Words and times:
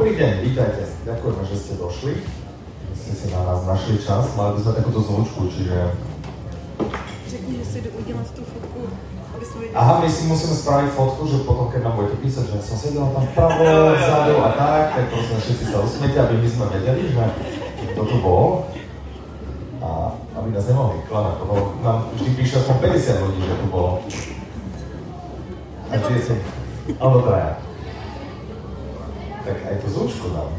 Dobrý 0.00 0.16
deň, 0.16 0.32
vítajte. 0.48 0.88
Ďakujeme, 1.04 1.42
že 1.44 1.56
ste 1.60 1.74
došli. 1.76 2.24
Ste 2.96 3.12
si 3.12 3.26
na 3.36 3.44
nás 3.44 3.68
našli 3.68 4.00
čas. 4.00 4.32
Mali 4.32 4.56
by 4.56 4.60
sme 4.64 4.72
takúto 4.80 5.04
zvučku, 5.04 5.52
čiže... 5.52 5.76
Řekni, 7.28 7.60
že 7.60 7.64
si 7.68 7.78
udělat 7.84 8.32
tu 8.32 8.40
fotku, 8.40 8.80
aby 9.36 9.44
jsme 9.44 9.60
viděli. 9.60 9.76
Aha, 9.76 10.00
my 10.00 10.08
si 10.08 10.24
musíme 10.24 10.56
spraviť 10.56 10.96
fotku, 10.96 11.28
že 11.28 11.44
potom, 11.44 11.68
keď 11.68 11.84
nám 11.84 12.00
budete 12.00 12.16
písať, 12.16 12.44
že 12.48 12.64
som 12.64 12.80
sedela 12.80 13.12
tam 13.12 13.28
vpravo, 13.28 13.92
vzadu 13.92 14.34
a 14.40 14.50
tak, 14.56 14.82
tak 14.96 15.04
prosím, 15.12 15.36
všetci 15.36 15.64
sa 15.68 15.78
usmiete, 15.84 16.16
aby 16.16 16.34
my 16.40 16.48
sme 16.48 16.64
vedeli, 16.80 17.02
že 17.12 17.24
kto 17.92 18.00
tu 18.00 18.16
bol. 18.24 18.72
A 19.84 20.16
aby 20.16 20.48
nás 20.56 20.64
nemohli 20.64 21.04
klamať, 21.12 21.44
lebo 21.44 21.76
nám 21.84 22.08
vždy 22.16 22.30
píše 22.40 22.56
aspoň 22.56 22.76
50 22.88 23.24
ľudí, 23.28 23.40
že 23.44 23.52
tu 23.52 23.66
bolo. 23.68 24.00
A 25.92 25.94
či 26.00 26.12
je 26.16 26.20
si... 26.24 26.32
Alebo 26.96 27.20
traja. 27.28 27.59
Aj 29.70 29.78
tú 29.78 29.86
zvučku 29.86 30.34
dám. 30.34 30.50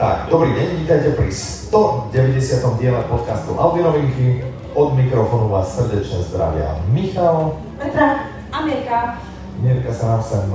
Tak, 0.00 0.32
dobrý 0.32 0.56
deň, 0.56 0.68
vítajte 0.80 1.12
pri 1.12 1.28
190. 1.28 2.80
diele 2.80 3.04
podcastu 3.04 3.52
Audi 3.52 3.84
Novinky. 3.84 4.48
Od 4.72 4.96
mikrofónu 4.96 5.52
vás 5.52 5.76
srdečne 5.76 6.24
zdravia 6.24 6.80
Michal. 6.88 7.60
Petra, 7.76 8.32
Amirka. 8.48 9.20
Mirka 9.60 9.92
sa 9.92 10.16
nám 10.16 10.22
sem 10.24 10.48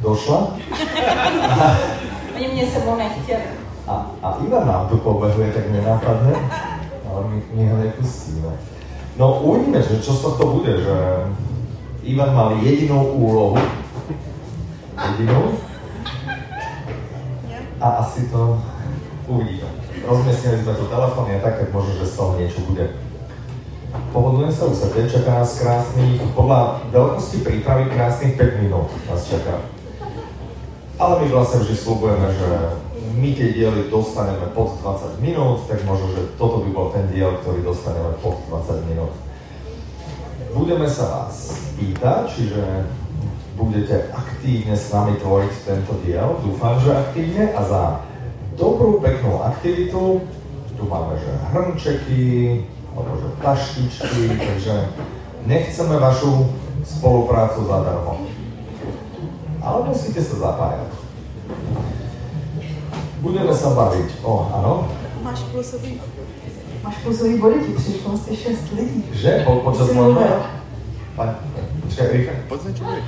došla 0.00 0.56
Oni 2.36 2.48
mě 2.48 2.64
sebou 2.66 2.96
nechtěli. 2.96 3.44
a, 3.84 4.06
a 4.22 4.38
Ivan 4.40 4.68
nám 4.68 4.88
tu 4.88 4.96
pobehuje 4.96 5.52
tak 5.52 5.68
nenápadne, 5.68 6.32
ale 7.12 7.20
my, 7.28 7.38
my 7.52 7.62
ho 7.68 7.76
nepustíme. 7.76 8.48
No 9.20 9.44
uvidíme, 9.44 9.82
že 9.82 10.00
čo 10.00 10.16
z 10.16 10.20
tohto 10.24 10.46
bude, 10.46 10.80
že 10.80 10.96
Ivan 12.00 12.32
mal 12.32 12.56
jedinou 12.64 13.12
úlohu, 13.12 13.60
jedinou, 14.96 15.60
a 17.80 18.04
asi 18.04 18.28
to 18.28 18.60
uvidíme. 19.28 19.68
Rozmiestnili 20.04 20.64
sme 20.64 20.76
tu 20.76 20.84
telefóny 20.88 21.36
a 21.36 21.44
tak, 21.44 21.60
tak 21.60 21.68
možno, 21.72 21.96
že 21.96 22.08
z 22.08 22.16
toho 22.16 22.30
niečo 22.36 22.60
bude. 22.68 22.92
Pohodlne 24.12 24.52
sa 24.52 24.68
usadte, 24.68 25.08
čaká 25.08 25.42
nás 25.42 25.58
krásnych, 25.58 26.20
podľa 26.36 26.84
veľkosti 26.92 27.42
prípravy 27.42 27.90
krásnych 27.90 28.36
5 28.36 28.62
minút 28.64 28.88
nás 29.08 29.24
čaká. 29.26 29.60
Ale 31.00 31.24
my 31.24 31.26
vlastne 31.32 31.64
vždy 31.64 31.74
slúbujeme, 31.74 32.28
že 32.36 32.48
my 33.16 33.28
tie 33.32 33.48
diely 33.56 33.88
dostaneme 33.88 34.52
pod 34.52 34.76
20 34.84 35.24
minút, 35.24 35.64
tak 35.64 35.80
možno, 35.88 36.12
že 36.12 36.36
toto 36.36 36.64
by 36.64 36.70
bol 36.70 36.92
ten 36.92 37.08
diel, 37.08 37.40
ktorý 37.40 37.64
dostaneme 37.64 38.12
pod 38.20 38.40
20 38.48 38.88
minút. 38.92 39.12
Budeme 40.50 40.90
sa 40.90 41.04
vás 41.06 41.54
pýtať, 41.78 42.26
čiže 42.26 42.62
budete 43.54 44.10
aktívne 44.10 44.74
s 44.74 44.90
nami 44.90 45.14
tvoriť 45.22 45.52
tento 45.62 45.94
diel, 46.02 46.42
dúfam, 46.42 46.74
že 46.82 46.90
aktívne 46.90 47.54
a 47.54 47.60
za 47.62 47.82
dobrú, 48.58 48.98
peknú 48.98 49.38
aktivitu 49.46 50.26
tu 50.74 50.82
máme, 50.88 51.14
že 51.20 51.30
hrnčeky, 51.54 52.64
alebo 52.96 53.12
že 53.20 53.28
taštičky, 53.44 54.22
takže 54.40 54.74
nechceme 55.46 55.96
vašu 56.00 56.48
spoluprácu 56.82 57.68
zadarmo. 57.68 58.26
Ale 59.60 59.78
musíte 59.86 60.24
sa 60.24 60.36
zapájať. 60.50 60.90
Budeme 63.20 63.52
sa 63.52 63.76
baviť 63.76 64.24
o, 64.24 64.32
áno, 64.48 64.74
Máš 65.20 65.44
plusový. 65.52 66.00
Máš 66.82 66.96
plusový 67.02 67.38
body, 67.38 67.54
ti 67.66 67.72
přišlo 67.72 68.12
asi 68.14 68.36
6 68.36 68.72
lidí. 68.72 69.04
že 69.12 69.42
po, 69.44 69.74
Jsi 69.74 69.94
môjho... 69.94 70.12
mluvil. 70.12 70.42
Erika. 72.00 72.32
Poď 72.48 72.58
sa 72.60 72.68
niečo 72.72 72.84
bude. 72.88 73.02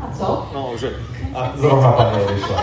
A 0.00 0.04
co? 0.16 0.28
No, 0.54 0.72
že... 0.80 0.96
A 1.36 1.52
zrovna 1.60 1.92
pani 1.92 2.24
odišla. 2.24 2.56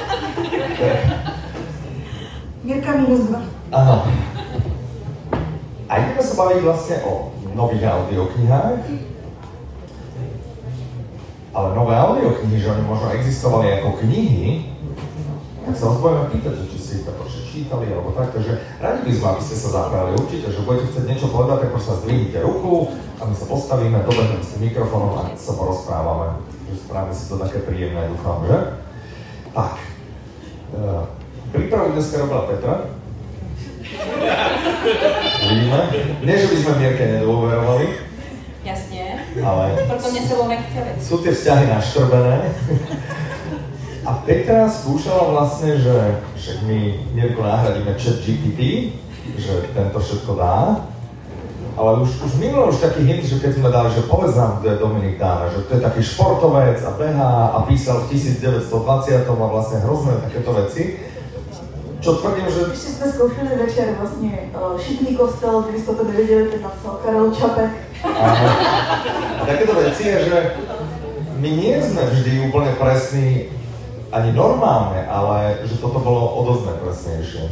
Mirka 2.65 2.91
minus 2.97 3.29
2. 3.29 3.37
Áno. 3.77 3.95
A 5.87 5.93
ideme 6.01 6.21
sa 6.25 6.33
baviť 6.33 6.59
vlastne 6.65 6.95
o 7.05 7.29
nových 7.53 7.85
audioknihách. 7.85 8.81
Ale 11.53 11.67
nové 11.77 11.93
audioknihy, 11.93 12.57
že 12.57 12.73
oni 12.73 12.83
možno 12.89 13.13
existovali 13.13 13.69
ako 13.77 14.01
knihy, 14.01 14.73
tak 15.65 15.73
sa 15.77 15.93
vás 15.93 15.97
budeme 16.01 16.25
pýtať, 16.33 16.53
že 16.57 16.65
či 16.73 16.77
ste 16.81 16.93
ich 17.01 17.05
tak 17.05 17.17
čítali 17.57 17.89
alebo 17.89 18.13
tak, 18.13 18.37
takže 18.37 18.61
radi 18.77 18.99
by 19.01 19.11
sme, 19.17 19.27
aby 19.33 19.41
ste 19.41 19.55
sa 19.57 19.69
zapájali 19.73 20.11
určite, 20.13 20.47
že 20.53 20.61
budete 20.61 20.85
chcieť 20.93 21.05
niečo 21.09 21.27
povedať, 21.33 21.57
tak 21.65 21.69
prosím 21.73 21.89
vás 21.89 22.01
zdvihnite 22.05 22.39
ruku 22.45 22.73
a 23.17 23.21
my 23.25 23.33
sa 23.33 23.45
postavíme, 23.49 23.97
dobehneme 24.05 24.45
si 24.45 24.55
mikrofónom 24.61 25.11
a 25.17 25.21
sa 25.33 25.53
porozprávame. 25.57 26.37
Správne 26.77 27.13
si 27.15 27.25
to 27.25 27.35
také 27.41 27.65
príjemné, 27.65 28.11
dúfam, 28.13 28.45
že? 28.45 28.57
Tak. 29.55 29.73
Uh, 30.75 31.03
prípravu 31.49 31.95
dneska 31.97 32.21
robila 32.21 32.45
Petra. 32.45 32.75
Uvidíme. 35.47 35.79
Nie, 36.21 36.35
že 36.43 36.47
by 36.51 36.57
sme 36.59 36.73
Mierke 36.77 37.03
nedôverovali, 37.07 37.85
Jasně. 38.67 39.03
ale 39.43 39.79
Proto 39.87 40.11
mě 40.11 40.21
sebou 40.27 40.47
nechtěli. 40.47 40.91
sú 40.99 41.23
tie 41.23 41.31
vzťahy 41.31 41.71
naštrbené. 41.71 42.51
A 44.07 44.23
Petra 44.23 44.71
skúšala 44.71 45.35
vlastne, 45.35 45.75
že 45.75 46.23
však 46.39 46.63
my 46.63 46.79
Mirku 47.11 47.43
nahradíme 47.43 47.91
chat 47.99 48.23
GPT, 48.23 48.95
že 49.35 49.67
tento 49.75 49.99
všetko 49.99 50.31
dá. 50.39 50.79
Ale 51.75 52.01
už, 52.01 52.23
už 52.23 52.39
minul 52.39 52.71
už 52.71 52.79
taký 52.79 53.03
hint, 53.03 53.27
že 53.27 53.37
keď 53.37 53.59
sme 53.59 53.69
dali, 53.69 53.91
že 53.93 54.07
povedz 54.07 54.33
nám, 54.33 54.63
kto 54.63 54.65
je 54.71 54.81
Dominik 54.81 55.19
Dána, 55.19 55.51
že 55.51 55.61
to 55.67 55.77
je 55.77 55.81
taký 55.83 56.01
športovec 56.01 56.79
a 56.81 56.91
behá 56.97 57.53
a 57.53 57.57
písal 57.69 58.07
v 58.07 58.17
1920 58.17 59.29
a 59.29 59.33
vlastne 59.35 59.77
hrozné 59.85 60.13
takéto 60.23 60.55
veci. 60.55 60.97
Čo 62.01 62.13
tvrdím, 62.13 62.45
že 62.49 62.59
Ještě 62.71 62.87
jsme 62.87 63.11
zkoušeli 63.11 63.49
večer 63.65 63.85
vlastně 63.99 64.39
uh, 64.55 64.79
Šitný 64.79 65.15
kostel, 65.15 65.61
kdyby 65.61 65.79
jste 65.79 65.95
to 65.95 66.03
nevěděli, 66.03 66.47
teď 66.47 66.61
napsal 66.61 66.99
Karel 67.05 67.31
Čapek. 67.31 67.71
Áno. 68.05 68.45
A 69.41 69.45
takéto 69.45 69.73
veci 69.73 70.07
je, 70.07 70.17
že 70.25 70.37
my 71.37 71.49
nie 71.49 71.77
sme 71.81 72.01
vždy 72.09 72.49
úplne 72.49 72.73
presní 72.77 73.56
ani 74.11 74.31
normálne, 74.31 75.03
ale 75.07 75.57
že 75.67 75.77
toto 75.77 75.99
bolo 75.99 76.35
o 76.35 76.39
dosť 76.47 76.63
nepresnejšie. 76.65 77.43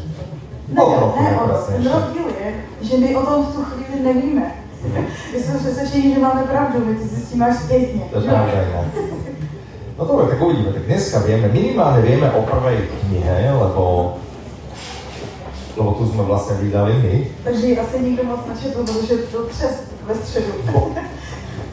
Ne, 0.71 0.81
O 0.81 0.85
trochu 0.97 1.19
ne, 1.23 1.29
nepresnejšie. 1.31 1.89
rozdíl 1.91 2.27
je, 2.41 2.47
že 2.81 2.93
my 2.97 3.09
o 3.15 3.21
tom 3.25 3.39
v 3.45 3.49
tu 3.55 3.61
chvíli 3.63 3.97
nevíme. 4.03 4.45
My 5.33 5.37
jsme 5.43 5.59
přesvědčeni, 5.59 6.13
že 6.13 6.19
máme 6.21 6.43
pravdu, 6.43 6.85
my 6.85 6.95
to 6.95 7.07
zjistíme 7.07 7.49
až 7.49 7.57
zpětně. 7.63 8.01
To 8.11 8.17
je 8.19 8.23
pravda, 8.23 8.53
no. 8.73 8.85
No 9.97 10.05
dobre, 10.05 10.25
tak 10.27 10.41
uvidíme. 10.41 10.73
Tak 10.73 10.83
dneska 10.85 11.19
vieme, 11.19 11.47
minimálne 11.47 12.01
vieme 12.03 12.27
o 12.31 12.41
prvej 12.43 12.77
knihe, 13.07 13.51
lebo 13.55 14.13
lebo 15.75 15.91
tu 15.99 16.07
sme 16.07 16.23
vlastne 16.23 16.55
vydali 16.63 16.95
my. 17.03 17.15
Takže 17.43 17.67
ji 17.67 17.79
asi 17.79 17.99
nikdo 17.99 18.23
moc 18.23 18.39
načetl, 18.47 18.79
protože 18.83 19.17
to 19.17 19.43
přes 19.43 19.83
ve 20.07 20.15
středu. 20.15 20.51
Bo, 20.71 20.91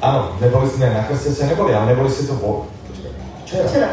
áno, 0.02 0.34
neboli 0.42 0.66
sme 0.70 0.90
na 0.90 1.06
krste, 1.06 1.30
ste 1.30 1.46
neboli, 1.46 1.70
ale 1.74 1.86
neboli 1.94 2.10
ste 2.10 2.26
to 2.26 2.34
bol. 2.42 2.66
Včera. 3.46 3.68
Včera. 3.70 3.90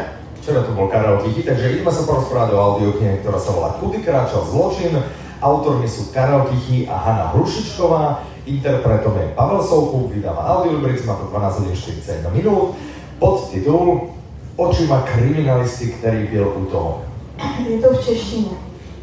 Včera 0.50 0.66
to 0.66 0.74
bol 0.74 0.90
Karel 0.90 1.22
Tichy, 1.22 1.46
takže 1.46 1.78
ideme 1.78 1.94
sa 1.94 2.02
porozprávať 2.10 2.58
o 2.58 2.74
audioknihe, 2.74 3.22
ktorá 3.22 3.38
sa 3.38 3.54
volá 3.54 3.70
Kudy 3.78 4.02
kráčal 4.02 4.42
zločin. 4.50 4.98
Autormi 5.38 5.86
sú 5.86 6.10
Karel 6.10 6.42
Tichy 6.50 6.90
a 6.90 6.98
Hanna 6.98 7.30
Hrušičková. 7.30 8.26
Interpretom 8.50 9.14
je 9.14 9.30
Pavel 9.38 9.62
Soukup, 9.62 10.10
vydáva 10.10 10.42
Audiolibrix, 10.58 11.06
má 11.06 11.14
to 11.22 11.30
12 11.30 11.62
hodín 11.62 11.76
41 11.78 12.34
minút. 12.34 12.74
Podtitul 13.22 14.10
Očima 14.58 15.06
kriminalisty, 15.06 15.94
který 16.02 16.26
byl 16.26 16.50
u 16.58 16.64
toho. 16.66 17.06
Je 17.70 17.78
to 17.78 17.94
v 17.94 18.04
češtině. 18.04 18.54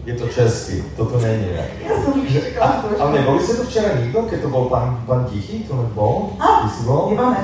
Je 0.05 0.13
to 0.13 0.27
česky, 0.27 0.83
toto 0.99 1.19
není 1.19 1.47
ne. 1.55 1.67
Já 1.89 1.95
jsem 2.03 2.27
Že, 2.27 2.59
a, 2.59 2.67
to. 2.67 2.87
ale 2.99 3.11
neboli 3.11 3.43
ste 3.43 3.55
tu 3.55 3.63
včera 3.63 3.91
nikto, 3.99 4.23
keď 4.23 4.39
to 4.39 4.47
bol 4.47 4.71
pán, 4.71 5.03
pán 5.03 5.27
Tichý, 5.27 5.67
to 5.67 5.75
nebol? 5.75 6.31
A, 6.39 6.63
Ty? 6.63 7.11
Ivane. 7.11 7.43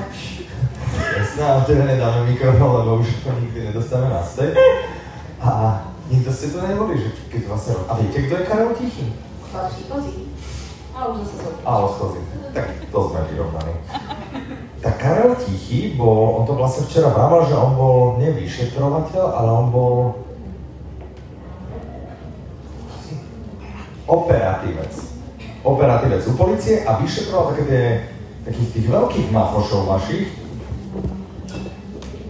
Jasné, 0.93 1.43
ale 1.43 1.61
teda 1.65 1.83
nedáme 1.85 2.29
mikrofón, 2.29 2.71
lebo 2.83 3.01
už 3.01 3.09
to 3.25 3.29
nikdy 3.41 3.59
nedostáme 3.69 4.09
naspäť. 4.09 4.57
A 5.41 5.81
nikto 6.07 6.29
ste 6.29 6.53
tu 6.53 6.57
neboli, 6.61 7.01
že 7.01 7.09
keď 7.27 7.41
vlastne... 7.49 7.73
A 7.89 7.97
viete, 7.97 8.25
kto 8.27 8.33
je 8.37 8.47
Karel 8.47 8.71
Tichý? 8.77 9.05
Příchozí. 9.49 10.33
A 10.93 11.07
už 11.09 11.25
zase. 11.25 11.49
A 11.65 11.71
odchozí. 11.77 12.21
Tak 12.53 12.67
to 12.91 12.99
sme 13.09 13.21
vyrovnaní. 13.33 13.75
Tak 14.81 14.93
Karel 14.97 15.33
Tichý 15.41 15.97
bol, 15.97 16.41
on 16.41 16.43
to 16.45 16.53
vlastne 16.53 16.85
včera 16.85 17.09
vravel, 17.09 17.49
že 17.49 17.55
on 17.57 17.71
bol 17.73 17.97
nie 18.21 18.29
vyšetrovateľ, 18.29 19.25
ale 19.25 19.49
on 19.49 19.67
bol 19.73 19.93
operatívec. 24.05 24.93
Operatívec 25.63 26.21
u 26.27 26.33
policie 26.35 26.83
a 26.83 26.99
vyšetroval 26.99 27.55
také 27.55 27.63
tie, 27.65 27.85
takých 28.43 28.69
tých 28.75 28.87
veľkých 28.91 29.27
mafošov 29.31 29.87
vašich. 29.87 30.42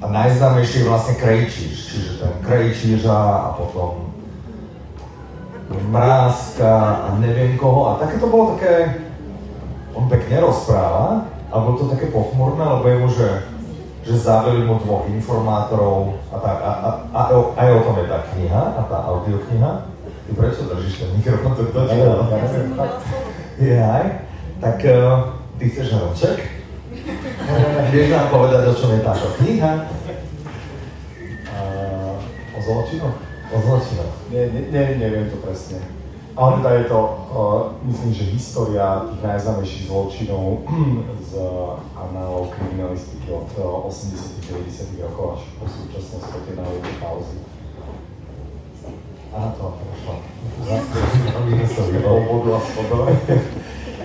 A 0.03 0.05
najznámejší 0.07 0.83
je 0.83 0.89
vlastne 0.89 1.15
Krejčíš, 1.15 1.77
čiže 1.89 2.11
ten 2.19 2.33
Krejčíža 2.43 3.15
a 3.15 3.49
potom 3.55 4.11
Mrázka 5.73 6.69
a 7.07 7.07
neviem 7.17 7.57
koho. 7.57 7.95
A 7.95 8.01
také 8.03 8.19
to 8.19 8.27
bolo 8.27 8.53
také, 8.55 9.01
on 9.95 10.05
pekne 10.05 10.43
rozpráva, 10.43 11.25
ale 11.49 11.59
bolo 11.65 11.77
to 11.81 11.85
také 11.97 12.11
pochmurné, 12.13 12.61
lebo 12.61 12.85
jemu, 12.87 13.09
že 13.09 13.27
že 14.03 14.19
zabili 14.19 14.67
mu 14.67 14.75
dvoch 14.83 15.07
informátorov 15.07 16.19
a 16.27 16.37
tak. 16.43 16.57
A, 16.59 16.71
a, 16.71 16.89
a, 17.15 17.21
a 17.23 17.39
aj 17.55 17.69
o 17.71 17.81
tom 17.87 17.95
je 18.03 18.07
tá 18.11 18.19
kniha 18.35 18.63
a 18.75 18.81
tá 18.83 18.97
audiokniha. 19.07 19.71
Ty 20.27 20.31
prečo 20.35 20.67
držíš 20.67 20.99
ten 20.99 21.09
mikrofon? 21.15 21.55
To, 21.55 21.63
to, 21.65 21.71
to, 21.71 21.79
Já 21.79 21.87
jsem 21.87 22.69
mu 22.69 22.75
dala 22.75 22.99
slovo. 22.99 23.27
Jaj, 23.59 24.05
tak 24.59 24.77
uh, 24.83 25.19
ty 25.57 25.69
chceš 25.69 25.87
hrnček? 25.93 26.39
Vieš 27.91 28.07
nám 28.15 28.27
povedať, 28.31 28.61
o 28.71 28.73
čom 28.73 28.89
je 28.95 29.01
táto 29.03 29.27
kniha? 29.39 29.73
A 31.51 31.57
o 32.55 32.59
zločinoch? 32.63 33.15
O 33.51 33.57
zločinoch. 33.59 34.13
Nie, 34.31 34.47
nie, 34.49 34.61
nie, 34.71 34.83
neviem 34.97 35.27
to 35.27 35.37
presne. 35.43 35.83
Ale 36.33 36.57
teda 36.57 36.71
je 36.81 36.85
to, 36.89 36.99
uh, 37.29 37.77
myslím, 37.85 38.11
že 38.13 38.33
história 38.33 39.05
tých 39.05 39.21
najznámejších 39.21 39.85
zločinov 39.85 40.65
z 41.29 41.31
análov 41.93 42.49
kriminalistiky 42.57 43.29
od 43.29 43.53
uh, 43.61 43.85
80 43.85 44.49
90 44.49 45.05
rokov 45.05 45.37
až 45.37 45.41
po 45.61 45.65
súčasnosť 45.69 46.25
po 46.25 46.39
tie 46.41 46.53
najväčšie 46.57 46.95
kauzy. 46.97 47.37
Aha, 49.33 49.49
to 49.57 49.65
prešlo. 49.77 50.13
O 52.05 52.17
vodu 52.25 52.49
a 52.57 52.59
spodove. 52.65 53.13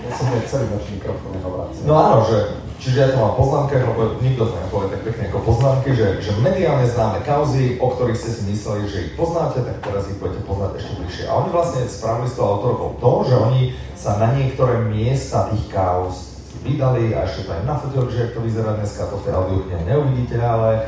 Ja 0.09 0.11
som 0.17 0.25
nie 0.33 0.41
celý 0.49 0.65
náš 0.73 0.85
mikrofón 0.89 1.31
nehovoril. 1.37 1.69
No 1.85 1.93
áno, 1.93 2.17
že, 2.25 2.37
čiže 2.79 2.97
ja 2.97 3.07
to 3.11 3.19
mám 3.19 3.35
poznámke, 3.35 3.75
lebo 3.75 4.17
nikto 4.23 4.47
to 4.47 4.55
nepovie 4.55 4.87
tak 4.89 5.01
pekne 5.03 5.23
ako 5.29 5.39
poznámky, 5.43 5.89
že, 5.93 6.07
že 6.23 6.31
mediálne 6.39 6.87
známe 6.87 7.19
kauzy, 7.27 7.75
o 7.77 7.91
ktorých 7.91 8.17
ste 8.17 8.31
si 8.31 8.41
mysleli, 8.49 8.87
že 8.87 8.97
ich 9.11 9.13
poznáte, 9.19 9.61
tak 9.61 9.83
teraz 9.83 10.07
ich 10.07 10.17
budete 10.17 10.41
poznať 10.47 10.71
ešte 10.79 10.93
bližšie. 10.95 11.23
A 11.27 11.31
oni 11.43 11.49
vlastne 11.51 11.81
spravili 11.85 12.27
s 12.31 12.37
tou 12.39 12.45
autorkou 12.47 12.89
to, 12.97 13.11
že 13.27 13.35
oni 13.35 13.61
sa 13.99 14.15
na 14.15 14.31
niektoré 14.33 14.79
miesta 14.87 15.51
tých 15.51 15.67
kauz 15.67 16.39
vydali 16.63 17.13
a 17.13 17.27
ešte 17.27 17.45
to 17.45 17.51
aj 17.55 17.63
nafotili, 17.67 18.07
že 18.09 18.21
jak 18.25 18.33
to 18.35 18.41
vyzerá 18.41 18.71
dneska, 18.79 19.11
to 19.11 19.15
v 19.19 19.25
tej 19.27 19.33
audioknihe 19.35 19.81
neuvidíte, 19.85 20.35
ale 20.39 20.87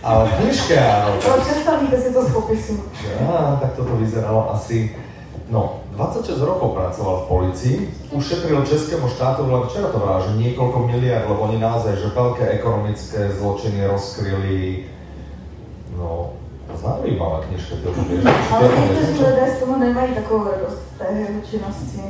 ale 0.00 0.32
v 0.32 0.32
knižke 0.40 0.80
áno. 0.80 1.12
Ale 1.20 1.36
představíte 1.44 1.96
si 2.00 2.08
to 2.08 2.20
z 2.24 2.30
popisu. 2.32 2.74
Á, 3.20 3.60
tak 3.60 3.76
toto 3.76 4.00
vyzeralo 4.00 4.48
asi, 4.56 4.96
no, 5.52 5.84
26 6.00 6.40
rokov 6.40 6.72
pracoval 6.72 7.16
v 7.20 7.28
policii, 7.28 7.76
ušetril 8.16 8.64
českému 8.64 9.04
štátu, 9.08 9.44
len 9.44 9.68
včera 9.68 9.92
to 9.92 10.00
vrá, 10.00 10.16
že 10.24 10.32
niekoľko 10.40 10.88
miliard, 10.88 11.28
lebo 11.28 11.44
oni 11.44 11.60
naozaj, 11.60 11.92
že 12.00 12.16
veľké 12.16 12.56
ekonomické 12.56 13.28
zločiny 13.36 13.84
rozkryli, 13.84 14.88
no, 16.00 16.32
zaujímavá 16.80 17.44
knižka, 17.44 17.84
to 17.84 17.92
vieš. 18.08 18.24
Ale 18.48 18.64
někteří 18.64 19.12
lidé 19.12 19.46
z 19.56 19.60
toho 19.60 19.78
nemají 19.78 20.14
takovou 20.14 20.44
radost 20.44 20.80
z 20.80 20.98
té 20.98 21.06
činnosti. 21.50 22.00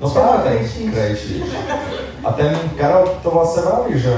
No 0.00 0.10
práve 0.10 0.42
ten 0.42 0.58
Krejčíř. 0.58 0.92
Krejčíř. 0.92 1.46
A 2.24 2.32
ten 2.32 2.52
Karol 2.76 3.08
to 3.22 3.30
vlastne 3.30 3.62
vraví, 3.62 3.94
že 3.94 4.12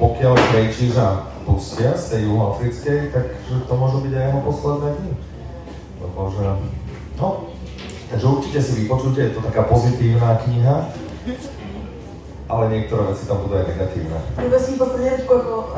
pokiaľ 0.00 0.34
Krejčířa 0.50 1.28
pustia 1.44 1.92
z 1.92 2.04
tej 2.10 2.20
juhoafrickej, 2.24 3.12
takže 3.12 3.68
to 3.68 3.74
môžu 3.76 4.00
byť 4.00 4.12
aj 4.16 4.24
jeho 4.32 4.40
posledné 4.40 4.88
dni. 4.96 5.14
Lebo 6.00 6.20
že, 6.32 6.46
no, 7.20 7.49
takže 8.10 8.26
určite 8.26 8.62
si 8.62 8.72
vypočujte, 8.80 9.20
je 9.20 9.30
to 9.30 9.40
taká 9.40 9.62
pozitívna 9.62 10.34
kniha, 10.34 10.76
ale 12.50 12.64
niektoré 12.74 13.02
veci 13.06 13.26
tam 13.30 13.38
budú 13.46 13.54
aj 13.54 13.66
negatívne. 13.70 14.18
Vůbec 14.42 14.62
v 14.68 14.78
podstatě 14.78 15.10
jako 15.18 15.34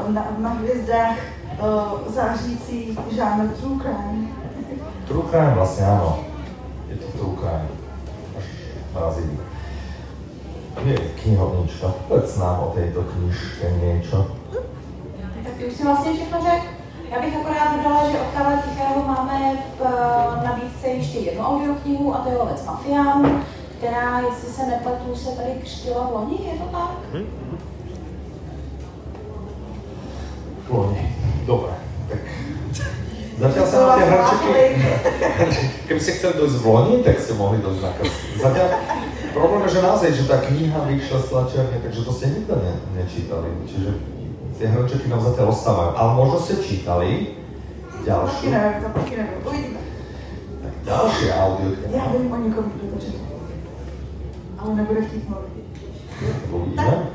na, 0.08 0.26
na 0.38 0.50
hvězdách 0.50 1.16
uh, 1.60 2.12
zářící 2.14 2.98
žánr 3.16 3.48
true 3.60 3.76
crime. 3.80 4.28
True 5.04 5.28
crime 5.28 5.54
vlastne 5.54 5.84
áno. 5.84 6.24
Je 6.88 6.96
to 6.96 7.06
true 7.18 7.36
crime. 7.36 7.68
Až 8.38 8.46
mrazí. 8.94 9.28
Je 10.84 10.96
knihovnička. 10.96 11.92
Povedz 12.08 12.38
nám 12.40 12.60
o 12.60 12.72
tejto 12.72 13.04
knižke 13.04 13.68
niečo. 13.84 14.32
Tak 15.44 15.52
ty 15.58 15.66
už 15.66 15.74
si 15.74 15.84
vlastně 15.84 16.12
všechno 16.12 16.38
řekl. 16.42 16.81
Já 17.12 17.20
bych 17.20 17.36
akorát 17.36 17.76
dodala, 17.76 18.10
že 18.10 18.20
od 18.20 18.26
Karla 18.34 18.62
Tichého 18.62 19.02
máme 19.06 19.56
v 19.78 19.82
eh, 19.84 20.46
nabídce 20.46 20.88
ještě 20.88 21.18
jednu 21.18 21.44
audioknihu 21.44 22.14
a 22.14 22.18
to 22.18 22.30
je 22.30 22.36
Lovec 22.36 22.64
mafiánů, 22.64 23.40
která, 23.78 24.20
jestli 24.20 24.48
se 24.48 24.66
nepletu, 24.66 25.16
se 25.16 25.30
tady 25.30 25.50
křtila 25.62 26.06
v 26.06 26.12
loni, 26.12 26.38
je 26.52 26.58
to 26.58 26.64
tak? 26.64 26.90
Loni. 30.68 31.16
Dobre, 31.44 31.74
tak 32.08 32.22
zatiaľ 33.36 33.66
sa 33.66 33.76
na 33.82 33.94
tie 33.98 34.06
hrnčeky... 34.08 34.50
Keby 35.90 36.00
ste 36.00 36.12
chceli 36.16 36.34
dojsť 36.38 36.56
v 36.62 36.66
loni, 36.66 36.96
tak 37.02 37.20
ste 37.20 37.34
mohli 37.34 37.58
dojsť 37.58 37.82
na 37.82 37.92
krst. 37.98 38.16
Zatiaľ 38.40 38.68
problém 39.34 39.60
je, 39.66 39.74
že 39.74 39.84
naozaj, 39.84 40.10
že 40.16 40.24
tá 40.30 40.38
kniha 40.40 40.80
vyšla 40.86 41.18
z 41.18 41.26
tlačiarne, 41.28 41.76
takže 41.82 42.00
to 42.06 42.12
ste 42.14 42.26
nikto 42.30 42.54
ne, 42.56 42.72
nečítali. 42.96 43.50
Čiže 43.68 44.21
tie 44.58 44.66
hrnčeky 44.68 45.08
nám 45.08 45.22
zatiaľ 45.24 45.52
ostávajú. 45.52 45.90
Ale 45.96 46.10
možno 46.16 46.36
ste 46.40 46.54
čítali 46.60 47.38
ďalšiu. 48.04 48.48
Uvidíme. 49.46 49.80
ďalšie 50.82 51.28
audio. 51.34 51.70
Já 51.94 52.04
vím 52.12 52.32
o 52.32 52.36
někom, 52.36 52.64
kdo 52.74 52.84
to 52.90 53.04
četl. 53.04 53.22
Ale 54.58 54.74
nebude 54.74 55.00
chtít 55.02 55.28
mluvit. 55.28 55.52
Uvidíme. 56.50 57.08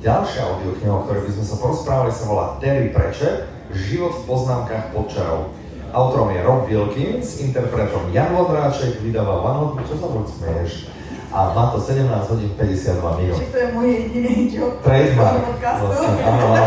Ďalšia 0.00 0.42
audiokniha, 0.44 0.92
o 0.92 1.02
ktorej 1.08 1.22
by 1.26 1.32
sme 1.32 1.44
sa 1.44 1.56
porozprávali, 1.56 2.12
sa 2.12 2.24
volá 2.30 2.60
Terry 2.60 2.94
Pratchett, 2.94 3.48
Život 3.74 4.22
v 4.22 4.26
poznámkach 4.28 4.94
podčarov. 4.94 5.50
Autorom 5.90 6.30
je 6.30 6.40
Rob 6.44 6.68
Wilkins, 6.68 7.42
interpretom 7.42 8.12
Jan 8.14 8.30
Vondráček, 8.36 9.02
vydáva 9.02 9.42
Hot, 9.42 9.80
čo 9.88 9.96
sa 9.98 10.06
buď 10.06 10.24
smieš? 10.30 10.70
A 11.36 11.52
má 11.52 11.66
to 11.66 11.80
17 11.80 12.30
hodín 12.30 12.48
52 12.48 13.16
minút. 13.16 13.38
Že 13.38 13.44
to 13.44 13.56
je 13.56 13.72
můj 13.72 13.92
jediný 13.92 14.56
job. 14.56 14.80
Trademark. 14.80 15.44
podcastu. 15.44 15.86
Áno, 16.24 16.44
áno. 16.56 16.66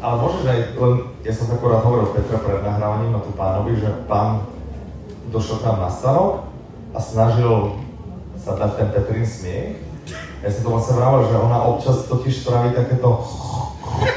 Ale 0.00 0.14
môžeš 0.24 0.42
aj, 0.48 0.60
len 0.80 0.94
ja 1.20 1.32
som 1.36 1.52
akorát 1.52 1.84
hovoril 1.84 2.16
Petra 2.16 2.40
pred 2.40 2.64
nahrávaním 2.64 3.12
na 3.12 3.20
tú 3.20 3.36
pánovi, 3.36 3.76
že 3.76 3.92
pán 4.08 4.48
došiel 5.28 5.60
k 5.60 5.68
nám 5.68 5.78
na 5.84 5.90
stanok 5.92 6.48
a 6.96 6.98
snažil 7.02 7.76
sa 8.40 8.56
dať 8.56 8.70
ten 8.80 8.88
Petrin 8.96 9.28
smiech. 9.28 9.84
Ja 10.40 10.48
som 10.48 10.62
to 10.64 10.72
vlastne 10.72 10.96
vravel, 10.96 11.28
že 11.28 11.36
ona 11.36 11.58
občas 11.60 12.08
totiž 12.08 12.40
spraví 12.40 12.72
takéto 12.72 13.20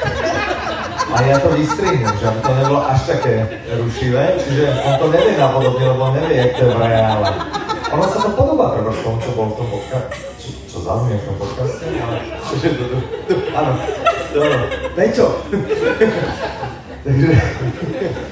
a 1.16 1.18
ja 1.28 1.36
to 1.44 1.52
vystrihnem, 1.60 2.16
že 2.16 2.24
aby 2.24 2.40
to 2.40 2.52
nebolo 2.56 2.82
až 2.88 3.00
také 3.04 3.34
rušivé, 3.68 4.40
čiže 4.48 4.64
on 4.88 4.94
to 4.96 5.06
nevie 5.12 5.36
napodobne, 5.36 5.84
lebo 5.92 6.08
on 6.08 6.16
jak 6.16 6.56
to 6.56 6.64
je 6.64 6.72
v 6.72 6.80
reále. 6.80 7.59
Ono 8.00 8.08
sa 8.08 8.20
to 8.24 8.32
podobá 8.32 8.80
treba 8.80 8.96
v 8.96 9.04
tom, 9.04 9.20
čo 9.20 9.36
bol 9.36 9.52
v 9.52 9.60
tom 9.60 9.68
podcaste, 9.76 10.24
čo, 10.40 10.48
čo 10.72 10.78
zaznie 10.88 11.20
v 11.20 11.26
tom 11.28 11.36
podcaste, 11.36 11.84
ale... 11.84 12.16
Že 12.48 12.70
to, 12.80 13.36
áno, 13.52 13.72
to, 14.32 14.40
Peťo! 14.96 15.28
Takže... 17.04 17.28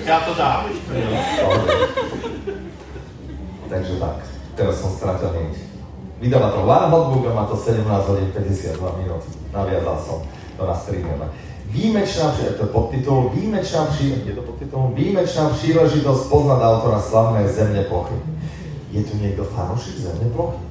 Já 0.08 0.20
to 0.20 0.32
dám. 0.34 0.64
Takže 3.70 3.94
tak, 4.00 4.16
teraz 4.56 4.76
som 4.80 4.92
stratil 4.96 5.36
niť. 5.36 5.56
Vydáva 6.24 6.56
to 6.56 6.64
One 6.64 6.88
Hotbook 6.88 7.28
a 7.28 7.36
má 7.36 7.44
to 7.52 7.60
17 7.60 7.84
hodín 7.84 8.32
52 8.32 9.04
minút. 9.04 9.24
Naviazal 9.52 10.00
som 10.00 10.24
to 10.56 10.64
na 10.64 10.76
streamujeme. 10.80 11.28
Výjimečná, 11.68 12.32
to 12.32 12.64
je 12.64 12.72
podtitul, 12.72 13.36
výjimečná, 13.36 13.92
je 14.00 14.32
to 14.32 14.42
podtitul, 14.48 14.96
výjimečná 14.96 15.52
príležitosť 15.52 16.22
poznať 16.32 16.60
autora 16.64 17.00
slavnej 17.04 17.52
Zemne 17.52 17.84
plochy. 17.92 18.16
Je 18.92 19.04
tu 19.04 19.20
niekto 19.20 19.44
fanúšik 19.44 20.00
Zemne 20.00 20.32
plochy? 20.32 20.64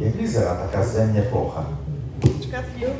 Jak 0.00 0.14
vyzerá 0.14 0.54
taká 0.66 0.82
Zemne 0.82 1.22
plocha? 1.22 1.66
Počkat, 2.20 2.64
jo. 2.76 2.90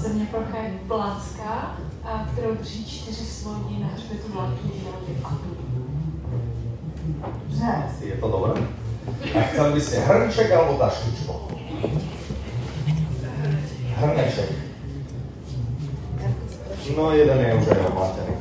Země 0.00 0.26
plocha 0.30 0.58
je 0.58 0.78
placka, 0.86 1.76
a 2.04 2.26
kterou 2.32 2.54
drží 2.54 2.84
čtyři 2.86 3.24
sloni 3.24 3.78
na 3.80 3.88
hřbetu 3.94 4.40
Atu. 5.24 5.56
Dobře. 7.06 7.66
Je 8.04 8.16
to 8.16 8.28
dobré? 8.28 8.62
A 9.34 9.40
chceli 9.40 9.72
by 9.72 9.80
ste 9.80 10.00
hrnček 10.00 10.52
alebo 10.52 10.78
taštičku? 10.78 11.32
Hrneček. 13.96 14.67
No 16.96 17.12
jeden 17.12 17.38
je 17.40 17.54
už 17.54 17.66
aj 17.68 17.80
oblátený. 17.92 18.34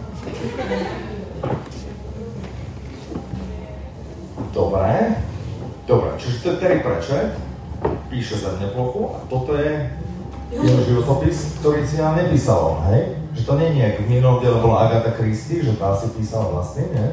Dobre. 4.53 4.87
Dobre, 5.87 6.09
čiže 6.19 6.43
to 6.43 6.47
je 6.51 6.59
Terry 6.59 6.79
Pratchett, 6.83 7.31
píše 8.11 8.35
zemne 8.43 8.67
plochu 8.75 9.07
a 9.15 9.23
toto 9.31 9.55
je 9.55 9.87
jeho 10.51 10.79
životopis, 10.83 11.59
ktorý 11.63 11.83
si 11.87 11.95
nám 11.99 12.19
nepísal 12.19 12.83
hej? 12.91 13.15
Že 13.35 13.41
to 13.43 13.53
je 13.55 13.67
jak 13.79 13.95
v 14.03 14.09
minulom 14.11 14.43
diele 14.43 14.59
bola 14.59 14.87
Agatha 14.87 15.15
Christie, 15.15 15.63
že 15.63 15.79
tá 15.79 15.95
si 15.95 16.11
písala 16.11 16.51
vlastne, 16.51 16.91
nie? 16.91 17.07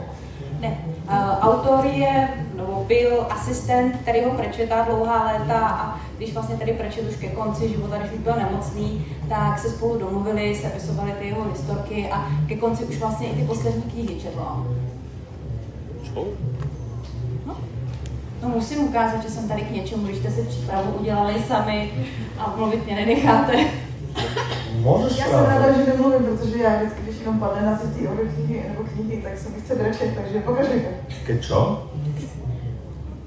Ne. 0.59 0.94
Uh, 1.08 1.38
autor 1.40 1.87
je, 1.87 2.28
nebo 2.56 2.84
byl 2.88 3.26
asistent 3.30 4.04
Terryho 4.04 4.30
Pratchetta 4.30 4.84
dlouhá 4.84 5.32
léta 5.32 5.68
a 5.68 6.00
když 6.16 6.34
vlastně 6.34 6.56
Terry 6.56 6.73
Pratchett 6.73 7.08
už 7.11 7.16
ke 7.16 7.28
konci 7.28 7.68
života, 7.68 7.99
když 7.99 8.12
už 8.12 8.18
byl 8.18 8.34
nemocný, 8.37 9.06
tak 9.28 9.58
se 9.58 9.70
spolu 9.70 9.99
domluvili, 9.99 10.56
sepisovali 10.56 11.12
ty 11.12 11.26
jeho 11.26 11.44
historky 11.44 12.08
a 12.11 12.28
ke 12.49 12.56
konci 12.56 12.84
už 12.84 12.99
vlastně 12.99 13.28
i 13.28 13.34
ty 13.34 13.42
poslední 13.46 13.82
knihy 13.82 14.20
četla. 14.20 14.64
No, 17.46 17.56
No 18.42 18.49
musím 18.49 18.88
ukázat, 18.88 19.23
že 19.23 19.30
jsem 19.30 19.49
tady 19.49 19.62
k 19.62 19.70
něčemu, 19.70 20.06
když 20.06 20.18
jste 20.18 20.30
si 20.30 20.42
přípravu 20.42 20.92
udělali 20.92 21.34
sami 21.49 21.92
a 22.38 22.54
mluvit 22.56 22.87
mě 22.87 22.94
nenecháte. 22.94 23.64
Môžeš 24.85 25.17
Já 25.17 25.26
jsem 25.26 25.45
ráda, 25.45 25.73
že 25.73 25.87
nemluvím, 25.87 26.25
protože 26.26 26.59
já 26.62 26.76
vždycky, 26.76 27.03
když 27.03 27.19
jenom 27.21 27.38
padne 27.41 27.62
na 27.67 27.76
ty 27.76 28.09
knihy 28.35 28.64
nebo 28.69 28.85
knihy, 28.85 29.23
tak 29.23 29.38
se 29.38 29.49
mi 29.49 29.61
chce 29.61 29.75
brečet, 29.75 30.11
takže 30.17 30.41
pokaždé. 30.41 30.75
Keď 31.26 31.45
čo? 31.45 31.88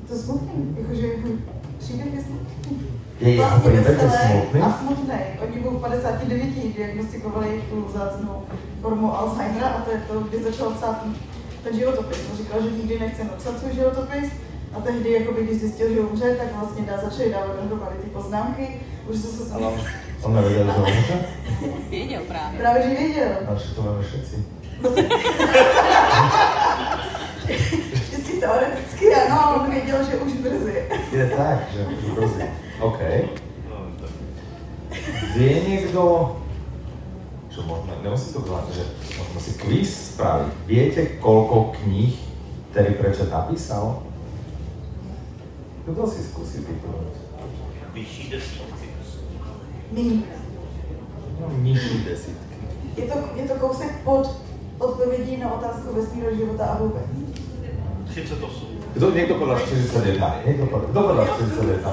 To 0.07 0.15
smutný, 0.15 0.75
jakože 0.77 1.07
příběh 1.79 2.13
je 2.13 2.21
smutný. 2.21 2.87
Je 3.19 3.29
jeho 3.33 3.49
Vlastně 3.49 3.71
veselé 3.71 4.17
smutný? 4.31 4.61
a 4.61 4.79
smutný. 4.79 5.19
Oni 5.43 5.59
mu 5.59 5.69
v 5.69 5.81
59 5.81 6.73
diagnostikovali 6.77 7.61
tu 7.69 7.85
vzácnou 7.85 8.43
formu 8.81 9.17
Alzheimera 9.17 9.67
a 9.67 9.81
to 9.81 9.91
je 9.91 10.01
to, 10.07 10.19
kdy 10.19 10.43
začal 10.43 10.69
psát 10.69 11.05
ten 11.63 11.75
životopis. 11.79 12.17
On 12.31 12.37
říkal, 12.37 12.61
že 12.61 12.71
nikdy 12.71 12.99
nechce 12.99 13.23
napsat 13.23 13.59
svůj 13.59 13.73
životopis 13.73 14.29
a 14.73 14.81
tehdy, 14.81 15.11
jakoby, 15.11 15.43
když 15.43 15.59
zjistil, 15.59 15.93
že 15.93 15.99
umře, 15.99 16.35
tak 16.35 16.47
vlastně 16.55 16.85
dá, 16.85 16.97
začali 17.09 17.31
dávat 17.31 17.55
dohromady 17.61 17.97
ty 18.03 18.09
poznámky. 18.09 18.67
Už 19.09 19.17
se 19.17 19.27
se 19.27 19.53
Ale 19.53 19.73
on 20.23 20.35
nevedel, 20.35 20.65
že 20.65 20.73
umře? 20.73 21.25
Věděl 21.89 22.21
právě. 22.27 22.59
Právě, 22.59 22.83
že 22.83 22.89
věděl. 22.89 23.29
A 23.47 23.55
že 23.55 23.75
to 23.75 23.81
máme 23.81 24.03
všetci. 24.03 24.45
Vždycky 27.93 28.33
teoreticky 28.39 29.15
ano, 29.15 29.45
ale 29.45 29.55
on 29.55 29.71
věděl, 29.71 30.03
že 30.03 30.15
už 30.17 30.33
brzy. 30.33 30.83
Je 31.11 31.29
tak, 31.37 31.59
že 31.73 31.85
už 31.85 32.03
brzy. 32.15 32.51
OK. 32.79 32.99
Vie 35.37 35.55
niekto, 35.69 36.33
čo 37.49 37.61
možno, 37.65 37.93
nemusí 38.01 38.33
to 38.33 38.41
byť, 38.41 38.65
že 38.73 38.83
možno 39.17 39.37
si 39.41 39.51
quiz 39.57 40.13
spraviť. 40.13 40.53
Viete, 40.65 41.01
koľko 41.21 41.77
kníh 41.77 42.17
Terry 42.73 42.97
Pratchett 42.97 43.29
napísal? 43.29 44.01
Kto 45.85 46.03
si 46.09 46.21
skúsi 46.25 46.65
vyplnúť? 46.65 47.15
Vyšší 47.93 48.23
desítky. 48.29 48.76
No, 51.39 51.47
nižší 51.61 52.03
desítky. 52.03 52.57
Je 52.97 53.03
to, 53.03 53.13
je 53.35 53.47
to 53.47 53.53
kousek 53.53 54.03
pod 54.03 54.29
odpovědí 54.77 55.37
na 55.37 55.53
otázku 55.53 55.95
vesmíru 55.95 56.35
života 56.35 56.65
a 56.65 56.77
vůbec. 56.77 57.03
38. 58.07 58.67
Kto, 58.97 59.11
niekto 59.11 59.37
povedal 59.37 59.61
41. 59.61 60.41
Niekto 60.45 60.65
povedal, 60.65 60.89
kto 60.89 60.99
povedal 61.01 61.27
41? 61.37 61.85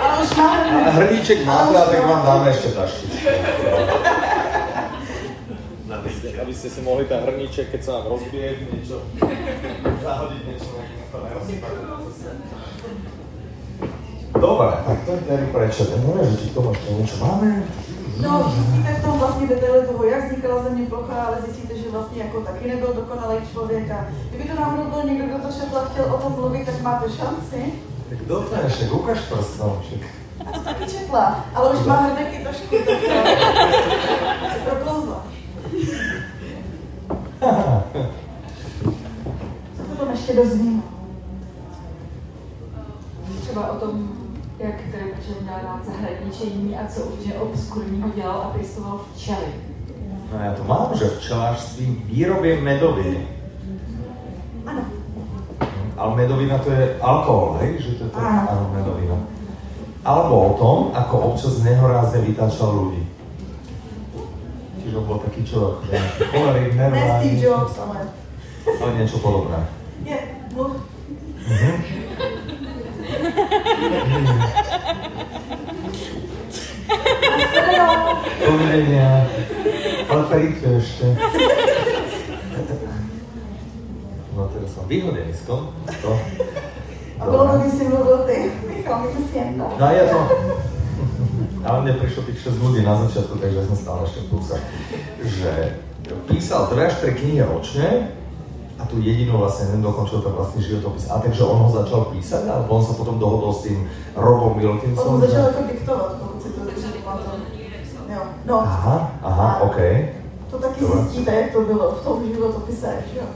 Ale 0.00 0.14
už 0.24 0.30
máme... 0.36 0.88
A 0.88 0.90
hrníček 0.90 1.44
máte, 1.44 1.76
a 1.76 1.84
tak 1.84 2.00
vám 2.00 2.22
dáme 2.24 2.46
ešte 2.50 2.68
taštičku. 2.72 3.28
Na 5.86 6.00
výčet. 6.00 6.32
Aby 6.40 6.54
ste 6.56 6.68
si 6.72 6.80
mohli 6.80 7.04
ten 7.04 7.20
hrníček, 7.20 7.68
keď 7.68 7.80
sa 7.84 7.90
vám 8.00 8.16
rozbije, 8.16 8.48
niečo 8.72 9.04
Zahodiť 10.00 10.42
niečo 10.48 10.80
Dobre, 14.40 14.72
tak 14.86 14.98
to 15.04 15.10
je. 15.12 15.20
Neviem, 16.00 16.30
že 16.32 16.36
či 16.40 16.46
k 16.50 16.54
tomu 16.56 16.72
ešte 16.72 16.88
niečo 16.96 17.16
máme. 17.20 17.62
No, 18.20 18.52
zjistíte 18.54 18.92
v 18.94 19.04
tom 19.04 19.18
vlastně 19.18 19.46
detaily 19.46 19.86
toho, 19.86 20.04
jak 20.04 20.24
vznikala 20.24 20.62
země 20.62 20.86
plocha, 20.86 21.22
ale 21.22 21.36
zjistíte, 21.44 21.76
že 21.76 21.90
vlastně 21.90 22.22
jako 22.22 22.40
taky 22.40 22.68
nebyl 22.68 22.92
dokonalý 22.94 23.36
člověk. 23.52 23.90
A 23.90 24.06
kdyby 24.30 24.48
to 24.48 24.60
náhodou 24.60 24.82
byl 24.90 25.02
někdo, 25.04 25.24
kdo 25.26 25.38
to 25.38 25.52
četl 25.60 25.78
a 25.78 25.84
chtěl 25.84 26.04
o 26.04 26.18
tom 26.18 26.32
mluvit, 26.32 26.66
tak 26.66 26.82
máte 26.82 27.10
šanci. 27.10 27.72
Tak 28.08 28.18
kto 28.18 28.40
to 28.42 28.54
je 28.54 28.62
ešte? 28.66 28.84
Ukáž 28.90 29.18
prstom. 29.20 29.78
však. 29.80 30.00
A 30.46 30.50
to 30.52 30.60
taky 30.60 30.84
četla, 30.90 31.44
ale 31.54 31.70
už 31.70 31.86
má 31.86 31.96
hrdeky 31.96 32.44
trošku, 32.44 32.76
tak 32.86 32.98
to 34.40 34.46
se 34.52 34.58
proklouzla. 34.70 35.26
Co 39.76 39.82
se 39.90 39.96
tam 39.98 40.10
ještě 40.10 40.32
dozvím? 40.34 40.82
Zahradničení 45.86 46.76
a 46.78 46.86
co 46.86 47.00
úplně 47.00 47.34
obskurního 47.34 48.08
dělal 48.16 48.40
a 48.40 48.48
pěstoval 48.56 49.00
včely. 49.14 49.52
No 50.30 50.38
ja 50.38 50.54
to 50.54 50.62
mám, 50.64 50.94
že 50.94 51.10
včelářství 51.10 52.02
výrobie 52.06 52.60
medoviny. 52.62 53.26
Ano. 54.66 54.80
Ale 55.96 56.16
medovina 56.16 56.58
to 56.58 56.70
je 56.70 56.96
alkohol, 57.02 57.58
hej? 57.60 57.82
Že 57.82 57.90
to 57.98 58.04
je 58.04 58.10
to? 58.10 58.18
Áno. 58.18 58.46
Áno, 58.46 58.64
medovina. 58.70 59.16
Alebo 60.06 60.34
o 60.40 60.52
tom, 60.54 60.78
ako 60.94 61.34
občas 61.34 61.58
nehorázne 61.66 62.22
vytáčal 62.22 62.72
ľudí. 62.72 63.02
Čiže 64.86 64.96
on 64.96 65.04
bol 65.04 65.18
taký 65.18 65.42
čo, 65.44 65.82
že 65.90 65.98
nejaký 65.98 66.22
cholerik, 66.30 66.72
Ne 66.78 66.86
Steve 66.94 67.42
Jobs, 67.42 67.74
ale 67.82 68.06
ale 68.80 68.90
niečo 68.96 69.18
podobné. 69.18 69.58
je, 70.06 70.18
mluv. 70.54 70.78
Mhm. 71.50 71.74
Dovidenia. 78.40 79.26
Ale 80.10 80.22
peritko 80.26 80.66
ešte. 80.78 81.06
No 84.34 84.48
teraz 84.50 84.70
som 84.74 84.84
vyhodený 84.88 85.32
z 85.34 85.42
tom. 85.46 85.70
To. 86.02 86.10
A 87.20 87.24
bylo 87.24 87.44
to, 87.48 87.58
když 87.58 87.72
jsi 87.74 87.84
mluvil 87.88 88.18
ty. 88.18 88.36
Michal, 88.76 89.00
mi 89.02 89.08
to 89.08 89.20
stěnda. 89.28 89.64
No 89.78 89.86
ja 89.92 90.04
to... 90.10 90.18
Ale 91.60 91.84
mne 91.84 91.92
prišlo 92.00 92.24
tých 92.24 92.40
6 92.40 92.56
ľudí 92.64 92.80
na 92.80 92.96
začiatku, 93.04 93.36
takže 93.36 93.68
som 93.68 93.76
stále 93.76 94.00
ešte 94.08 94.24
v. 94.32 94.56
Že 95.20 95.52
písal 96.24 96.72
2 96.72 96.88
až 96.88 96.94
3 97.04 97.20
knihy 97.20 97.40
ročne 97.44 98.16
a 98.80 98.82
tu 98.88 98.96
jedinú 99.04 99.36
vlastne 99.36 99.76
nedokončil 99.76 100.24
ten 100.24 100.32
vlastný 100.32 100.64
životopis. 100.64 101.12
A 101.12 101.20
takže 101.20 101.44
on 101.44 101.60
ho 101.60 101.68
začal 101.68 102.08
písať, 102.16 102.48
alebo 102.48 102.80
on 102.80 102.84
sa 102.84 102.96
potom 102.96 103.20
dohodol 103.20 103.52
s 103.52 103.68
tým 103.68 103.84
Robom 104.16 104.56
On 104.56 104.60
Wilkinsonom? 104.60 105.20
začal 105.20 105.36
že- 105.36 105.48
jako 105.52 105.62
diktovat, 105.68 106.10
pokud 106.16 106.38
si 106.42 106.48
to 106.48 106.60
začal 106.64 106.92
pamatovat. 107.04 107.40
Jo, 108.10 108.22
no. 108.44 108.60
Aha, 108.60 109.12
aha, 109.22 109.60
OK. 109.60 109.78
To 110.50 110.58
taky 110.58 110.80
Dobre. 110.80 111.02
zjistíte, 111.02 111.34
jak 111.34 111.52
to 111.52 111.60
bylo 111.60 111.92
v 111.92 112.04
tom 112.04 112.26
životopise, 112.34 112.94
že 113.12 113.18
jo? 113.18 113.26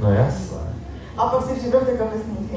No 0.00 0.12
jasné. 0.12 0.58
A 1.16 1.26
pak 1.26 1.46
si 1.46 1.54
připravte 1.54 1.92
kapesníky. 1.92 2.56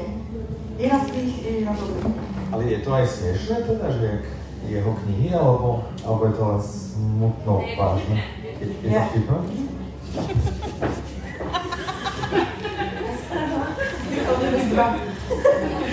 I 0.78 0.88
na 0.88 1.04
svých, 1.04 1.46
i 1.46 1.64
na 1.64 1.72
dobrých. 1.72 2.14
Ale 2.52 2.64
je 2.64 2.78
to 2.78 2.92
aj 2.92 3.06
smiešné 3.06 3.56
teda, 3.66 3.90
že 3.90 4.04
jak 4.06 4.24
jeho 4.68 4.92
knihy, 5.04 5.34
alebo, 5.34 5.84
alebo 6.06 6.26
je 6.26 6.32
to 6.32 6.42
len 6.48 6.60
smutno 6.62 7.54
vážne? 7.78 8.24
Je, 8.60 8.66
je 8.82 8.88
to 8.90 9.00
vtipné? 9.10 9.38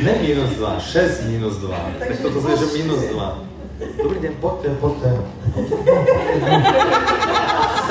Ne 0.04 0.14
minus 0.22 0.50
2, 0.56 0.80
6 0.80 1.24
minus 1.28 1.56
2. 1.58 1.70
Tak 2.00 2.08
Takže 2.08 2.22
toto 2.24 2.50
je, 2.50 2.58
že 2.58 2.68
minus 2.78 3.02
2. 3.12 3.55
Dobrý 3.76 4.24
deň, 4.24 4.40
poďte, 4.40 4.72
poďte. 4.80 5.20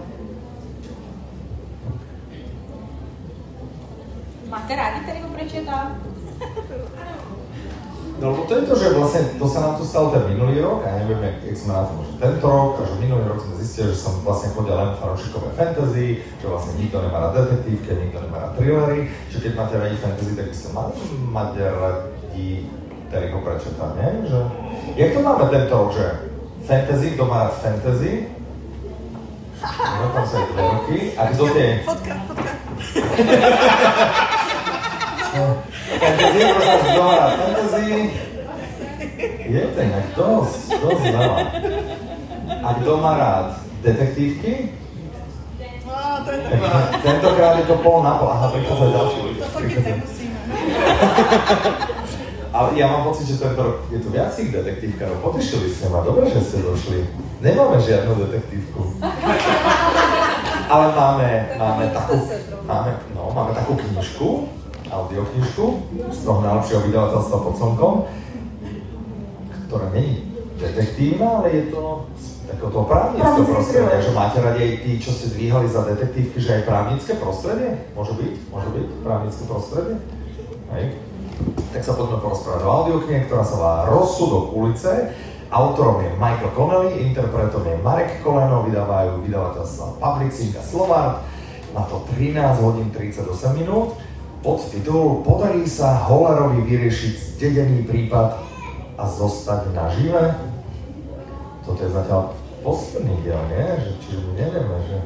Máte 4.47 4.73
rádi 4.79 5.03
Terryho 5.03 5.35
Pratchetta? 5.35 5.99
No 8.23 8.31
lebo 8.31 8.47
to 8.47 8.55
je 8.55 8.71
to, 8.71 8.75
že 8.79 8.95
vlastne 8.95 9.35
to 9.35 9.47
sa 9.51 9.59
nám 9.67 9.75
tu 9.75 9.83
stalo 9.83 10.15
ten 10.15 10.23
minulý 10.31 10.63
rok, 10.63 10.87
a 10.87 10.95
ja 10.95 11.03
neviem, 11.03 11.27
jak, 11.27 11.43
jak 11.43 11.59
sme 11.59 11.75
na 11.75 11.91
to 11.91 11.93
možno 11.99 12.15
tento 12.23 12.47
rok, 12.47 12.71
takže 12.79 12.95
minulý 13.03 13.25
rok 13.27 13.43
sme 13.43 13.59
zistili, 13.59 13.91
že 13.91 13.99
som 13.99 14.15
vlastne 14.23 14.55
chodil 14.55 14.79
len 14.79 14.95
fanúšikové 14.95 15.51
fantasy, 15.59 16.23
že 16.39 16.47
vlastne 16.47 16.79
nikto 16.79 17.03
nemá 17.03 17.19
rád 17.19 17.35
detektívky, 17.43 17.91
nikto 17.99 18.23
nemá 18.23 18.47
rád 18.47 18.55
thrillery, 18.55 19.11
že 19.27 19.43
keď 19.43 19.53
máte 19.59 19.75
radi 19.75 19.97
fantasy, 19.99 20.33
tak 20.39 20.47
by 20.47 20.55
ste 20.55 20.69
mali 20.71 20.95
mať 21.35 21.51
radi 21.67 22.47
Terryho 23.11 23.39
Pratchetta, 23.43 23.87
nie? 23.99 24.11
Že, 24.31 24.39
jak 25.03 25.11
to 25.11 25.21
máme 25.27 25.45
tento 25.51 25.75
rok, 25.75 25.91
že 25.91 26.07
fantasy, 26.63 27.07
kto 27.19 27.23
má 27.27 27.51
rád 27.51 27.59
fantasy? 27.59 28.31
No 29.83 30.15
tam 30.15 30.25
sú 30.31 30.35
aj 30.39 30.47
dve 30.47 30.63
roky. 30.63 30.99
A 31.19 31.23
kto 31.27 31.43
tie... 31.59 31.83
Fotka, 31.83 32.15
fotka. 32.31 32.51
Fantasy, 36.01 36.99
má 36.99 37.13
rád 37.17 37.33
fantasy? 37.37 38.11
Je 39.43 39.61
to 39.61 39.79
inak 39.83 40.07
dosť, 40.17 40.61
dosť 40.81 41.05
veľa. 41.13 41.39
A 42.63 42.69
kto 42.81 42.91
má 43.03 43.13
rád 43.19 43.47
detektívky? 43.83 44.73
A 45.93 46.25
to 46.25 46.31
je 46.33 46.39
taková. 46.49 46.81
tentokrát 47.05 47.55
je 47.61 47.67
to 47.69 47.77
pol 47.85 48.01
na 48.01 48.17
pol. 48.17 48.29
Aha, 48.33 48.49
prichádza 48.49 48.87
ďalší 48.89 49.19
ľudí. 49.21 49.39
To 49.39 49.49
fotit 49.53 49.83
nemusíme. 49.85 50.39
Ale 52.53 52.69
ja 52.77 52.85
mám 52.85 53.09
pocit, 53.09 53.33
že 53.33 53.41
tento 53.41 53.65
rok 53.65 53.77
je 53.89 53.97
tu 53.97 54.13
viac 54.13 54.29
tých 54.37 54.53
detektívkarov. 54.53 55.25
Potešili 55.25 55.73
ste 55.73 55.89
ma, 55.89 56.05
dobre, 56.05 56.29
že 56.29 56.45
ste 56.45 56.61
došli. 56.61 57.01
Nemáme 57.41 57.81
žiadnu 57.81 58.13
detektívku. 58.29 58.93
Ale 60.73 60.87
máme, 60.93 61.29
máme 61.57 61.85
takú, 61.97 62.17
máme, 62.69 62.91
no, 63.17 63.33
máme 63.33 63.53
takú 63.57 63.73
knižku, 63.77 64.29
audioknižku 64.93 65.65
z 66.13 66.19
toho 66.21 66.39
najlepšieho 66.45 66.81
vydavateľstva 66.85 67.37
pod 67.41 67.55
slnkom, 67.57 67.95
ktorá 69.69 69.87
není 69.97 70.29
detektívna, 70.61 71.43
ale 71.43 71.47
je 71.51 71.63
to 71.73 72.07
z 72.15 72.27
takého 72.47 72.71
toho 72.71 72.87
právnického 72.87 73.47
prostredia, 73.49 73.89
thriller. 73.89 74.07
že 74.07 74.13
máte 74.13 74.39
radi 74.39 74.61
aj 74.63 74.75
tí, 74.85 74.91
čo 75.01 75.11
ste 75.11 75.27
dvíhali 75.35 75.67
za 75.67 75.83
detektívky, 75.89 76.37
že 76.39 76.51
aj 76.61 76.63
právnické 76.69 77.13
prostredie? 77.17 77.71
Môže 77.97 78.13
byť? 78.15 78.33
Môže 78.53 78.69
byť 78.71 78.87
právnické 79.03 79.43
prostredie? 79.49 79.97
Hej. 80.77 80.85
Tak 81.73 81.83
sa 81.83 81.93
poďme 81.97 82.19
porozprávať 82.23 82.63
o 82.63 82.71
audioknihe, 82.71 83.21
ktorá 83.27 83.43
sa 83.43 83.57
volá 83.59 83.79
Rozsudok 83.89 84.55
ulice. 84.55 85.11
Autorom 85.53 86.01
je 86.01 86.09
Michael 86.17 86.53
Connelly, 86.57 87.13
interpretom 87.13 87.61
je 87.67 87.77
Marek 87.85 88.25
Koleno, 88.25 88.65
vydávajú 88.65 89.21
vydavateľstva 89.25 90.01
Publixing 90.01 90.57
a 90.57 90.63
Slovart. 90.65 91.17
Má 91.73 91.89
to 91.89 92.05
13 92.17 92.37
hodín 92.61 92.89
38 92.93 93.29
minút. 93.57 93.97
Pod 94.43 94.59
titul 94.75 95.23
Podarí 95.23 95.63
sa 95.71 96.03
Holerovi 96.11 96.67
vyriešiť 96.67 97.39
zdedený 97.39 97.87
prípad 97.87 98.43
a 98.99 99.05
zostať 99.07 99.71
nažive. 99.71 100.35
Toto 101.63 101.79
je 101.79 101.95
zatiaľ 101.95 102.35
posledný 102.67 103.23
diel, 103.23 103.39
nie? 103.55 103.63
Že, 103.63 103.91
čiže 104.03 104.19
nevieme, 104.35 104.77
že... 104.91 104.99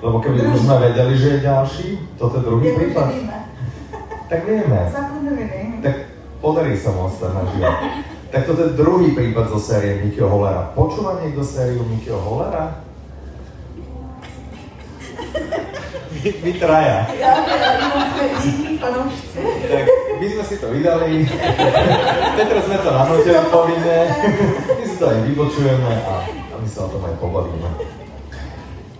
Lebo 0.00 0.16
keby 0.24 0.48
už 0.48 0.64
sme 0.64 0.76
vedeli, 0.80 1.14
že 1.14 1.28
je 1.28 1.46
ďalší, 1.46 1.88
toto 2.16 2.40
je 2.40 2.46
druhý 2.48 2.68
prípad, 2.72 3.08
tak 4.32 4.40
vieme. 4.48 4.80
Tak 5.84 5.96
podarí 6.40 6.72
sa 6.74 6.90
mu 6.96 7.06
ostať 7.12 7.30
nažive. 7.36 7.68
Tak 8.32 8.48
toto 8.48 8.60
je 8.64 8.80
druhý 8.80 9.12
prípad 9.12 9.52
zo 9.52 9.60
série 9.60 10.00
Mikio 10.00 10.24
Holera. 10.24 10.72
Počúva 10.72 11.20
niekto 11.20 11.44
sériu 11.44 11.84
Mikio 11.84 12.16
Holera? 12.16 12.80
Vy, 16.22 16.34
vy 16.42 16.52
traja. 16.52 17.06
Já 17.20 17.34
jsme. 17.34 18.28
Tak 19.68 19.86
my 20.20 20.26
sme 20.30 20.44
si 20.44 20.56
to 20.58 20.66
vydali. 20.70 21.26
Petra 22.36 22.60
sme 22.62 22.78
to 22.78 22.90
nahnutili 22.94 23.42
povinne. 23.50 23.98
My 24.78 24.84
si 24.86 24.96
to 24.98 25.04
aj 25.10 25.18
vypočujeme 25.26 25.92
a, 26.06 26.14
a 26.26 26.54
my 26.62 26.68
sa 26.70 26.86
o 26.86 26.88
tom 26.94 27.02
aj 27.10 27.14
pobavíme. 27.18 27.68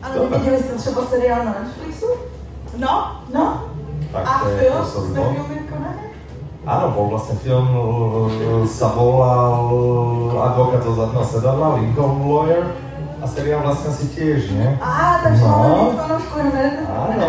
Ale 0.02 0.14
Dobre. 0.18 0.38
viděli 0.38 0.58
jste 0.58 0.74
třeba 0.74 1.00
seriál 1.06 1.44
na 1.44 1.54
Netflixu? 1.62 2.06
No, 2.76 3.22
No. 3.34 3.70
Tak 4.12 4.26
A 4.26 4.44
film 4.58 4.84
som 4.84 5.02
Matthew 5.14 5.46
McConaughey? 5.48 6.10
Áno, 6.62 6.94
bol 6.94 7.10
vlastne 7.10 7.34
film, 7.42 7.66
sa 8.70 8.92
volal 8.94 9.56
Advokát 10.36 10.82
zo 10.86 10.94
zadného 10.94 11.26
sedadla, 11.26 11.74
Lincoln 11.80 12.22
Lawyer. 12.22 12.62
A 13.22 13.26
seriál 13.26 13.62
vlastne 13.62 13.94
asi 13.94 14.06
tiež, 14.10 14.50
nie? 14.50 14.68
A, 14.82 15.22
takže 15.22 15.46
No. 15.46 15.94
máme 15.94 16.50
ne- 16.50 16.82
Ano. 16.90 17.28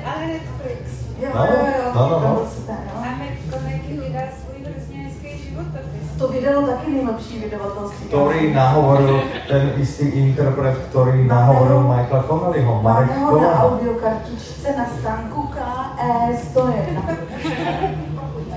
ale 0.00 0.22
Netflix. 0.26 0.80
Jo, 1.20 1.28
No, 1.36 1.44
jo, 1.44 1.60
jo, 1.60 1.84
no, 1.94 2.00
no, 2.00 2.16
to 2.16 2.24
no. 2.24 2.48
super, 2.48 2.80
no. 2.88 3.04
A 3.04 3.08
McConaughey 3.20 4.00
vydá 4.00 4.24
svůj 4.40 4.58
hrozně 4.64 4.96
hezký 5.04 5.28
životopis. 5.44 6.04
To 6.18 6.28
vydalo 6.28 6.66
taky 6.66 6.90
nejlepší 6.90 7.34
vydavatelství. 7.38 8.04
Ktorý 8.08 8.40
nahovoril 8.56 9.14
ten 9.48 9.64
istý 9.76 10.04
interpret, 10.08 10.76
ktorý 10.88 11.28
nahovoril 11.28 11.80
Michaela 11.84 12.24
Connellyho, 12.24 12.72
Marek 12.82 13.08
Máme 13.12 13.24
ho 13.24 13.36
na 13.40 13.52
audiokartičce 13.60 14.68
na 14.76 14.86
stánku 15.00 15.40
KE 15.52 16.12
101. 16.48 17.00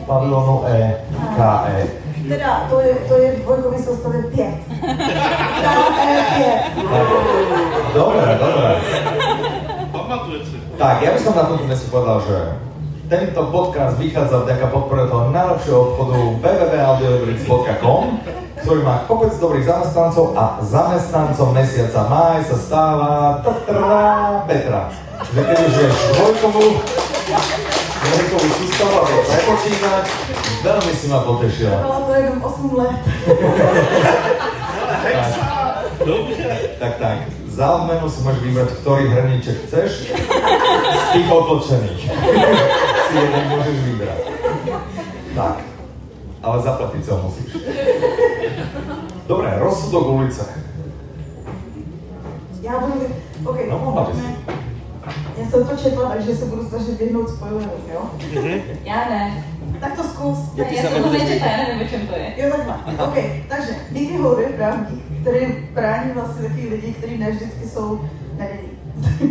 Pavilonu 0.07 0.63
E, 0.67 0.95
KE. 1.35 2.02
Teda, 2.27 2.67
to 2.69 2.79
je, 2.79 2.93
to 3.07 3.17
je 3.17 3.31
v 3.31 3.43
dvojkový 3.43 3.83
soustavě 3.83 4.23
5. 4.23 4.31
KE 4.31 4.87
5. 6.79 7.93
Dobre, 7.93 8.39
dobre. 8.39 8.69
Si. 10.33 10.57
Tak, 10.77 11.01
ja 11.01 11.11
by 11.11 11.19
som 11.19 11.35
na 11.35 11.43
tomto 11.45 11.67
dnes 11.67 11.83
povedal, 11.89 12.21
že 12.25 12.37
tento 13.11 13.41
podcast 13.51 13.99
vychádza 13.99 14.45
vďaka 14.45 14.65
podpore 14.71 15.05
toho 15.05 15.29
najlepšieho 15.29 15.79
obchodu 15.79 16.19
www.audiobrix.com 16.41 18.03
ktorý 18.63 18.79
má 18.79 19.03
kopec 19.11 19.35
dobrých 19.43 19.67
zamestnancov 19.67 20.39
a 20.39 20.63
zamestnancom 20.63 21.51
mesiaca 21.51 22.07
máj 22.07 22.47
sa 22.47 22.57
stáva 22.63 23.43
Petra. 24.47 24.87
Že 25.35 25.41
keď 25.43 25.57
už 25.67 25.73
vieš 25.83 25.95
dvojkovú, 26.15 26.65
dvojkovú 28.03 28.49
sústavu 28.59 28.93
a 28.99 29.03
vieš 29.07 29.25
prepočítať, 29.31 30.03
veľmi 30.63 30.93
si 30.95 31.05
ma 31.07 31.19
potešila. 31.23 31.77
Bylo 31.79 31.99
to 32.07 32.13
jenom 32.13 32.37
8 32.43 32.77
let. 32.79 32.99
Dobře. 36.05 36.49
Tak, 36.79 36.93
tak, 36.99 37.17
za 37.47 37.65
odmenu 37.71 38.09
si 38.09 38.19
môžeš 38.25 38.41
vybrať, 38.43 38.69
ktorý 38.81 39.03
hrníček 39.07 39.57
chceš 39.69 39.91
z 40.99 41.05
tých 41.13 41.27
otočených. 41.31 42.01
si 43.07 43.13
jeden 43.13 43.43
môžeš 43.47 43.77
vybrať. 43.87 44.21
Tak, 45.37 45.55
ale 46.43 46.55
zaplatiť 46.59 47.01
sa 47.05 47.13
musíš. 47.23 47.51
Dobre, 49.27 49.47
rozsudok 49.59 50.07
ulice. 50.07 50.43
Já 52.63 52.79
budu... 52.79 52.93
OK. 53.45 53.57
No, 53.69 53.79
mohla 53.79 54.03
bys. 54.03 54.17
Já 55.37 55.49
jsem 55.49 55.67
to 55.67 55.77
četla, 55.77 56.09
takže 56.09 56.35
se 56.35 56.45
budu 56.45 56.69
snažit 56.69 56.99
vyhnout 56.99 57.29
spoilerům, 57.29 57.83
jo? 57.93 58.09
Já 58.83 59.09
ne. 59.09 59.45
Tak 59.79 59.95
to 59.95 60.03
zkus. 60.03 60.37
Já 60.55 60.81
jsem 60.81 61.03
to 61.03 61.11
nečetla, 61.11 61.47
já 61.47 61.57
nevím, 61.57 61.87
o 61.87 61.89
čem 61.89 62.07
to 62.07 62.15
je. 62.15 62.33
Jo, 62.37 62.53
takhle. 62.57 63.05
OK, 63.05 63.15
takže 63.49 63.75
Nicky 63.91 64.17
Hole 64.17 64.43
je 64.43 64.49
právník, 64.49 65.03
který 65.21 65.45
brání 65.73 66.11
vlastně 66.11 66.43
takový 66.43 66.67
lidi, 66.69 66.93
kteří 66.93 67.17
ne 67.17 67.31
vždycky 67.31 67.69
jsou 67.69 68.01
nevinní. 68.37 68.73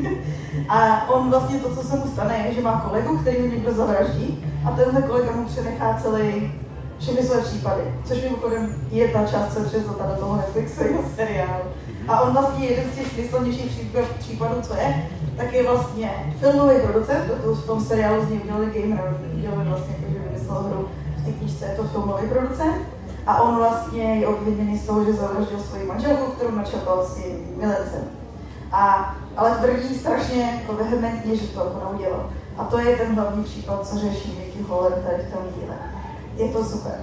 a 0.69 1.09
on 1.11 1.31
vlastně 1.31 1.59
to, 1.59 1.77
co 1.77 1.83
se 1.83 1.97
mu 1.97 2.07
stane, 2.07 2.45
je, 2.49 2.55
že 2.55 2.61
má 2.61 2.81
kolegu, 2.89 3.19
který 3.19 3.41
ho 3.41 3.47
někdo 3.47 3.73
zavraždí 3.73 4.45
a 4.65 4.71
tenhle 4.71 5.03
kolega 5.03 5.33
mu 5.33 5.45
přenechá 5.45 5.99
celý 6.03 6.53
všechny 6.99 7.23
své 7.23 7.41
případy, 7.41 7.83
což 8.05 8.23
mimochodem 8.23 8.75
je 8.91 9.09
ta 9.09 9.27
část, 9.27 9.53
co 9.53 9.77
je 9.77 9.83
do 9.83 10.17
toho 10.21 10.37
Netflixového 10.37 11.03
seriálu. 11.17 11.65
A 12.09 12.21
on 12.21 12.33
vlastně 12.33 12.67
jeden 12.67 12.85
z 12.93 12.95
těch 12.95 13.17
nejslavnějších 13.17 13.87
případů, 14.19 14.63
co 14.63 14.75
je, 14.75 15.11
tak 15.37 15.53
je 15.53 15.69
vlastně 15.69 16.35
filmový 16.41 16.81
producent, 16.81 17.43
to 17.43 17.55
v 17.55 17.67
tom 17.67 17.85
seriálu 17.85 18.25
z 18.25 18.29
něj 18.29 18.41
udělali 18.41 18.67
gamer, 18.67 19.17
udělali 19.35 19.69
vlastně, 19.69 19.95
jako, 19.99 20.13
že 20.13 20.19
vymyslel 20.19 20.63
hru, 20.63 20.89
v 21.17 21.25
té 21.25 21.33
knížce 21.33 21.65
je 21.65 21.77
to 21.77 21.85
filmový 21.85 22.29
producent. 22.29 22.77
A 23.27 23.43
on 23.43 23.57
vlastně 23.57 24.15
je 24.15 24.27
obviněný 24.27 24.79
z 24.79 24.87
toho, 24.87 25.05
že 25.05 25.13
zavraždil 25.13 25.59
svoji 25.59 25.85
manželku, 25.87 26.33
kterou 26.33 26.51
načapal 26.51 27.07
s 27.07 27.19
jejím 27.19 27.47
milencem. 27.57 28.05
A, 28.73 29.15
ale 29.37 29.51
tvrdí 29.51 29.95
strašně 29.95 30.61
jako 30.63 30.73
vehementně, 30.73 31.37
že 31.37 31.47
to 31.47 31.59
jako 31.59 31.81
neudělal. 31.85 32.31
A 32.59 32.65
to 32.65 32.79
je 32.79 32.97
ten 32.97 33.15
hlavní 33.15 33.45
případ, 33.45 33.89
co 33.89 33.99
řeší 33.99 34.39
Vicky 34.45 34.63
Holland 34.63 35.05
tady 35.05 35.23
v 35.23 35.33
tom 35.33 35.43
díle. 35.57 35.75
Je 36.37 36.49
to 36.49 36.65
super. 36.65 36.95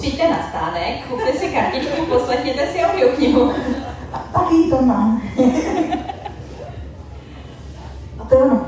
Přijďte 0.00 0.30
na 0.30 0.48
stánek, 0.48 1.06
kupte 1.08 1.32
si 1.32 1.48
kartičku, 1.48 2.06
poslechněte 2.06 2.66
si 2.66 2.78
audioknihu. 2.84 3.52
A 4.12 4.18
taky 4.18 4.70
tam 4.70 4.86
mám. 4.86 5.22
A 8.18 8.24
to 8.24 8.34
je 8.34 8.42
ono. 8.42 8.66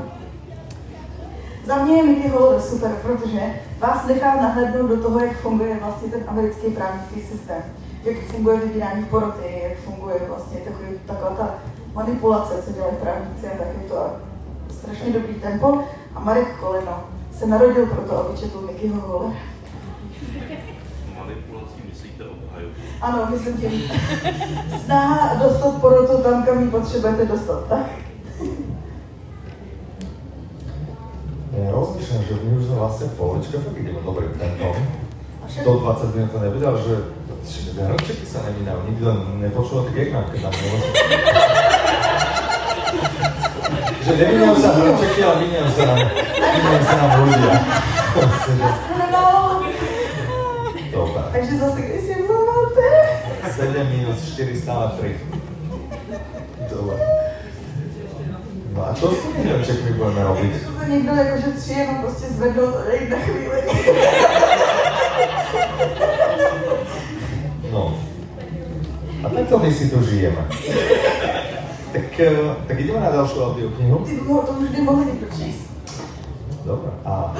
Za 1.65 1.75
mě 1.75 1.95
je 1.95 2.03
Mickey 2.03 2.29
Holder 2.29 2.61
super, 2.61 2.91
protože 3.01 3.39
vás 3.79 4.05
nechá 4.07 4.35
nahlédnout 4.35 4.87
do 4.87 5.01
toho, 5.01 5.19
jak 5.19 5.37
funguje 5.37 5.79
vlastně 5.81 6.11
ten 6.11 6.23
americký 6.27 6.67
právnický 6.71 7.21
systém. 7.21 7.63
Jak 8.03 8.17
funguje 8.19 8.57
vybírání 8.57 9.05
poroty, 9.05 9.61
jak 9.63 9.77
funguje 9.77 10.15
vlastně 10.27 10.59
takový, 10.59 10.87
taková 11.05 11.29
ta 11.29 11.55
manipulace, 11.93 12.63
co 12.65 12.71
dělají 12.71 12.95
právníci 13.01 13.47
a 13.47 13.57
taky 13.57 13.87
to 13.89 14.13
strašně 14.73 15.13
dobrý 15.13 15.33
tempo. 15.33 15.79
A 16.15 16.19
Marek 16.19 16.59
Koleno 16.59 17.03
se 17.39 17.47
narodil 17.47 17.85
proto, 17.85 18.17
aby 18.17 18.37
četl 18.37 18.61
Mickeyho 18.61 19.01
Hollera. 19.01 19.52
Ano, 23.03 23.27
myslím 23.31 23.57
tím. 23.57 23.91
Snaha 24.85 25.35
dostat 25.43 25.81
porotu 25.81 26.23
tam, 26.23 26.43
kam 26.43 26.63
ji 26.63 26.69
potřebujete 26.69 27.25
dostat, 27.25 27.67
tak? 27.69 27.85
Ja 31.53 31.69
rozmýšľam, 31.69 32.21
že 32.25 32.33
my 32.33 32.49
už 32.57 32.63
sme 32.65 32.75
vlastne 32.81 33.05
v 33.11 33.17
polovičke, 33.19 33.61
fakt 33.61 33.77
ideme 33.77 34.01
dobrým 34.01 34.33
tempom. 34.39 34.73
Všetko 35.45 35.69
120 35.85 36.15
minút 36.17 36.31
to 36.33 36.39
nebude, 36.41 36.65
ale 36.65 36.79
že 36.81 36.95
hrnčeky 37.77 38.25
sa 38.25 38.39
nemínajú, 38.47 38.79
nikto 38.89 39.05
nepočúva 39.37 39.85
tak 39.85 39.95
jak 39.99 40.09
nám, 40.15 40.25
keď 40.33 40.39
nám 40.49 40.53
nemôže. 40.57 40.89
že 44.01 44.11
nemínajú 44.17 44.55
sa 44.57 44.69
hrnčeky, 44.79 45.19
ale 45.21 45.35
mínajú 45.45 45.69
sa 45.75 45.83
nám, 45.91 45.99
mínajú 46.39 46.83
sa 46.87 46.95
nám 46.97 47.11
ľudia. 47.21 47.53
Dobre. 50.93 51.21
Takže 51.31 51.53
zase, 51.57 51.81
když 51.81 52.01
si 52.01 52.12
7 53.55 53.87
minus 53.89 54.33
4 54.33 54.61
stále 54.61 54.91
3. 54.99 55.15
Dobre. 56.69 56.97
No 58.73 58.81
a 58.81 58.93
čo 58.97 59.13
s 59.13 59.17
tými 59.21 59.45
hrnčekmi 59.53 59.91
budeme 59.93 60.23
robiť? 60.23 60.51
To 60.65 60.71
se 60.79 60.89
někdo 60.89 61.11
jakože 61.13 61.47
tři 61.57 61.73
jenom 61.73 61.95
prostě 62.01 62.25
zvedl 62.25 62.65
na 63.09 63.17
chvíli. 63.17 63.61
No. 67.71 67.97
A 69.25 69.29
takto 69.29 69.59
my 69.59 69.73
si 69.73 69.89
tu 69.89 70.03
žijeme. 70.03 70.41
Tak, 71.93 72.19
eh, 72.19 72.33
tak 72.67 72.79
ideme 72.79 72.99
na 72.99 73.09
ďalšiu 73.13 73.43
audioknihu. 73.45 73.97
Ty 74.05 74.17
to 74.17 74.53
už 74.57 74.69
by 74.69 74.81
mohli 74.81 75.05
někdo 75.05 75.27
číst. 75.37 75.69
Dobre. 76.65 76.91
A, 77.05 77.33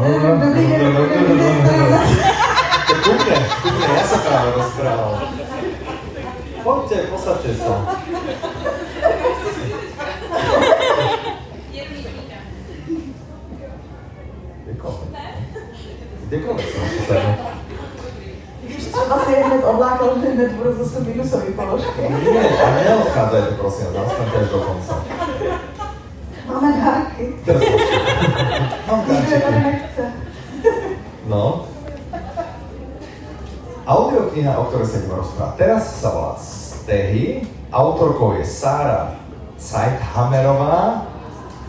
Dobrý 0.00 0.20
den, 0.22 0.40
dobrý 0.40 0.66
den, 0.68 0.94
dobrý 0.96 1.28
den. 1.28 2.45
Ku 3.06 3.12
mne, 3.14 3.38
ja 3.94 4.02
sa 4.02 4.18
práve 4.18 4.48
rozprával. 4.58 5.12
Poďte, 6.66 6.98
posaďte 7.06 7.50
sa. 7.54 7.74
Kdekoľvek. 14.66 15.10
Kdekoľvek 16.26 16.66
sa 16.66 16.80
sadnúť. 17.06 17.38
Když 18.66 18.84
třeba 18.84 19.16
si 19.24 19.32
je 19.32 19.44
hned 19.44 19.64
odlákal, 19.64 20.10
že 20.22 20.28
hned 20.30 20.52
budou 20.52 20.72
zase 20.72 21.00
minusový 21.00 21.52
položky. 21.52 22.00
Nie, 22.02 22.42
a 22.50 22.66
neodchádzajte 22.74 23.54
prosím, 23.54 23.86
zastaňte 23.94 24.36
až 24.42 24.48
do 24.50 24.58
konca. 24.58 24.94
Máme 26.46 26.70
dárky. 26.84 27.24
Mám 28.86 28.98
Nikdo 29.08 29.30
tady 29.30 29.40
dárčeky. 29.40 29.64
nechce. 29.64 30.02
No. 31.26 31.65
Audiokniha, 33.86 34.58
o 34.58 34.66
ktorej 34.66 34.86
sa 34.90 34.98
ideme 34.98 35.14
rozprávať, 35.14 35.54
teraz 35.62 35.82
sa 36.02 36.10
volá 36.10 36.34
Stehy. 36.42 37.46
Autorkou 37.70 38.34
je 38.34 38.42
Sára 38.42 39.14
Zeithamerová. 39.54 41.06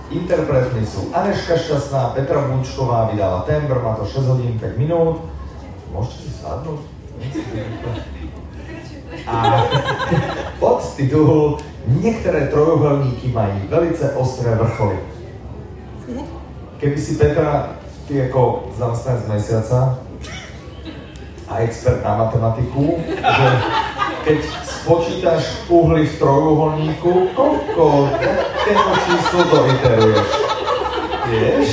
Interpretmi 0.09 0.81
sú 0.81 1.13
Aneška 1.13 1.61
Šťastná, 1.61 2.17
Petra 2.17 2.41
Búčková, 2.49 3.13
vydala 3.13 3.45
Tember, 3.45 3.77
má 3.85 3.93
to 3.93 4.09
6 4.09 4.33
hodín 4.33 4.57
5 4.57 4.81
minút. 4.81 5.29
Môžete 5.93 6.25
si 6.25 6.31
sadnúť? 6.41 6.81
A 9.29 9.35
podtitul 10.61 11.61
Niektoré 11.87 12.51
trojuholníky 12.51 13.31
mají 13.31 13.63
velice 13.71 14.11
ostré 14.19 14.51
vrcholy. 14.59 14.99
Keby 16.83 16.99
si 16.99 17.15
Petra, 17.15 17.79
ty 18.11 18.27
ako 18.27 18.75
zamestnanec 18.75 19.23
mesiaca 19.31 20.03
a 21.47 21.53
expert 21.63 22.03
na 22.03 22.17
matematiku, 22.17 22.99
že 23.07 23.47
keď 24.23 24.39
spočítaš 24.67 25.43
uhly 25.71 26.03
v 26.03 26.13
trojuholníku, 26.19 27.31
koľko 27.31 28.11
takému 28.19 28.93
číslu 29.07 29.41
doiteruješ? 29.47 30.27
Vieš? 31.27 31.67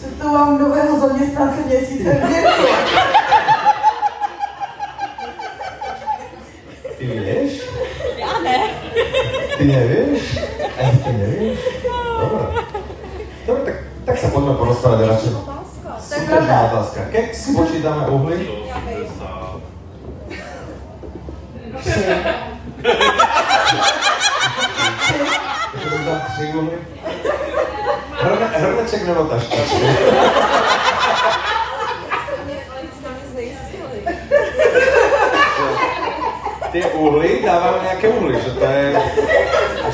Že 0.00 0.08
tu 0.20 0.26
mám 0.28 0.60
nového 0.60 1.00
zaměstnance 1.00 1.60
měsíce 1.66 2.10
v 2.14 2.30
Němcu. 2.30 2.66
Ty 6.98 7.06
vieš? 7.06 7.52
Já 8.16 8.32
ne. 8.44 8.58
Ty 9.58 9.64
nevieš? 9.64 10.38
Ani 10.78 10.98
ty 10.98 11.12
nevieš? 11.12 11.58
Dobre. 12.20 12.44
Dobre, 13.46 13.62
tak, 13.64 13.76
tak 14.04 14.16
sa 14.20 14.28
poďme 14.28 14.52
porozprávať 14.60 15.08
radšej. 15.08 15.49
Súťažná 16.30 16.58
otázka. 16.70 17.00
Keď 17.10 17.26
spočítame 17.34 18.02
uhly, 18.06 18.38
tam 26.06 26.22
tři 26.30 26.44
uhly? 26.54 26.78
Hrne, 28.22 28.46
hrneček 28.46 29.02
nebo 29.10 29.26
taštičku? 29.26 29.86
Tie 36.70 36.86
uhly 36.94 37.42
dávajú 37.42 37.82
nejaké 37.82 38.06
uhly, 38.14 38.38
že 38.38 38.50
to 38.54 38.62
je, 38.62 38.86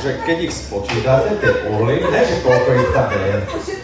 že 0.05 0.11
keď 0.29 0.37
ich 0.45 0.53
spočítate, 0.53 1.41
tie 1.41 1.53
uhly, 1.73 2.05
ne 2.13 2.21
že 2.21 2.45
koľko 2.45 2.69
ich 2.77 2.93
tam 2.93 3.09
je. 3.17 3.76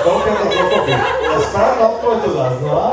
Koľko 0.00 0.30
to 0.30 0.44
dokopy. 0.48 0.94
A 1.26 1.36
správna 1.42 1.84
odpoveď 1.90 2.18
to 2.24 2.30
zaznala, 2.32 2.88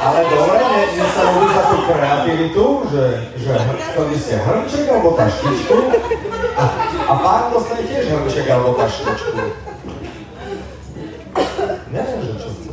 ale 0.00 0.20
dobre, 0.30 0.58
ne, 0.60 0.82
ne 0.96 1.06
sa 1.12 1.22
robí 1.30 1.46
za 1.50 1.62
tú 1.66 1.76
kreativitu, 1.86 2.64
že, 2.90 3.04
že 3.42 3.52
chceli 3.56 4.16
ste 4.16 4.34
hrnček 4.38 4.84
alebo 4.86 5.10
taštičku 5.18 5.78
a, 6.56 6.64
a 7.06 7.12
pán 7.20 7.44
dostane 7.52 7.82
tiež 7.84 8.04
hrnček 8.10 8.46
alebo 8.50 8.70
taštičku. 8.80 9.34
Neviem, 11.90 12.20
že 12.22 12.32
čo 12.38 12.48
chce. 12.54 12.72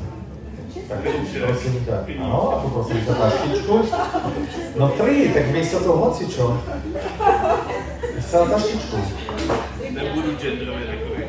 Tak 0.84 1.00
prosím 1.04 1.74
ťa, 1.86 1.96
áno, 2.22 2.42
a 2.54 2.56
poprosím 2.62 3.02
ťa 3.02 3.14
taštičku. 3.18 3.76
No 4.78 4.86
tri, 4.94 5.30
tak 5.34 5.46
miesto 5.54 5.78
toho 5.82 5.98
hoci 6.10 6.26
čo. 6.30 6.58
Chcela 8.24 8.46
taštičku. 8.58 8.98
Nebudu 9.94 10.38
genderově 10.38 10.86
takový. 10.86 11.24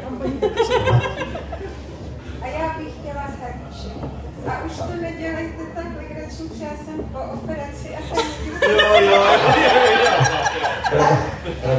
A 2.43 2.47
já 2.47 2.67
bych 2.79 2.93
chtěla 3.01 3.25
hrníček. 3.41 3.97
A 4.47 4.54
už 4.67 4.77
to 4.77 4.95
nedělejte 5.01 5.63
tak 5.75 5.87
legračně, 5.97 6.47
že 6.59 6.65
já 6.65 6.71
jsem 6.85 6.99
po 7.13 7.19
operaci 7.19 7.89
a 7.97 8.15
tam 8.15 8.25
Jo, 8.63 8.79
jo, 9.01 9.23
jo, 9.57 9.73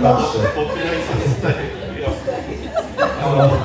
jo. 0.01 0.41
Popínají 0.53 1.01
se. 1.41 1.55
Áno. 3.25 3.57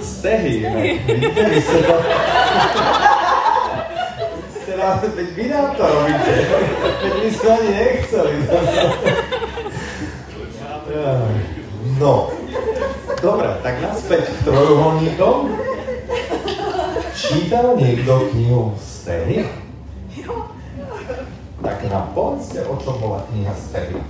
Stehy, 0.00 0.68
inak. 0.68 0.84
Vidíte, 1.06 1.42
vy 1.48 1.60
ste 1.60 1.78
to... 1.88 1.94
Nám, 4.80 4.96
veď 5.12 5.28
vy 5.36 5.44
nám 5.48 5.76
to 5.76 5.84
robíte. 5.84 6.34
Veď 7.04 7.12
my 7.20 7.28
sme 7.36 7.50
ani 7.52 7.70
nechceli. 7.76 8.34
No. 12.00 12.32
Dobre, 13.20 13.48
tak 13.60 13.74
naspäť 13.84 14.24
k 14.32 14.38
trojuholníkom. 14.48 15.59
Čítal 17.30 17.78
niekto 17.78 18.26
knihu 18.34 18.74
Stehy? 18.82 19.46
Tak 21.62 21.78
nám 21.86 22.10
povedzte, 22.10 22.66
o 22.66 22.74
čom 22.82 22.98
bola 22.98 23.22
kniha 23.30 23.54
Stehy. 23.54 24.02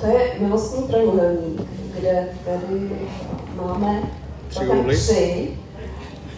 To 0.00 0.06
je 0.06 0.20
milostný 0.40 0.88
trojuhelník, 0.88 1.60
kde 2.00 2.28
tady 2.44 2.90
máme 3.52 4.02
Tři 4.48 4.58
celkem 4.58 4.88
tři 4.88 5.50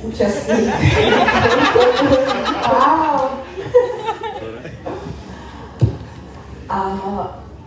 účastníky. 0.02 0.86
wow. 2.66 3.20
A 6.68 6.78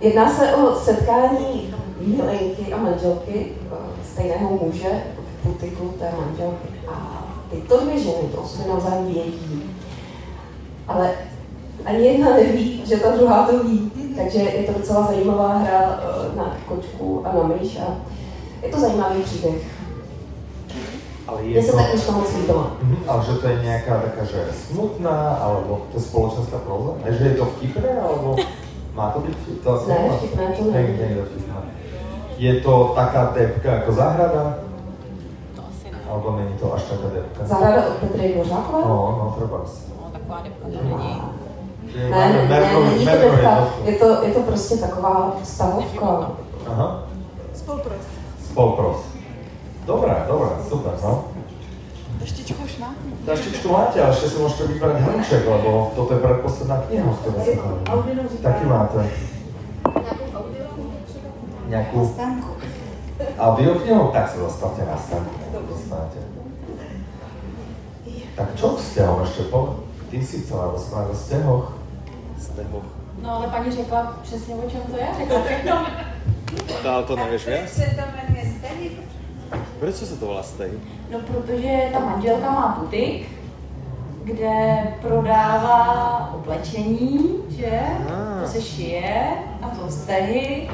jedná 0.01 0.29
se 0.29 0.55
o 0.55 0.75
setkání 0.75 1.73
milenky 2.01 2.73
a 2.73 2.77
manželky 2.77 3.51
eh, 3.71 3.75
stejného 4.13 4.59
muže 4.61 4.91
butiku 5.43 5.93
té 5.99 6.11
manželky. 6.17 6.67
A 6.87 7.23
tyto 7.51 7.79
dvě 7.79 7.99
ženy 7.99 8.27
to 8.35 8.41
o 8.41 8.47
sobě 8.47 8.73
navzájem 8.73 9.05
vědí. 9.05 9.63
Ale 10.87 11.11
ani 11.85 12.05
jedna 12.05 12.33
neví, 12.33 12.81
že 12.85 12.97
ta 12.97 13.11
druhá 13.11 13.45
to 13.47 13.63
ví. 13.63 13.91
Takže 14.17 14.39
je 14.39 14.63
to 14.63 14.79
docela 14.79 15.07
zajímavá 15.07 15.57
hra 15.57 15.99
eh, 16.03 16.37
na 16.37 16.57
kočku 16.67 17.21
a 17.25 17.35
na 17.35 17.43
myš 17.43 17.77
a 17.79 17.95
je 18.65 18.69
to 18.69 18.79
zajímavý 18.79 19.23
příběh. 19.23 19.63
Ale 21.27 21.41
Mně 21.41 21.63
se 21.63 21.71
ta 21.71 21.83
knižka 21.83 22.11
moc 22.11 22.35
líbila. 22.35 22.71
Mhm, 22.81 22.97
ale 23.07 23.23
že 23.25 23.33
to 23.33 23.47
je 23.47 23.55
nejaká 23.63 23.93
taká, 24.03 24.23
že 24.27 24.41
smutná, 24.51 25.39
alebo 25.39 25.87
to 25.93 26.01
je 26.01 26.03
spoločenská 26.03 26.57
próza? 26.65 26.91
A 27.05 27.11
že 27.13 27.23
je 27.23 27.35
to 27.39 27.45
vtipné, 27.55 27.91
alebo 28.03 28.35
má 28.97 29.15
to 29.15 29.19
byť 29.23 29.33
vtipné? 29.37 29.63
To 29.63 29.71
Ne, 29.87 29.97
vtipné 30.17 30.43
to 30.57 30.61
Nie, 30.67 30.81
není. 30.81 30.97
nie 30.97 31.07
je 31.07 31.23
to. 31.23 31.57
Je 32.41 32.53
to 32.59 32.73
taká 32.97 33.31
depka 33.37 33.71
ako 33.79 33.91
záhrada? 33.95 34.43
Ne. 36.11 36.17
Alebo 36.17 36.31
není 36.37 36.53
to 36.59 36.73
až 36.75 36.83
taká 36.83 37.07
depka? 37.15 37.45
Zahrada 37.45 37.87
od 37.87 37.93
Petry 37.93 38.33
Dvořákové? 38.35 38.83
No, 38.85 38.95
no, 39.23 39.35
treba 39.39 39.65
si. 39.65 39.91
No, 40.01 40.09
taková 40.11 40.41
depka 40.43 40.65
to 40.67 40.83
není. 40.83 41.21
Že 41.93 42.09
Ne, 42.09 42.09
ne, 42.09 42.33
ne, 42.33 42.59
Merkovi- 42.59 42.85
není 42.89 43.05
to 43.05 43.11
Merkovi 43.11 43.31
depka, 43.35 43.49
jednotku. 43.55 43.81
je 43.85 43.95
to, 43.95 44.25
je 44.25 44.31
to 44.33 44.39
prostě 44.39 44.75
taková 44.77 45.35
stavovka. 45.43 46.31
Aha, 46.67 47.03
Spolpros. 47.53 48.05
spolpros. 48.51 48.97
Dobré, 49.85 50.25
dobré, 50.27 50.49
super, 50.69 50.91
no. 51.03 51.23
Taštičku 52.19 52.63
už 52.63 52.77
má? 52.77 52.93
Taštičku 53.25 53.67
máte, 53.73 53.97
ale 54.03 54.13
ešte 54.13 54.29
si 54.29 54.37
môžete 54.37 54.63
vybrať 54.69 54.95
hrnček, 55.01 55.41
lebo 55.41 55.89
toto 55.97 56.13
je 56.13 56.19
predposledná 56.21 56.77
kniha, 56.85 57.09
z 57.13 57.17
ktorej 57.17 57.41
sa 57.41 57.51
bavíme. 57.57 57.89
Audino 57.89 58.21
říká. 58.29 58.43
Taky 58.45 58.65
máte. 58.65 58.99
Stánku. 63.21 63.41
audioknihu? 63.41 64.03
Tak 64.11 64.25
sa 64.29 64.37
zastavte 64.49 64.81
na. 64.85 64.95
Dostanete. 65.69 66.19
Tak 68.35 68.47
čo 68.55 68.67
k 68.73 68.77
vzťahom 68.79 69.17
ešte 69.27 69.43
po? 69.51 69.83
Ty 70.09 70.17
si 70.23 70.35
chcela 70.41 70.71
rozprávať 70.71 71.07
o 71.11 71.15
vzťahoch. 71.15 71.65
Vzťahoch. 72.39 72.87
No 73.21 73.27
ale 73.37 73.47
paní 73.47 73.71
řekla 73.71 74.17
přesně 74.23 74.55
o 74.55 74.69
čem 74.69 74.81
to 74.91 74.97
je, 74.97 75.07
řekla 75.17 75.41
všechno. 75.43 75.85
Ale 76.89 77.03
to 77.03 77.15
nevieš 77.15 77.45
viac? 77.45 77.69
se 77.69 77.85
to 77.85 78.01
jmenuje 78.01 78.45
Stehy. 78.59 78.89
Prečo 79.79 80.05
sa 80.07 80.15
to 80.15 80.25
volá 80.31 80.43
stej? 80.47 80.71
No 81.11 81.19
protože 81.19 81.91
ta 81.91 81.99
manželka 81.99 82.47
má 82.51 82.77
butik, 82.79 83.27
kde 84.23 84.53
prodává 85.01 85.81
oblečení, 86.35 87.35
že? 87.49 87.81
To 88.41 88.47
se 88.47 88.61
šije 88.61 89.25
a 89.61 89.67
to 89.69 89.91
stehy. 89.91 90.69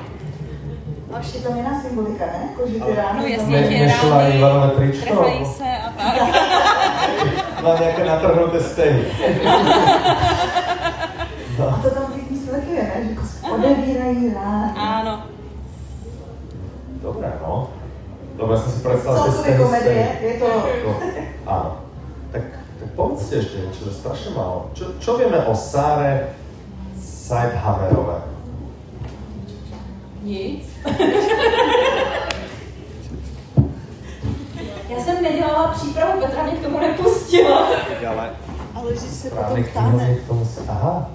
A 1.14 1.18
ještě 1.18 1.40
tam 1.40 1.58
jiná 1.58 1.82
symbolika, 1.82 2.26
ne? 2.26 2.50
Jako, 2.52 2.68
že 2.70 2.74
ty 2.80 2.96
rány... 2.96 3.20
No 3.20 3.26
jasně, 3.28 3.62
Ne- 3.62 3.72
že 3.72 3.86
nešla 3.86 4.18
rány, 4.18 4.34
Ivanové 4.38 4.68
tričko? 4.76 5.14
trhají 5.16 5.46
se 5.46 5.64
a 5.64 5.90
tak. 5.98 6.16
Má 7.64 7.80
nějaké 7.80 8.06
natrhnuté 8.06 8.60
stehy. 8.64 9.06
A 11.68 11.80
to 11.82 11.90
tam 11.90 12.06
ty 12.14 12.22
výsledky 12.30 12.72
je, 12.72 12.84
ne? 12.84 12.94
Že 13.04 13.10
jako 13.10 13.26
se 13.26 13.48
odevírají 13.52 14.34
rány. 14.34 14.72
Ano. 14.78 15.24
Dobré, 17.02 17.34
no. 17.42 17.70
Dobre, 18.38 18.58
som 18.58 18.70
si 18.72 18.80
predstavil, 18.86 19.26
že 19.26 19.32
Celkově 19.32 19.58
komedie, 19.58 20.08
je 20.22 20.34
to... 20.38 20.46
To, 20.86 20.90
áno. 21.50 21.70
Tak, 22.32 22.42
tak 22.78 22.90
povedzte 22.94 23.42
ešte 23.42 23.58
niečo, 23.66 23.90
že 23.90 23.98
strašne 23.98 24.38
málo. 24.38 24.70
Čo, 24.78 24.94
čo 25.02 25.18
vieme 25.18 25.42
o 25.50 25.58
Sáre 25.58 26.38
Seidhammerové? 27.02 28.22
Nic. 30.28 30.64
Já 34.90 35.00
jsem 35.04 35.24
nedělala 35.24 35.68
přípravu, 35.68 36.22
Petra 36.22 36.44
mě 36.44 36.52
k 36.52 36.64
tomu 36.64 36.80
nepustila. 36.80 37.68
Ale 38.10 38.30
Ale 38.76 38.94
že 38.94 39.00
se 39.00 39.30
potom 39.30 39.46
právě 39.46 39.64
ptáme. 39.64 40.16
tomu 40.28 40.46
se... 40.46 40.62
Aha, 40.70 41.10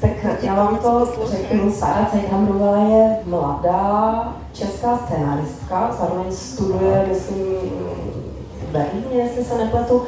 Tak 0.00 0.10
já 0.42 0.54
vám 0.54 0.78
to 0.78 1.12
řeknu, 1.26 1.72
Sára 1.72 2.08
Cejhamrová 2.10 2.76
je 2.78 3.16
mladá 3.24 4.32
česká 4.52 4.98
scénáristka, 4.98 5.96
zároveň 6.00 6.32
studuje, 6.32 7.06
myslím, 7.08 7.54
v 8.62 8.72
Berlíně, 8.72 9.22
jestli 9.22 9.44
se 9.44 9.58
nepletu, 9.58 10.02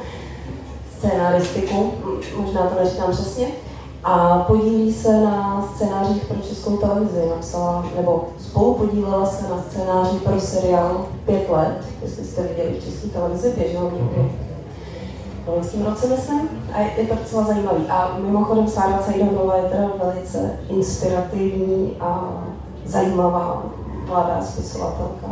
scénaristiku, 0.99 1.95
m- 2.05 2.21
možná 2.45 2.63
to 2.67 2.83
neříkám 2.85 3.11
přesně, 3.13 3.47
a 4.05 4.39
podílí 4.39 4.93
se 4.93 5.21
na 5.21 5.69
scénářích 5.75 6.25
pro 6.25 6.37
českou 6.37 6.77
televizi. 6.77 7.29
Napsala, 7.31 7.85
nebo 7.97 8.29
spolu 8.39 8.75
podílela 8.75 9.27
se 9.27 9.49
na 9.49 9.63
scénáři 9.63 10.17
pro 10.17 10.41
seriál 10.41 11.07
Pět 11.27 11.51
let, 11.51 11.79
jestli 12.03 12.25
jste 12.25 12.43
viděli 12.43 12.81
v 12.81 12.85
české 12.85 13.09
televizi, 13.09 13.53
běžel 13.59 13.91
někdy 13.95 14.33
v 15.45 15.51
loňském 15.51 15.87
roce, 15.87 16.07
myslím, 16.07 16.49
a 16.73 16.81
je 16.81 17.07
to 17.07 17.15
docela 17.15 17.45
zajímavý. 17.45 17.85
A 17.89 18.19
mimochodem 18.23 18.69
Sára 18.69 18.99
Cajdanová 18.99 19.57
je 19.57 19.63
teda 19.63 19.91
velice 20.05 20.59
inspirativní 20.69 21.97
a 22.01 22.29
zajímavá 22.85 23.63
mladá 24.09 24.43
spisovatelka. 24.43 25.27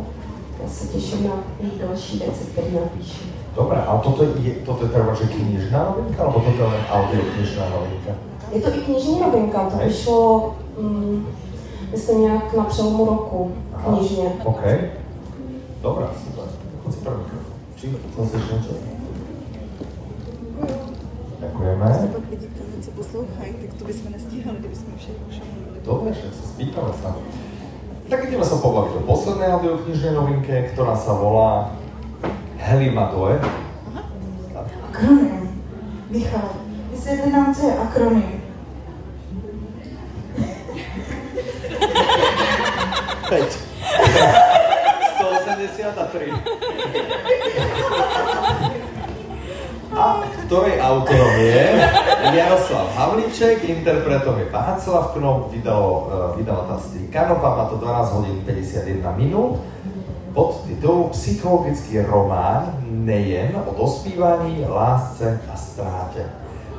Já 0.63 0.69
se 0.69 0.87
těším 0.89 1.25
na 1.25 1.35
její 1.61 1.73
další 1.89 2.19
věci, 2.19 2.45
které 2.53 2.67
napíše. 2.71 3.19
dobré. 3.57 3.79
A 3.79 3.99
toto 3.99 4.25
je, 4.25 4.55
toto 4.67 4.85
je 4.85 4.89
teda 4.91 5.15
že 5.15 5.27
knižná 5.27 5.85
novinka, 5.85 6.23
alebo 6.23 6.41
toto 6.41 6.63
je 6.63 6.69
len 6.69 6.85
audioknižná 6.91 7.65
novinka? 7.69 8.13
Je 8.53 8.61
to 8.61 8.69
i 8.75 8.81
knižní 8.81 9.21
novinka, 9.21 9.71
to 9.71 9.77
vyšlo, 9.77 10.55
mm, 10.81 11.27
myslím, 11.91 12.21
nějak 12.21 12.55
na 12.55 12.65
přelomu 12.65 13.05
roku 13.05 13.53
knižně. 13.85 14.33
OK. 14.45 14.63
Dobrá, 15.83 16.11
super. 16.25 16.45
Chod 18.17 18.31
si 18.31 18.37
ešte 18.41 18.53
niečo? 18.57 18.73
Ďakujeme. 21.41 21.85
Se 21.95 22.07
pak 22.07 22.25
lidi 22.31 22.49
co 22.81 22.91
poslouchají, 22.91 23.53
tak 23.53 23.79
to 23.79 23.85
bychom 23.85 24.13
nestíhali, 24.13 24.57
kdybychom 24.59 24.93
všechno. 24.97 25.27
Dobre, 25.85 26.13
však 26.13 26.33
sa 26.35 26.45
spýtame 26.51 26.93
sa. 27.03 27.11
Tak 28.07 28.21
ideme 28.27 28.47
sa 28.47 28.57
pobaviť 28.59 28.93
o 28.97 29.07
poslednej 29.07 29.49
audioknižnej 29.55 30.13
novinke, 30.15 30.55
ktorá 30.75 30.95
sa 30.95 31.15
volá 31.15 31.75
Helimadoe. 32.59 33.39
Akronym. 34.91 35.63
Michal, 36.11 36.49
vysvětli 36.91 37.33
nám, 37.33 37.55
co 37.55 37.67
je 37.67 37.75
akronym. 37.79 38.36
183. 45.93 46.33
A 49.97 50.21
ktorej 50.45 50.77
autorom 50.83 51.35
je 51.41 51.63
Jaroslav 52.35 52.87
Havlíček, 52.99 53.65
je 54.39 54.47
Václav 54.51 55.15
Knop, 55.15 55.49
vydalo, 55.55 55.91
uh, 55.91 56.37
vydavateľství 56.37 57.09
Kanopa, 57.09 57.57
má 57.57 57.65
to 57.71 57.77
12 57.81 58.13
hodín 58.13 58.37
51 58.45 59.17
minút. 59.17 59.63
Pod 60.37 60.69
titulom 60.69 61.09
Psychologický 61.17 62.05
román 62.05 62.77
nejen 62.85 63.57
o 63.57 63.73
dospívaní, 63.73 64.69
lásce 64.69 65.41
a 65.49 65.57
stráte. 65.57 66.29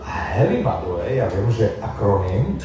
A 0.06 0.12
Helimadoe, 0.38 1.17
ja 1.17 1.26
viem, 1.28 1.50
že 1.52 1.74
akronym 1.82 2.62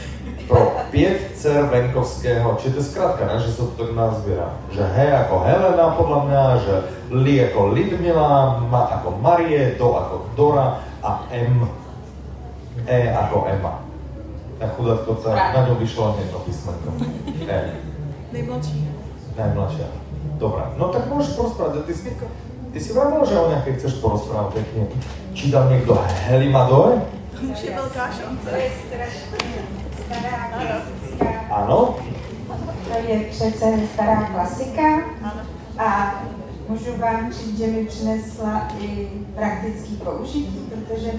pro 0.49 0.77
pět 0.91 1.37
dcer 1.37 1.65
Venkovského, 1.71 2.57
či 2.61 2.71
to 2.71 2.79
je 2.79 2.85
zkrátka, 2.85 3.27
ne, 3.27 3.41
že 3.41 3.53
sa 3.53 3.63
to 3.63 3.75
tak 3.79 3.91
nazbiera. 3.95 4.53
Že 4.71 4.83
H 4.83 4.97
ako 5.27 5.37
Helena 5.47 5.87
podľa 5.95 6.21
mňa, 6.25 6.43
že 6.65 6.75
Li 7.11 7.37
ako 7.45 7.77
Lidmila, 7.77 8.63
Ma 8.71 8.83
ako 8.99 9.21
Marie, 9.21 9.75
Do 9.79 9.97
ako 9.97 10.17
Dora 10.37 10.81
a 11.03 11.27
M 11.31 11.69
E 12.89 13.01
ako 13.13 13.47
Emma. 13.53 13.85
Tak 14.59 14.79
chudátko, 14.79 15.19
tá, 15.21 15.35
na 15.35 15.61
ňom 15.67 15.77
vyšlo 15.77 16.17
jedno 16.23 16.39
písmenko. 16.47 16.89
E. 17.47 17.59
Nejmladší. 18.33 18.89
Najmladšia. 19.37 19.89
Dobre, 20.39 20.63
no 20.79 20.89
tak 20.89 21.07
môžeš 21.11 21.37
porozprávať. 21.37 21.85
Ty 21.87 21.95
si, 21.95 22.11
ty 22.73 22.79
si 22.81 22.91
vravila, 22.97 23.27
že 23.27 23.37
o 23.39 23.51
nejakej 23.51 23.75
chceš 23.79 24.01
porozprávať 24.01 24.63
pekne. 24.63 24.89
Čítal 25.37 25.69
niekto 25.69 25.99
Helimadoe? 26.31 27.03
Už 27.43 27.59
je 27.59 27.75
velká 27.75 28.07
šance. 28.07 28.47
To 28.47 28.57
je 28.57 28.71
strašně 28.87 29.63
stará 30.13 30.43
klasická. 30.53 31.29
Áno? 31.51 31.97
To 32.85 32.95
je 33.09 33.17
přece 33.31 33.67
stará 33.95 34.23
klasika 34.23 34.89
a 35.79 36.15
můžu 36.69 36.97
vám 36.97 37.33
říct, 37.33 37.59
že 37.59 37.67
mi 37.67 37.85
přinesla 37.85 38.69
i 38.81 39.09
praktický 39.35 39.97
použití, 39.97 40.71
protože 40.71 41.11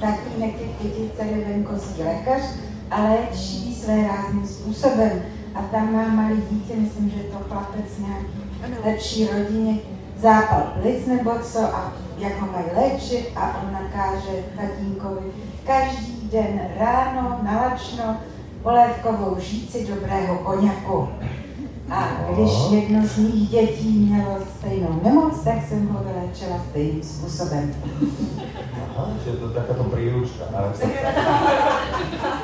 tatínek 0.00 0.60
je 0.60 0.68
pětice 0.82 1.24
je 1.24 1.44
venkovský 1.44 2.02
lékař 2.02 2.42
a 2.90 3.02
léčí 3.02 3.74
své 3.74 4.08
rázným 4.08 4.46
způsobem. 4.46 5.22
A 5.54 5.62
tam 5.62 5.92
má 5.92 6.08
malý 6.08 6.42
dítě, 6.50 6.74
myslím, 6.76 7.10
že 7.10 7.16
je 7.16 7.24
to 7.24 7.38
chlapec 7.48 7.98
nějaký 7.98 8.84
lepší 8.84 9.26
rodině, 9.26 9.78
zápal 10.16 10.72
plic 10.80 11.06
nebo 11.06 11.30
co 11.42 11.60
a 11.60 11.92
jak 12.18 12.40
ho 12.40 12.52
mají 12.52 12.66
léčit 12.76 13.32
a 13.36 13.62
on 13.62 13.72
nakáže 13.72 14.44
tatínkovi 14.56 15.32
každý 15.66 16.19
den 16.30 16.60
ráno 16.78 17.40
nalačno 17.42 18.16
polévkovou 18.62 19.36
žíci 19.40 19.86
dobrého 19.86 20.38
koněku. 20.38 21.08
A 21.90 22.08
když 22.32 22.50
jedno 22.70 23.06
z 23.06 23.16
mých 23.16 23.48
dětí 23.48 23.98
mělo 23.98 24.38
stejnou 24.58 25.00
nemoc, 25.04 25.40
tak 25.44 25.54
jsem 25.68 25.88
ho 25.88 26.04
vyléčila 26.04 26.60
stejným 26.70 27.02
způsobem. 27.02 27.74
Aha, 28.96 29.08
že 29.24 29.32
to 29.32 29.48
je 29.48 29.54
takáto 29.54 29.84
príručka. 29.84 30.44
To, 30.80 30.86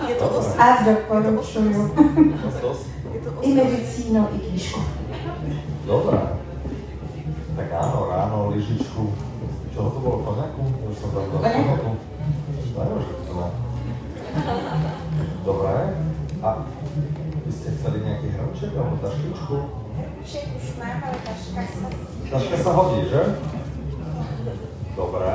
Je 0.08 0.14
to 0.14 0.28
os... 0.28 0.56
A 0.58 0.82
doporučuju 0.84 1.88
to, 1.88 2.02
to, 2.60 2.76
Je 3.14 3.20
to 3.20 3.30
i 3.42 3.54
medicínu, 3.54 4.28
i 4.36 4.38
knížku. 4.38 4.80
Dobré. 5.86 6.18
Tak 7.56 7.72
áno, 7.72 8.06
ráno, 8.10 8.50
lyžičku. 8.50 9.12
Čo 9.74 9.82
to 9.88 10.00
bolo, 10.00 10.18
koňaku? 10.26 10.62
Ja 10.82 10.86
už 10.90 10.98
som 11.00 11.10
Dobre. 15.44 15.76
A 16.44 16.48
vy 17.46 17.50
ste 17.52 17.68
chceli 17.80 18.04
nejaký 18.04 18.28
hrnček 18.36 18.72
alebo 18.76 19.00
taštičku? 19.00 19.56
Všech 20.26 20.48
už 20.60 20.68
mám, 20.76 20.98
ale 21.00 21.18
taška 21.24 21.62
sa 21.64 21.88
Taška 22.28 22.56
sa 22.60 22.70
hodí, 22.76 23.08
že? 23.08 23.22
Dobre. 24.96 25.32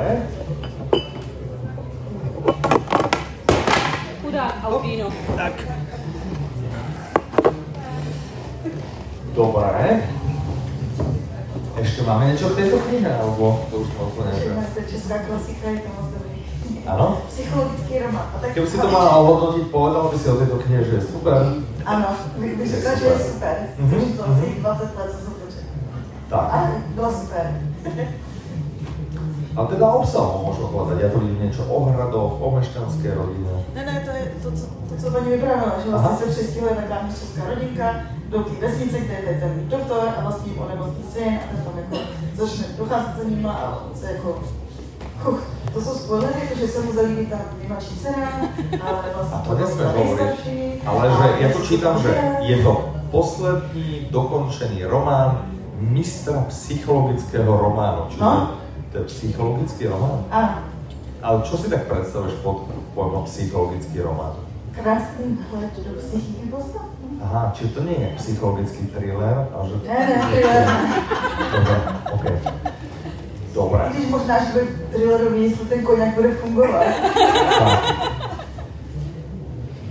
Chudák 4.22 4.54
Albíno. 4.62 5.08
Dobre. 9.34 9.84
Ešte 11.82 12.00
máme 12.06 12.30
niečo 12.30 12.54
k 12.54 12.58
tejto 12.62 12.78
knihe, 12.86 13.10
alebo 13.10 13.66
to 13.66 13.82
už 13.82 13.88
sme 13.90 14.02
úplne, 14.06 14.30
že... 14.38 14.54
Jedna 14.54 14.64
to 14.70 14.78
je 14.78 14.86
česká 14.86 15.16
klasika, 15.26 15.66
je 15.72 15.80
to 15.82 15.90
Áno? 16.82 17.22
Psychologický 17.30 17.94
román. 18.02 18.26
A 18.34 18.36
tak 18.42 18.50
Keby 18.58 18.66
si 18.66 18.78
to 18.78 18.88
mala 18.90 19.16
ohodnotiť, 19.22 19.64
povedal 19.70 20.10
by 20.10 20.16
si 20.18 20.26
o 20.28 20.36
tejto 20.42 20.56
knihe, 20.66 20.80
že 20.82 20.92
je 20.98 21.02
super. 21.14 21.38
Ano, 21.86 22.06
bych 22.38 22.70
řekla, 22.70 22.92
že 22.98 23.06
je 23.06 23.18
super. 23.18 23.54
Mhm, 23.78 24.00
Jsem 24.00 24.12
to 24.18 24.22
asi 24.26 24.46
20 24.60 24.96
let, 24.98 25.08
co 25.14 25.18
jsem 25.24 25.32
to 25.38 25.46
četla. 25.46 25.72
Tak. 26.28 26.46
Ale 26.52 26.68
byla 26.94 27.10
super. 27.12 27.44
A 29.52 29.60
teda 29.68 29.84
obsahom 29.92 30.48
môžu 30.48 30.64
hľadať. 30.72 30.96
Ja 31.04 31.12
tu 31.12 31.20
vidím 31.20 31.44
niečo 31.44 31.60
o 31.68 31.84
hradoch, 31.84 32.40
o 32.40 32.46
mešťanskej 32.56 33.12
rodine. 33.12 33.52
Ne, 33.76 33.84
ne, 33.84 34.00
to 34.00 34.08
je 34.08 34.24
to, 34.40 34.48
co, 34.48 34.64
to, 34.88 34.92
co 34.96 35.06
paní 35.12 35.28
vyprávěla, 35.36 35.76
že 35.84 35.88
Aha. 35.92 35.98
vlastně 36.08 36.16
se 36.16 36.32
přestěhuje 36.32 36.72
taková 36.74 36.98
česká 37.12 37.42
rodinka 37.52 37.86
do 38.32 38.38
té 38.48 38.52
vesnice, 38.64 38.96
kde 38.98 39.14
je 39.28 39.36
ten 39.44 39.52
doktor 39.68 40.08
a 40.08 40.20
vlastně 40.24 40.52
onemocní 40.56 41.04
syn 41.12 41.36
a 41.36 41.44
ten 41.52 41.58
tam 41.64 41.74
jako 41.76 41.96
začne 42.32 42.64
docházet 42.80 43.12
za 43.18 43.24
nima 43.28 43.52
a 43.52 43.64
on 43.84 43.92
se 44.00 44.06
jako 44.12 44.28
Huch, 45.22 45.42
to 45.74 45.80
jsou 45.80 45.94
spoilery, 45.94 46.48
že 46.60 46.68
se 46.68 46.80
mu 46.80 46.92
zalíbí 46.92 47.26
ta 47.26 47.36
nejmladší 47.58 47.94
dcera, 47.98 48.28
ale 48.86 48.98
vlastně 49.14 49.38
to 49.48 49.54
nejstarší. 49.54 50.72
Ale 50.86 51.10
že 51.10 51.44
ja 51.44 51.48
prostě 51.52 51.68
čítam, 51.74 52.02
že 52.02 52.10
je 52.40 52.56
to 52.62 52.94
poslední 53.10 54.06
dokončený 54.10 54.84
román 54.84 55.42
mistra 55.80 56.44
psychologického 56.48 57.56
románu. 57.56 58.02
Čiže 58.08 58.20
No. 58.24 58.50
to 58.92 58.98
je 58.98 59.04
psychologický 59.04 59.86
román. 59.86 60.24
Áno, 60.30 60.54
Ale 61.22 61.42
čo 61.46 61.54
si 61.56 61.70
tak 61.70 61.86
predstavuješ 61.86 62.34
pod 62.42 62.66
pojmom 62.94 63.24
psychologický 63.24 64.00
román? 64.02 64.32
krásný 64.72 65.36
vhled 65.52 65.72
do 65.84 66.00
psychiky 66.00 66.48
postav. 66.50 66.88
Aha, 67.22 67.52
čiže 67.54 67.68
to 67.76 67.80
je 67.86 68.08
psychologický 68.16 68.86
thriller, 68.88 69.46
ale 69.54 69.68
že... 69.68 69.74
Ne, 69.88 70.00
ne, 70.08 70.16
thriller. 70.32 70.64
Dobre, 71.52 71.76
OK. 72.12 72.24
Dobre. 73.62 73.82
I 73.86 73.92
když 73.94 74.08
možná, 74.10 74.44
že 74.44 74.52
by 74.52 74.60
thrillerový, 74.90 75.42
jestli 75.42 75.64
ten 75.66 75.82
koněk 75.82 76.14
bude 76.14 76.34
fungovat. 76.34 76.84
Tak. 77.58 77.80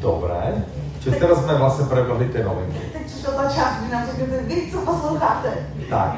Dobre. 0.01 0.65
Čiže 1.01 1.17
teraz 1.17 1.41
sme 1.41 1.57
vlastne 1.57 1.89
prebehli 1.89 2.29
tie 2.29 2.45
novinky. 2.45 2.93
Teď 2.93 3.05
přišla 3.09 3.31
ta 3.33 3.45
část, 3.49 3.75
kdy 3.81 3.87
nám 3.89 4.03
řeknete, 4.05 4.37
vy, 4.45 4.57
co 4.71 4.77
posloucháte. 4.85 5.49
Tak. 5.89 6.13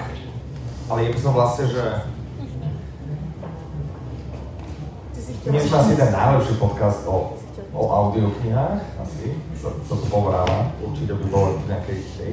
Ale 0.91 0.99
ja 1.03 1.09
by 1.15 1.19
som 1.19 1.33
vlastne, 1.33 1.65
že 1.71 1.83
Ty 5.43 5.49
Měli 5.49 5.67
jsme 5.67 5.77
asi 5.77 5.95
ten 5.95 6.11
najlepší 6.11 6.53
podcast 6.55 7.07
o, 7.07 7.33
o 7.73 7.83
audioknihách, 7.99 8.79
asi, 9.03 9.35
co, 9.61 9.71
co 9.87 9.95
to 9.95 10.05
povráva, 10.05 10.71
určite 10.79 11.13
by 11.13 11.25
nejakej 11.67 11.99
tej. 12.17 12.31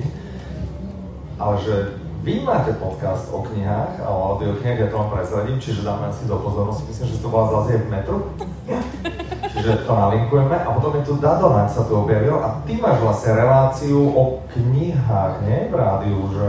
Ale 1.38 1.58
že 1.58 1.74
vy 2.22 2.40
máte 2.44 2.72
podcast 2.76 3.32
o 3.32 3.40
knihách 3.42 4.04
a 4.04 4.08
o 4.12 4.36
audioknihách, 4.36 4.78
ja 4.78 4.88
to 4.92 5.00
vám 5.00 5.10
prezradím, 5.10 5.56
čiže 5.56 5.80
dáme 5.80 6.12
asi 6.12 6.28
do 6.28 6.36
pozornosti, 6.36 6.84
myslím, 6.88 7.08
že 7.08 7.22
to 7.24 7.28
bola 7.32 7.46
zase 7.48 7.80
v 7.80 7.88
metru. 7.88 8.18
Čiže 9.50 9.88
to 9.88 9.92
nalinkujeme 9.96 10.56
a 10.56 10.68
potom 10.76 11.00
je 11.00 11.02
tu 11.08 11.16
Dadonak 11.16 11.72
sa 11.72 11.82
tu 11.88 11.96
objavil 11.96 12.36
a 12.36 12.60
ty 12.68 12.76
máš 12.76 13.00
vlastne 13.00 13.40
reláciu 13.40 14.00
o 14.12 14.44
knihách, 14.52 15.34
nie 15.48 15.72
v 15.72 15.74
rádiu, 15.74 16.20
že, 16.36 16.46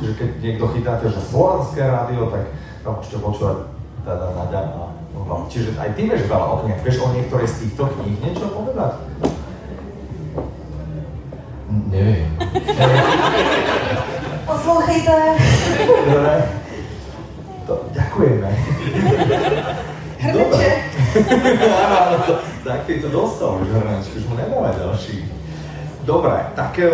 čiže 0.00 0.12
keď 0.20 0.28
niekto 0.44 0.64
chytáte, 0.76 1.06
že 1.08 1.20
slovenské 1.32 1.80
rádio, 1.82 2.28
tak 2.28 2.44
tam 2.84 3.00
môžete 3.00 3.18
počúvať 3.24 3.56
Dada 4.04 4.28
Naďa 4.28 4.60
a 4.76 4.92
no, 5.24 5.48
Čiže 5.48 5.72
aj 5.80 5.96
ty 5.96 6.04
vieš 6.04 6.28
veľa 6.28 6.46
o 6.52 6.56
knihách, 6.62 6.84
vieš 6.84 7.00
o 7.00 7.08
niektorej 7.16 7.48
z 7.48 7.56
týchto 7.64 7.88
kníh 7.96 8.20
niečo 8.20 8.46
povedať? 8.52 8.92
Nevím. 11.88 12.28
Poslouchejte. 14.64 15.12
Dobre. 16.08 16.34
To, 17.66 17.84
ďakujeme. 17.92 18.48
Dobre. 20.32 20.66
Áno, 21.68 21.96
áno, 22.00 22.16
to, 22.24 22.32
tak 22.64 22.88
ty 22.88 22.96
to 22.96 23.12
dostal 23.12 23.60
už 23.60 23.68
hrnačky, 23.68 24.24
už 24.24 24.26
mu 24.32 24.40
nedáme 24.40 24.72
ďalší. 24.72 25.28
Dobre, 26.08 26.48
tak 26.56 26.80
eh, 26.80 26.88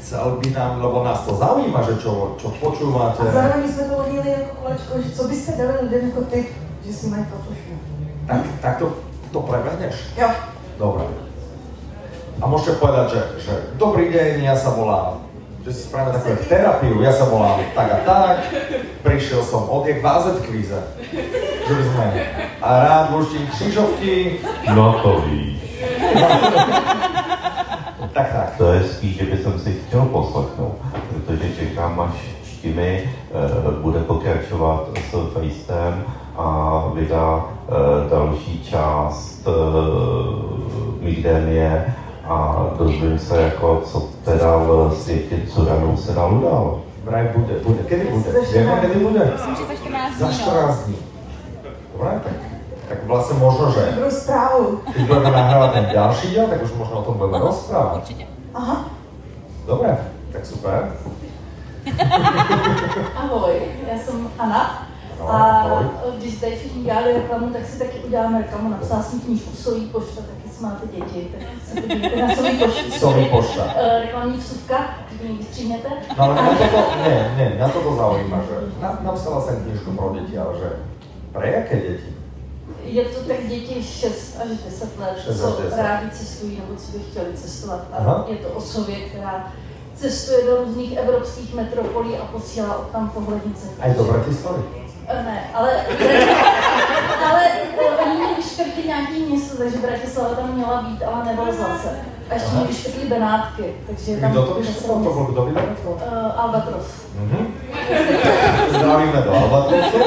chcel 0.00 0.40
by 0.40 0.48
nám, 0.56 0.80
lebo 0.80 1.04
nás 1.04 1.28
to 1.28 1.36
zaujíma, 1.36 1.84
že 1.92 2.00
čo, 2.00 2.40
čo 2.40 2.48
počúvate. 2.56 3.20
A 3.20 3.32
zároveň 3.32 3.68
jsme 3.68 3.84
to 3.84 3.94
hodili 3.96 4.28
jako 4.30 4.52
kolečko, 4.64 4.92
že 5.04 5.10
co 5.12 5.22
byste 5.28 5.52
dali 5.52 5.72
lidem 5.82 6.08
jako 6.08 6.22
tip, 6.24 6.48
že 6.88 6.92
si 6.92 7.06
mají 7.06 7.24
poslušnout. 7.24 7.84
Tak, 8.26 8.40
tak 8.60 8.74
to, 8.80 8.86
to 9.32 9.40
prebehneš? 9.40 9.96
Jo. 10.16 10.28
Dobre. 10.80 11.04
A 12.40 12.48
môžete 12.48 12.80
povedať, 12.80 13.12
že, 13.12 13.20
že 13.44 13.52
dobrý 13.76 14.08
deň, 14.08 14.42
ja 14.42 14.56
sa 14.56 14.72
volám, 14.74 15.23
že 15.64 15.72
si 15.72 15.88
spravíme 15.88 16.12
takú 16.12 16.36
terapiu, 16.44 17.00
ja 17.00 17.08
sa 17.08 17.24
volám 17.24 17.64
tak 17.72 17.88
a 17.88 17.98
tak, 18.04 18.36
prišiel 19.00 19.40
som 19.40 19.64
odjek 19.72 20.04
v 20.04 20.06
AZ 20.06 20.36
kvíze. 20.44 20.76
Že 21.64 21.72
by 21.72 21.84
sme 21.88 22.04
a 22.60 22.68
rád 22.84 23.06
luštím 23.16 23.48
křižovky, 23.48 24.44
No 24.76 25.00
to 25.00 25.24
víš. 25.24 25.56
tak 28.12 28.28
tak. 28.32 28.48
To 28.60 28.72
je 28.72 28.80
spíš, 28.84 29.16
že 29.16 29.24
bych 29.24 29.40
si 29.64 29.72
chtěl 29.72 30.04
poslechnout, 30.12 30.76
protože 31.08 31.48
čekám, 31.58 32.00
až 32.00 32.16
Štimy 32.44 33.04
eh, 33.04 33.08
bude 33.80 34.00
pokračovat 34.00 34.88
s 35.10 35.32
Fejstem 35.32 36.04
a 36.36 36.46
vydá 36.94 37.44
eh, 37.44 37.72
další 38.10 38.64
část 38.64 39.48
eh, 39.48 41.04
Migrénie 41.04 41.94
a 42.28 42.66
dozvím 42.78 43.18
se, 43.18 43.42
jako, 43.42 43.82
co 43.84 44.08
teda 44.24 44.56
v 44.56 44.94
světě 44.94 45.36
Curanů 45.54 45.96
se 45.96 46.12
dalo 46.12 46.40
dál. 46.40 46.80
Vraj 47.04 47.28
bude, 47.36 47.54
bude. 47.54 47.82
Kedy 47.82 48.04
bude? 48.04 48.40
Vieme, 48.52 48.80
kedy 48.80 48.94
bude? 49.04 49.32
Myslím, 49.32 49.56
že 49.56 49.62
za 49.66 49.74
14 49.74 50.18
Za 50.18 50.26
dní, 50.26 50.36
no. 50.38 50.42
14 50.44 50.84
dní. 50.86 50.96
Dobre, 51.92 52.10
tak, 52.24 52.32
tak 52.88 52.98
vlastne 53.06 53.38
možno, 53.38 53.70
že 53.70 53.80
Dobrou 53.94 54.10
zprávu. 54.10 54.80
keď 54.92 55.02
budeme 55.06 55.30
nahrávať 55.30 55.70
ten 55.72 55.84
ďalší 55.94 56.26
diel, 56.34 56.46
tak 56.50 56.58
už 56.64 56.72
možno 56.74 56.94
o 57.00 57.04
tom 57.06 57.14
budeme 57.20 57.38
rozprávať. 57.38 57.96
Určitě. 58.02 58.26
Aha. 58.54 58.76
Dobre, 59.66 59.90
tak 60.32 60.42
super. 60.46 60.92
Ahoj, 63.16 63.52
já 63.92 63.98
jsem 63.98 64.28
Anna. 64.38 64.88
Ahoj, 65.20 65.30
A 65.30 65.60
ahoj. 65.60 65.84
když 66.18 66.34
tady 66.40 66.56
všichni 66.56 66.82
dělali 66.84 67.12
reklamu, 67.12 67.50
tak 67.50 67.66
si 67.66 67.78
taky 67.78 67.98
uděláme 67.98 68.38
reklamu. 68.38 68.70
Napsala 68.70 69.02
jsem 69.02 69.20
knížku 69.20 69.56
Solí 69.56 69.86
pošta, 69.86 70.20
taky 70.20 70.43
si 70.43 70.43
máte 70.64 70.86
děti, 70.86 71.28
tak 71.32 71.48
se 71.68 71.80
podívejte 71.80 72.22
na. 72.22 72.28
Solí 72.98 73.24
pošta. 73.36 73.74
Eh, 73.76 73.98
Reklamní 74.00 74.38
vsuvka, 74.38 74.98
když. 75.20 75.68
No 76.16 76.24
ale 76.24 76.34
mňa 76.34 76.54
toto, 76.58 76.80
nie, 77.04 77.18
nie, 77.38 77.46
mňa 77.56 77.68
toto 77.68 77.90
zaujíma, 77.96 78.38
že 78.48 78.56
na, 78.82 78.88
napsala 79.06 79.40
som 79.40 79.56
knižku 79.64 79.90
pro 79.96 80.12
deti, 80.12 80.34
ale 80.38 80.52
že 80.58 80.68
pre 81.32 81.46
jaké 81.52 81.76
deti? 81.76 82.10
Je 82.84 83.04
to 83.04 83.18
tak 83.28 83.40
děti 83.48 83.82
6 83.82 84.40
až 84.42 84.48
10 84.64 84.98
let, 85.00 85.16
6 85.24 85.28
až 85.30 85.36
co 85.40 85.62
10. 85.62 85.76
rádi 85.78 86.10
cestují 86.10 86.60
nebo 86.60 86.80
co 86.80 86.92
by 86.92 86.98
chtěli 86.98 87.30
cestovat. 87.34 87.80
A 87.92 87.96
Aha. 87.96 88.24
je 88.28 88.36
to 88.36 88.48
o 88.48 88.60
sobě, 88.60 88.96
která 88.96 89.52
cestuje 89.94 90.44
do 90.46 90.64
různých 90.64 90.96
evropských 90.96 91.54
metropolí 91.54 92.16
a 92.16 92.24
posílá 92.24 92.78
od 92.78 92.88
tam 92.90 93.10
pohlednice. 93.10 93.66
Aj 93.80 93.94
do 93.94 94.04
Bratislavy? 94.04 94.62
Eh, 95.08 95.22
Ne, 95.24 95.50
ale, 95.54 95.70
ale 97.30 97.42
eh, 97.78 98.04
oni 98.04 98.14
měli 98.16 98.34
vyškrtli 98.34 98.82
nějaký 98.86 99.20
město, 99.22 99.56
takže 99.56 99.78
Bratislava 99.78 100.34
tam 100.34 100.54
měla 100.54 100.82
být, 100.82 101.02
ale 101.02 101.24
nevlezla 101.24 101.78
se. 101.82 102.00
A 102.30 102.34
ještě 102.34 102.50
měli 102.52 102.68
vyškrtli 102.68 103.08
Benátky, 103.08 103.74
takže 103.86 104.16
tam... 104.20 104.30
Kdo 104.30 104.46
to 104.46 104.54
vyškrtol? 104.54 105.04
To 105.04 105.12
bol 105.12 105.24
kdo 105.24 105.44
vydal 105.44 105.64
to? 105.82 105.90
Uh, 105.90 106.40
Albatros. 106.40 106.86
Mhm. 107.18 107.54
Zdravíme 108.68 109.22
do 109.22 109.32
Albatrosu. 109.32 109.98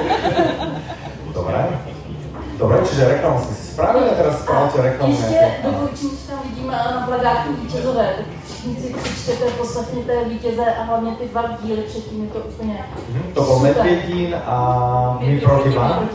Dobre. 1.33 1.67
Dobre, 2.57 2.77
čiže 2.89 3.07
reklamu 3.07 3.37
si 3.39 3.53
si 3.53 3.63
spravili 3.69 4.09
a 4.09 4.13
teraz 4.17 4.41
spravte 4.41 4.81
reklamu 4.81 5.13
Ještě 5.13 5.29
nejaké. 5.29 5.61
Na 6.67 7.03
plagátu 7.05 7.53
vítězové, 7.61 8.13
tak 8.17 8.25
všichni 8.45 8.75
si 8.75 8.93
přečtěte, 8.93 9.45
poslechněte 9.51 10.23
vítěze 10.25 10.65
a 10.75 10.83
hlavně 10.83 11.11
ty 11.11 11.27
dva 11.27 11.43
díly 11.63 11.81
předtím 11.81 12.23
je 12.23 12.29
to 12.29 12.39
úplně 12.39 12.85
Mhm, 13.13 13.33
To 13.33 13.41
bol 13.43 13.57
super. 13.57 13.75
Medvedín 13.85 14.35
a 14.45 15.17
My 15.21 15.39
proti 15.39 15.69
vám. 15.69 16.09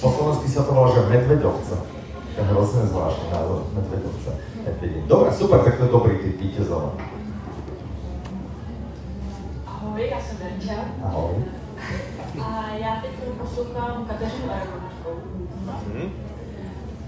Po 0.00 0.10
slovensky 0.12 0.48
sa 0.48 0.62
to 0.62 0.72
volá, 0.72 0.94
že 0.94 1.00
Medvedovce. 1.08 1.74
To 2.36 2.40
je 2.40 2.46
hrozne 2.52 2.82
zvláštny 2.86 3.26
názov, 3.32 3.64
Medvedovce. 3.72 4.30
Medvedín. 4.64 5.02
Dobre, 5.08 5.32
super, 5.32 5.58
tak 5.64 5.76
to 5.78 5.82
je 5.84 5.90
dobrý 5.92 6.14
typ 6.18 6.40
vítězova. 6.40 6.92
Ahoj, 9.66 10.08
já 10.10 10.18
jsem 10.20 10.36
Verča 10.36 10.80
Ahoj. 11.04 11.34
a 12.44 12.64
já 12.76 12.92
teď 13.02 13.10
poslouchám 13.40 14.04
Kateřinu 14.08 14.44
Aragonovskou. 14.52 15.14
Mhm. 15.88 16.25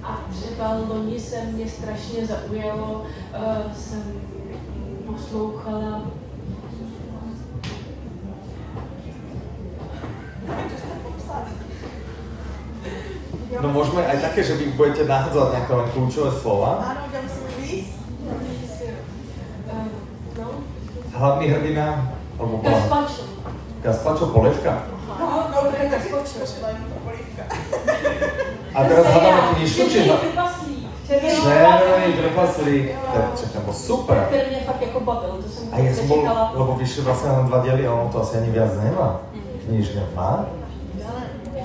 A 0.08 0.20
třeba 0.30 0.72
loni 0.88 1.20
se 1.20 1.44
mě 1.44 1.68
strašně 1.68 2.26
zaujalo, 2.26 3.04
uh, 3.34 3.72
jsem 3.72 4.02
poslouchala 5.06 6.02
No 13.62 13.68
môžeme 13.74 14.06
aj 14.06 14.22
také, 14.22 14.44
že 14.44 14.54
vy 14.54 14.70
budete 14.76 15.02
nahádzať 15.08 15.50
nejaké 15.50 15.72
len 15.72 15.88
kľúčové 15.90 16.30
slova. 16.30 16.78
Áno, 16.78 17.10
uh, 19.66 19.88
no, 20.38 20.46
Hlavný 21.16 21.46
hrdina, 21.50 22.14
alebo 22.38 22.62
bola... 22.62 22.70
Gazpacho. 22.70 23.24
Gazpacho 23.82 24.26
Polevka. 24.30 24.86
No, 25.18 25.48
skočil, 26.08 26.46
šla 26.46 26.68
jim 26.70 26.84
to 26.86 26.96
polívka. 27.04 27.44
A 28.74 28.78
teraz 28.84 29.04
hľadáme 29.06 29.40
knižku, 29.56 29.82
či... 29.88 29.98
Červený 30.04 30.20
trpaslík. 30.28 30.84
Červený 31.08 32.10
trpaslík. 32.20 32.86
To 33.52 33.60
bol 33.64 33.74
super. 33.74 34.16
Který 34.28 34.50
mě 34.50 34.60
fakt 34.66 34.82
jako 34.82 35.00
bavil, 35.00 35.30
to 35.42 35.48
jsem 35.48 35.68
A 35.72 35.76
ja 35.78 35.92
som 35.96 36.04
bol, 36.08 36.20
lebo 36.52 36.72
vyšli 36.76 37.00
vlastne 37.04 37.32
len 37.32 37.44
dva 37.48 37.58
diely 37.64 37.86
a 37.88 37.92
ono 37.96 38.12
to 38.12 38.20
asi 38.20 38.36
ani 38.44 38.50
viac 38.52 38.72
nemá. 38.76 39.20
Knižne 39.64 40.04
má? 40.16 40.44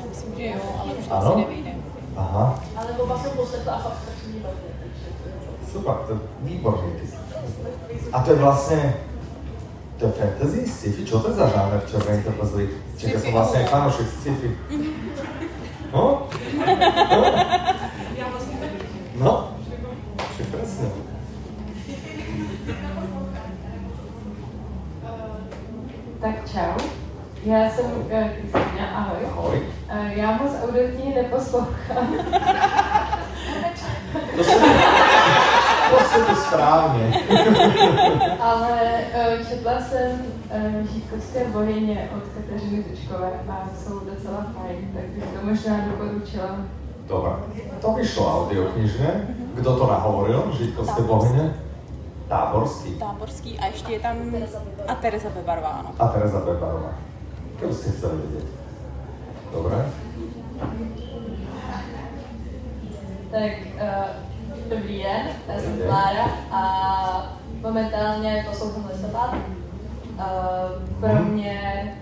Myslím, 0.09 0.31
že 0.37 0.43
jo, 0.55 0.59
ale 0.79 0.91
už 0.95 1.05
to 1.07 1.13
Ano? 1.13 1.31
asi 1.31 1.39
nevyjde. 1.43 1.71
Aha, 2.15 2.45
Ale 2.77 2.89
oba 2.99 3.15
jsem 3.17 3.31
poslechla 3.31 3.73
a 3.73 3.79
fakt 3.79 3.97
strašně 4.03 4.39
to. 4.43 4.49
super, 5.71 5.95
to 6.07 6.13
je 6.13 6.19
výborný. 6.41 6.89
A 8.13 8.17
to 8.23 8.31
je 8.31 8.37
vlastne, 8.37 8.93
to 9.97 10.05
je 10.05 10.11
fantasy, 10.11 10.61
sci-fi, 10.69 11.01
čo 11.05 11.19
to 11.19 11.27
je 11.29 11.35
za 11.35 11.47
žáner 11.49 11.81
Červený 11.91 12.23
trpaslík? 12.23 12.69
Som 13.01 13.31
vlastne 13.33 13.57
aj 13.59 13.67
fanúšik 13.73 14.07
sci-fi. 14.21 14.49
No? 15.93 16.27
No? 17.09 17.23
Já 18.17 18.27
vlastně. 18.31 18.57
No? 19.15 19.49
Tak 26.21 26.51
čau. 26.51 26.87
Já 27.43 27.69
jsem 27.69 27.85
uh, 27.85 28.29
Kristýna, 28.29 28.87
ahoj. 28.95 29.17
Ahoj. 29.31 29.61
Uh, 29.91 30.17
já 30.17 30.31
moc 30.31 30.51
audioknihy 30.63 31.15
neposlouchám. 31.15 32.15
To 34.37 34.43
se 34.43 34.51
to, 34.51 34.59
se 34.59 34.59
to 34.59 34.72
správně. 36.53 37.13
Ale 38.39 38.79
uh, 39.39 39.47
četla 39.49 39.81
jsem 39.81 40.11
uh, 40.11 40.87
Žítkovské 40.93 41.45
bohyně 41.49 42.09
od 42.17 42.23
Kateřiny 42.23 42.83
Tučkové 42.83 43.31
a 43.49 43.69
jsou 43.77 43.99
docela 43.99 44.45
fajn, 44.53 44.77
tak 44.93 45.03
bych 45.03 45.23
to 45.23 45.45
možná 45.45 45.73
doporučila. 45.91 46.55
Dobre. 47.07 47.31
To 47.81 47.93
vyšlo 47.93 48.41
audioknižne. 48.41 49.35
Kto 49.59 49.77
to 49.77 49.87
nahovoril? 49.87 50.51
Žitkovské 50.57 51.01
bohyne? 51.01 51.53
Táborský. 52.27 52.95
Táborský 52.95 53.59
a 53.59 53.65
ještě 53.65 53.91
je 53.91 53.99
tam 53.99 54.17
a 54.87 54.95
Tereza 54.95 55.29
Bebarová, 55.29 55.69
ano. 55.69 55.91
A 55.99 56.07
Tereza 56.07 56.39
Bebarová. 56.39 56.93
Keby 57.59 57.73
ste 57.73 57.91
chceli 57.93 58.17
vedieť. 58.17 58.47
Dobre. 59.53 59.77
Tak 63.29 63.53
uh, 63.77 64.32
dobrý 64.70 65.03
den, 65.03 65.28
já 65.47 65.59
jsem. 65.61 65.78
Klára 65.88 66.26
a 66.51 67.36
momentálně 67.61 68.45
poslouchám 68.49 68.89
listopad. 68.93 69.34
Uh, 70.14 70.20
pro 70.99 71.09
Mhm. 71.14 71.24
mě 71.32 71.95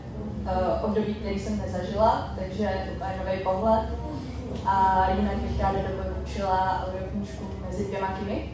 uh, 0.43 0.85
období, 0.85 1.13
který 1.13 1.39
jsem 1.39 1.57
nezažila, 1.57 2.27
takže 2.39 2.69
úplně 2.95 3.13
nový 3.25 3.39
pohled. 3.43 3.89
A 4.65 5.07
jinak 5.17 5.35
bych 5.35 5.59
ráda 5.61 5.79
doporučila 5.89 6.85
audioknižku 6.87 7.43
Mezi 7.67 7.85
dvěma 7.87 8.07
kymy. 8.07 8.49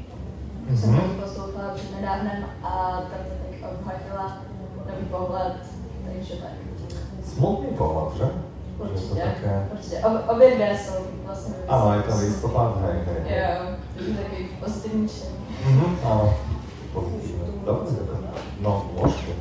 Mm-hmm. 0.70 0.76
Jsem 0.78 0.90
Mhm. 0.92 1.02
to 1.02 1.22
poslouchala 1.28 1.74
před 1.76 1.96
nedávnem 1.96 2.46
a 2.64 2.70
tam 3.02 3.20
mě 3.24 3.60
tak 3.62 3.72
obhatila 3.82 4.38
nový 4.92 5.06
pohled, 5.12 5.54
takže 6.06 6.34
tak. 6.36 6.52
Smutný 7.28 7.70
pohľad, 7.78 8.16
že? 8.18 8.28
Určitě, 8.80 9.16
také... 9.16 9.70
určitě. 9.74 9.98
Ob, 9.98 10.30
obě 10.30 10.56
dvě 10.56 10.78
jsou 10.78 11.04
vlastně 11.26 11.54
Áno, 11.68 11.94
je 11.94 12.02
to 12.02 12.18
listopad, 12.20 12.78
hej, 12.82 12.96
hej. 13.06 13.40
Jo, 13.40 13.76
takže 13.96 14.14
takový 14.14 14.48
pozitivní 14.60 15.10
čtení. 15.10 15.34
Mhm. 15.66 15.98
Pozitívne. 16.94 17.48
Dobre. 17.66 17.92
No, 18.62 18.86
môžete. 18.96 19.34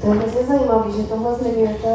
To 0.00 0.06
je 0.06 0.14
hrozně 0.14 0.42
zajímavé, 0.46 0.90
že 0.92 1.02
tohle 1.02 1.34
zmiňujete 1.34 1.88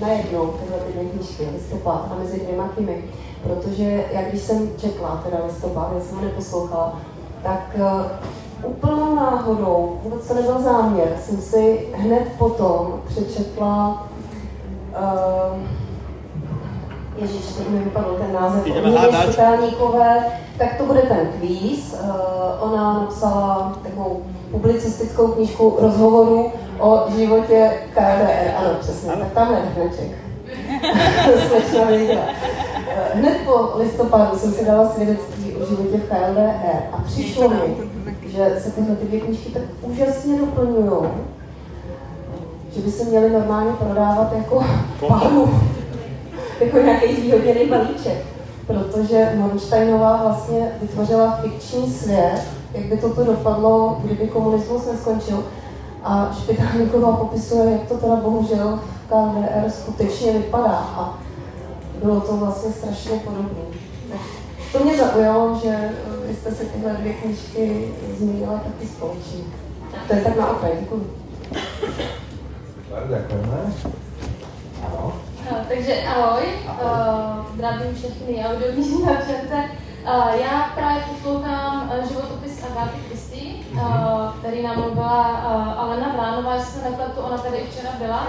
najednou, 0.00 0.46
tyhle 0.46 0.78
ty 0.78 0.92
dvě 0.92 1.04
knížky, 1.04 1.48
listopad 1.54 2.08
a 2.12 2.18
mezi 2.18 2.40
dvěma 2.40 2.68
kymy. 2.68 3.04
Protože 3.42 4.04
jak 4.12 4.28
když 4.28 4.40
jsem 4.40 4.76
četla 4.76 5.22
teda 5.24 5.44
listopad, 5.46 5.92
já 5.94 6.00
jsem 6.00 6.16
ho 6.16 6.24
neposlouchala, 6.24 7.00
tak 7.42 7.76
uh, 7.76 8.70
úplnou 8.70 9.14
náhodou, 9.14 10.00
vůbec 10.02 10.28
to 10.28 10.34
nebyl 10.34 10.62
záměr, 10.62 11.08
jsem 11.20 11.40
si 11.40 11.88
hned 11.94 12.28
potom 12.38 13.00
přečetla 13.06 14.06
uh, 15.02 15.58
Ježíš, 17.16 17.46
teď 17.46 17.68
mi 17.68 17.78
vypadl 17.78 18.16
ten 18.20 18.32
název, 18.32 18.66
Jdeme 18.66 18.90
tak 20.58 20.76
to 20.78 20.86
bude 20.86 21.02
ten 21.02 21.28
kvíz. 21.38 21.94
Uh, 22.02 22.08
ona 22.60 22.92
napsala 22.92 23.78
takovou 23.82 24.22
publicistickou 24.50 25.28
knížku 25.28 25.76
rozhovoru 25.80 26.52
o 26.78 27.04
životě 27.16 27.72
KDR. 27.90 28.50
Ano, 28.56 28.70
přesně, 28.80 29.12
tak 29.12 29.32
tam 29.32 29.52
je 29.52 29.58
hneček. 29.58 30.18
Slečna 31.48 31.84
věděla. 31.84 32.22
Eh, 32.88 33.18
Hned 33.18 33.36
po 33.44 33.72
listopadu 33.78 34.38
jsem 34.38 34.52
si 34.52 34.64
dala 34.64 34.88
svědectví 34.88 35.54
o 35.54 35.66
životě 35.66 35.98
v 35.98 36.08
KLDR 36.08 36.82
a 36.92 37.02
přišlo 37.06 37.48
mi, 37.48 37.76
že 38.26 38.56
se 38.58 38.70
tyhle 38.70 38.96
ty 38.96 39.06
dvě 39.06 39.20
knížky 39.20 39.50
tak 39.50 39.62
úžasně 39.82 40.38
doplňují, 40.38 41.08
že 42.74 42.80
by 42.80 42.90
se 42.90 43.04
měly 43.04 43.30
normálně 43.30 43.72
prodávat 43.72 44.32
jako 44.36 44.64
paru, 45.08 45.60
jako 46.60 46.78
nějaký 46.78 47.16
zvýhodněný 47.16 47.66
balíček. 47.66 48.24
Protože 48.66 49.32
Monsteinová 49.36 50.20
vlastně 50.22 50.72
vytvořila 50.80 51.38
fikční 51.42 51.90
svět, 51.90 52.42
jak 52.74 52.84
by 52.84 52.96
toto 52.96 53.24
dopadlo, 53.24 54.00
kdyby 54.04 54.28
komunismus 54.28 54.86
neskončil. 54.86 55.44
A 56.04 56.36
Špitálníková 56.42 57.16
popisuje, 57.16 57.72
jak 57.72 57.88
to 57.88 57.96
teda 57.96 58.16
bohužel 58.16 58.78
v 58.82 59.08
KDR 59.08 59.70
skutečně 59.70 60.32
vypadá. 60.32 60.72
A 60.72 61.18
bylo 62.02 62.20
to 62.20 62.36
vlastně 62.36 62.72
strašně 62.72 63.18
podobné. 63.24 63.60
To 64.72 64.84
mě 64.84 64.98
zaujalo, 64.98 65.60
že 65.62 65.90
vy 66.28 66.34
jste 66.34 66.50
se 66.50 66.64
tyhle 66.64 66.92
dvě 66.92 67.12
knížky 67.12 67.88
zmínila 68.18 68.52
taky 68.52 68.86
společně. 68.86 69.40
To 70.08 70.14
je 70.14 70.20
tak 70.20 70.36
na 70.36 70.50
okraj, 70.50 70.72
děkuji. 70.80 71.10
Super, 72.94 73.10
ďakujeme. 73.10 73.58
Áno. 74.86 75.18
No, 75.18 75.54
takže 75.66 75.94
ahoj, 76.06 76.46
uh, 76.46 77.42
zdravím 77.58 77.90
všechny 77.90 78.38
audioknižní 78.38 79.02
nadšence. 79.02 79.58
Uh, 80.06 80.30
já 80.38 80.70
právě 80.78 81.02
poslouchám 81.10 81.90
uh, 81.90 82.08
životopis 82.08 82.62
Agáty 82.62 82.98
Christy, 83.08 83.66
uh, 83.74 84.30
který 84.38 84.62
nám 84.62 84.78
mluvila 84.78 85.22
uh, 85.26 85.80
Alena 85.82 86.08
Vránová, 86.14 86.54
jestli 86.54 86.72
se 86.72 86.90
nepletu, 86.90 87.20
ona 87.20 87.38
tady 87.38 87.56
i 87.56 87.66
včera 87.66 87.90
byla. 87.98 88.26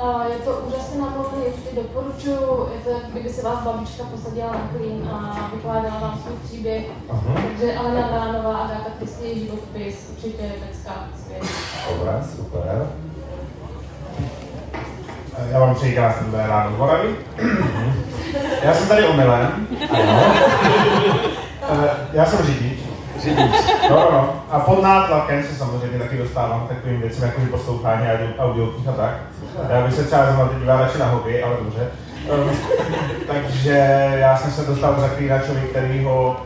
Uh, 0.00 0.22
je 0.32 0.38
to 0.38 0.50
úžasně 0.68 1.00
namluvený, 1.00 1.44
určitě 1.46 1.76
doporučuji, 1.76 2.72
je 2.72 2.78
to, 2.84 2.90
jak 2.90 3.04
kdyby 3.12 3.28
si 3.28 3.42
vás 3.42 3.64
babička 3.64 4.04
posadila 4.04 4.52
na 4.52 4.68
klín 4.72 5.08
a 5.12 5.50
vykládala 5.54 6.00
vám 6.00 6.20
svůj 6.22 6.36
příběh. 6.44 6.86
Aha. 7.10 7.34
Takže 7.42 7.74
Alena 7.74 8.06
Vránová, 8.06 8.56
Agáta 8.58 8.90
Christy, 8.98 9.40
životopis, 9.40 10.08
určitě 10.10 10.52
pecka, 10.60 10.92
skvělý. 11.20 11.48
Dobre, 11.90 12.24
super. 12.36 12.86
Já 15.50 15.60
vám 15.60 15.74
přeji 15.74 15.98
dobré 16.24 16.46
ráno 16.46 16.76
z 16.76 16.78
Moravy. 16.78 17.08
Já 18.62 18.74
jsem 18.74 18.88
tady 18.88 19.04
omylem. 19.06 19.66
Eh, 21.68 21.90
Já 22.12 22.24
jsem 22.24 22.46
řidič. 22.46 22.78
Řidič. 23.20 23.52
No, 23.90 23.96
no, 23.96 24.08
no. 24.12 24.32
A 24.50 24.60
pod 24.60 24.82
nátlakem 24.82 25.42
se 25.42 25.54
samozřejmě 25.54 25.98
taky 25.98 26.18
dostávám 26.18 26.60
k 26.60 26.68
takovým 26.68 27.00
věcem, 27.00 27.24
jako 27.24 27.40
že 27.40 27.46
poslouchání 27.46 28.06
audio, 28.06 28.28
audioknih 28.38 28.88
a 28.88 28.92
tak. 28.92 29.14
Já 29.70 29.80
bych 29.86 29.94
se 29.94 30.04
třeba 30.04 30.24
zrovna 30.26 30.48
teď 30.48 30.58
díval 30.58 30.78
radši 30.80 30.98
na 30.98 31.06
hobby, 31.06 31.42
ale 31.42 31.56
dobře. 31.64 31.80
Um, 32.32 32.50
takže 33.26 34.08
já 34.16 34.36
jsem 34.36 34.50
se 34.50 34.62
dostal 34.62 34.94
k 34.94 34.98
zaklínačovi, 34.98 35.60
který 35.60 36.04
ho 36.04 36.36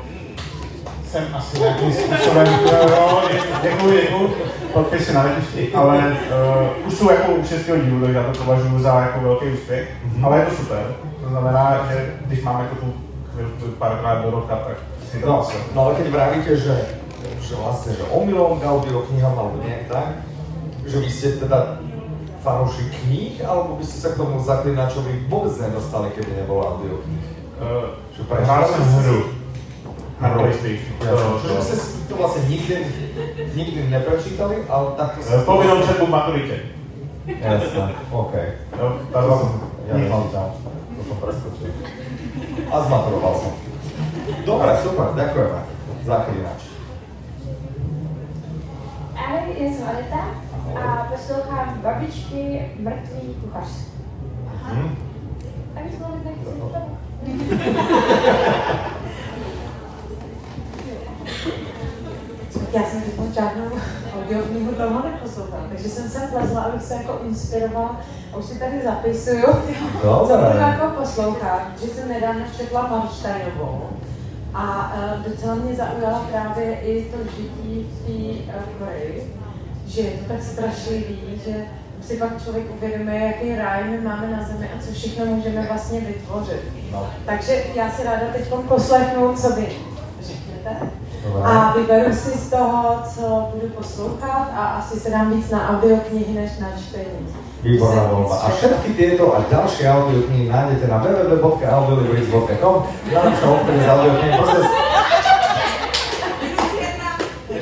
jsem 1.10 1.24
asi 1.34 1.58
nějakým 1.60 1.92
způsobem, 1.92 2.46
jo, 2.72 3.22
děkuji, 3.62 4.00
děkuji, 4.02 4.36
podpisy 4.72 5.12
na 5.12 5.22
letišti, 5.22 5.74
ale 5.74 5.98
uh, 5.98 6.86
už 6.86 6.94
jsou 6.94 7.10
jako 7.10 7.32
u 7.32 7.44
šestého 7.44 7.78
dílu, 7.78 8.00
takže 8.00 8.18
já 8.18 8.24
to 8.24 8.44
považuji 8.44 8.78
za 8.78 9.00
jako 9.00 9.20
velký 9.20 9.46
úspěch, 9.46 9.88
mm-hmm. 9.88 10.26
ale 10.26 10.38
je 10.38 10.46
to 10.46 10.54
super. 10.54 10.94
To 11.22 11.28
znamená, 11.28 11.86
že 11.90 12.14
když 12.26 12.42
máme 12.42 12.62
jako 12.62 12.74
tu 12.74 12.92
chvilku 13.34 13.76
párkrát 13.78 14.22
do 14.22 14.30
roka, 14.30 14.56
tak 14.56 14.76
si 15.10 15.18
to 15.18 15.26
No, 15.26 15.48
no 15.74 15.82
ale 15.82 15.94
keď 15.94 16.06
vravíte, 16.08 16.56
že, 16.56 16.84
že 17.40 17.54
vlastne, 17.54 17.92
že 17.92 18.02
omylom 18.10 18.60
k 18.60 18.64
audioknihám 18.64 19.38
alebo 19.38 19.62
nejak 19.66 19.86
tak, 19.88 20.06
že 20.86 20.98
vy 20.98 21.10
ste 21.10 21.28
teda 21.42 21.82
fanúšik 22.40 22.88
kníh, 23.02 23.42
alebo 23.44 23.76
by 23.76 23.84
ste 23.84 23.98
sa 24.00 24.08
k 24.14 24.16
tomu 24.16 24.40
zaklinačovi 24.40 25.28
vôbec 25.28 25.52
nedostali, 25.58 26.14
keby 26.14 26.40
nebolo 26.40 26.62
audiokníh? 26.62 27.24
Uh, 27.60 27.98
Že 28.16 28.22
jsem 28.72 28.84
hru 28.84 29.39
na 30.20 30.28
PlayStation. 30.36 30.92
Jasne, 31.00 31.16
To- 31.16 31.38
že 31.40 31.48
to- 31.48 31.62
ste 31.64 31.76
si 31.76 31.98
to 32.08 32.14
vlastne 32.16 32.42
nikdy, 32.48 32.74
nikdy 33.56 33.78
neprečítali, 33.88 34.56
ale 34.68 34.86
tak... 34.96 35.10
Eh, 35.16 35.42
Povinnou 35.44 35.80
četbu 35.86 36.06
v 36.06 36.10
maturitě. 36.10 36.56
Jasné, 37.40 37.92
OK. 38.10 38.34
Jo, 38.78 38.86
ta 39.12 39.20
To 39.20 39.26
dva- 39.26 39.38
som, 39.38 39.50
ja 39.88 39.94
Nic. 39.96 40.02
nemám 40.04 40.24
tam, 40.34 40.48
to 40.96 41.02
som 41.08 41.16
preskočil. 41.16 41.70
A 42.70 42.76
zmaturoval 42.84 43.34
som. 43.38 43.52
Dobre, 44.44 44.70
super, 44.82 45.06
ďakujeme. 45.14 45.60
Zaklinač. 46.04 46.60
Ahoj, 49.16 49.54
já 49.58 49.66
jsem 49.72 49.84
Aneta 49.88 50.22
a 50.80 51.06
poslouchám 51.12 51.80
babičky 51.82 52.60
mrtvý 52.78 53.34
kuchař. 53.40 53.68
Hm? 54.74 54.96
A 55.76 55.78
vy 55.82 55.88
jsme 55.96 56.06
nechci 56.24 56.50
Já 62.72 62.82
jsem 62.84 63.02
teď 63.02 63.34
žádnou 63.34 63.64
audioknihu 64.16 64.72
toho 64.72 65.02
neposlouchala, 65.04 65.62
takže 65.68 65.88
jsem 65.88 66.08
sem 66.08 66.22
vlezla, 66.30 66.60
abych 66.60 66.82
se 66.82 66.94
jako 66.94 67.18
inspirovala 67.28 68.00
a 68.32 68.36
už 68.36 68.44
si 68.44 68.58
tady 68.58 68.82
zapisuju, 68.84 69.46
co 70.02 70.26
Dobré. 70.28 70.46
budu 70.46 70.58
jako 70.58 70.86
poslouchat, 71.00 71.62
že 71.80 71.86
jsem 71.86 72.08
nedávno 72.08 72.42
četla 72.56 72.86
Marštajnovou 72.86 73.88
a 74.54 74.94
uh, 74.96 75.32
docela 75.32 75.54
mě 75.54 75.74
zaujala 75.74 76.26
právě 76.30 76.80
i 76.80 77.04
to 77.04 77.16
žití 77.36 77.86
v 77.90 78.06
té 78.06 78.52
uh, 78.56 78.62
Koreji, 78.78 79.36
že 79.86 80.00
je 80.00 80.10
to 80.10 80.32
tak 80.32 80.42
strašlivý, 80.42 81.40
že 81.44 81.64
si 82.02 82.16
pak 82.16 82.42
člověk 82.42 82.64
uvědomuje, 82.76 83.20
jaký 83.20 83.56
ráj 83.56 83.84
my 83.84 84.00
máme 84.00 84.30
na 84.30 84.44
zemi 84.44 84.70
a 84.76 84.82
co 84.82 84.92
všechno 84.92 85.26
můžeme 85.26 85.66
vlastně 85.66 86.00
vytvořit. 86.00 86.62
No. 86.92 87.10
Takže 87.26 87.64
já 87.74 87.90
si 87.90 88.04
ráda 88.04 88.26
teď 88.32 88.48
poslechnu, 88.68 89.36
co 89.36 89.50
vy 89.50 89.68
řeknete. 90.22 90.76
A 91.20 91.74
vyberu 91.76 92.12
si 92.12 92.38
z 92.38 92.50
toho, 92.50 93.02
co 93.14 93.48
budu 93.54 93.68
poslouchat 93.68 94.48
a 94.56 94.66
asi 94.66 95.00
se 95.00 95.10
dám 95.10 95.32
víc 95.32 95.50
na 95.50 95.68
audioknihy 95.68 96.34
než 96.34 96.58
na 96.58 96.68
čtení. 96.80 97.28
Výborná 97.62 98.02
voľba. 98.08 98.36
A 98.40 98.48
všetky 98.56 98.96
tieto 98.96 99.36
a 99.36 99.44
ďalšie 99.52 99.84
audioknihy 99.84 100.48
nájdete 100.48 100.88
na 100.88 100.96
www.audiolibris.com. 101.04 102.76
Najlepšia 103.12 103.46
obchode 103.52 103.80
s 103.84 103.88
audioknihy. 103.88 104.32
Prosím, 104.40 104.64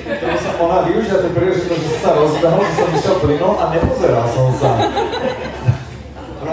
to 0.07 0.39
som 0.39 0.55
mohla 0.63 0.79
využiť 0.87 1.19
tú 1.19 1.29
príležitosť, 1.35 1.83
že 1.83 1.99
sa 1.99 2.11
rozbehol, 2.15 2.63
že 2.63 2.75
som 2.79 2.89
išiel 2.95 3.17
plynom 3.19 3.59
a 3.59 3.65
nepozeral 3.75 4.27
som 4.31 4.55
sa. 4.55 4.71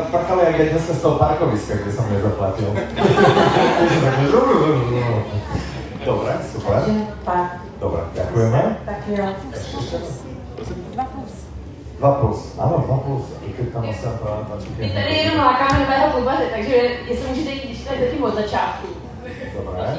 Prkali, 0.05 0.41
jak 0.47 0.57
ja 0.57 0.65
dneska 0.73 0.93
z 0.95 1.01
toho 1.05 1.15
parkoviska, 1.21 1.73
kde 1.75 1.91
som 1.91 2.05
nezaplatil. 2.09 2.71
Dobre, 6.05 6.33
super. 6.53 6.81
Dobre, 7.81 8.01
ďakujeme. 8.13 8.61
Tak 8.85 9.01
jo. 9.07 9.25
Dva 10.93 11.05
plus. 11.09 11.33
Dva 11.97 12.11
plus, 12.21 12.39
áno, 12.61 12.75
dva 12.85 12.97
plus. 13.01 13.25
Klikám 13.55 13.87
sa 13.95 14.13
na 14.19 14.59
My 14.77 14.89
tady 14.89 15.13
jenom 15.15 15.37
lákáme 15.37 15.79
nového 15.79 16.11
klubaře, 16.11 16.45
takže 16.55 16.75
jestli 17.07 17.27
můžete 17.29 17.49
jít, 17.51 17.65
když 17.65 17.79
jste 17.81 17.99
zatím 17.99 18.23
od 18.23 18.35
začátku. 18.35 18.87
Dobre. 19.55 19.97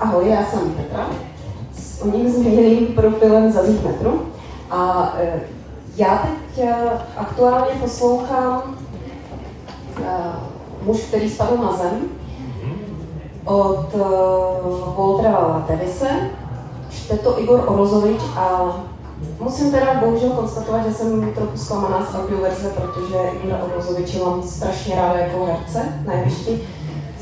Ahoj, 0.00 0.28
já 0.28 0.44
jsem 0.44 0.74
Petra 0.74 1.10
s 1.72 2.02
oním 2.02 2.28
zmíněným 2.28 2.86
profilem 2.86 3.52
za 3.52 3.62
metru. 3.62 4.32
A 4.70 5.12
e, 5.18 5.40
já 5.96 6.16
teď 6.16 6.39
aktuálně 7.16 7.74
poslouchám 7.80 8.62
e, 10.04 10.32
muž, 10.82 11.00
který 11.00 11.30
spadl 11.30 11.56
na 11.56 11.72
zem 11.72 12.08
od 13.44 13.94
e, 13.94 13.98
Waltera 14.96 15.64
Davise. 15.68 16.08
Čte 16.90 17.16
to 17.16 17.40
Igor 17.40 17.64
Orozovič 17.66 18.20
a 18.36 18.76
musím 19.40 19.70
teda 19.70 19.94
bohužel 19.94 20.30
konstatovat, 20.30 20.86
že 20.86 20.94
jsem 20.94 21.32
trochu 21.32 21.56
zklamaná 21.56 22.06
z 22.06 22.14
audioverze, 22.14 22.68
protože 22.68 23.18
Igora 23.42 23.64
Orozoviče 23.64 24.18
mám 24.18 24.42
strašně 24.42 24.94
ráda 24.94 25.18
jako 25.18 25.44
herce 25.44 26.02
na 26.06 26.12
jevišti. 26.14 26.60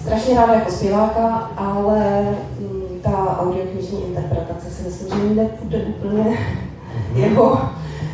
Strašně 0.00 0.34
ráda 0.34 0.54
jako 0.54 0.70
zpěváka, 0.70 1.50
ale 1.56 2.28
mm, 2.60 3.00
ta 3.02 3.38
audioknižní 3.40 4.04
interpretace 4.04 4.70
si 4.70 4.82
myslím, 4.82 5.28
že 5.28 5.34
nepůjde 5.34 5.78
úplně 5.78 6.38
jeho, 7.14 7.60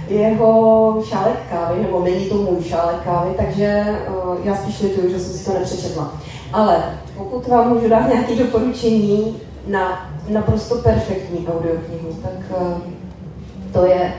jeho 0.09 1.03
šálek 1.05 1.39
kávy, 1.51 1.83
nebo 1.83 2.01
není 2.05 2.27
to 2.27 2.35
můj 2.35 2.63
šálek 2.63 2.97
kávy, 3.05 3.31
takže 3.37 3.85
uh, 4.09 4.37
já 4.45 4.57
spíš 4.57 4.83
lituju, 4.83 5.11
že 5.11 5.21
jsem 5.21 5.33
si 5.33 5.45
to 5.45 5.59
nepřečetla. 5.59 6.13
Ale 6.53 6.85
pokud 7.19 7.49
vám 7.49 7.69
můžu 7.69 7.89
dát 7.89 8.09
nějaké 8.09 8.37
doporučení 8.37 9.37
na 9.67 10.11
naprosto 10.29 10.75
perfektní 10.75 11.49
audioknihu, 11.49 12.09
tak 12.23 12.61
uh, 12.61 12.79
to 13.73 13.87
je 13.87 14.13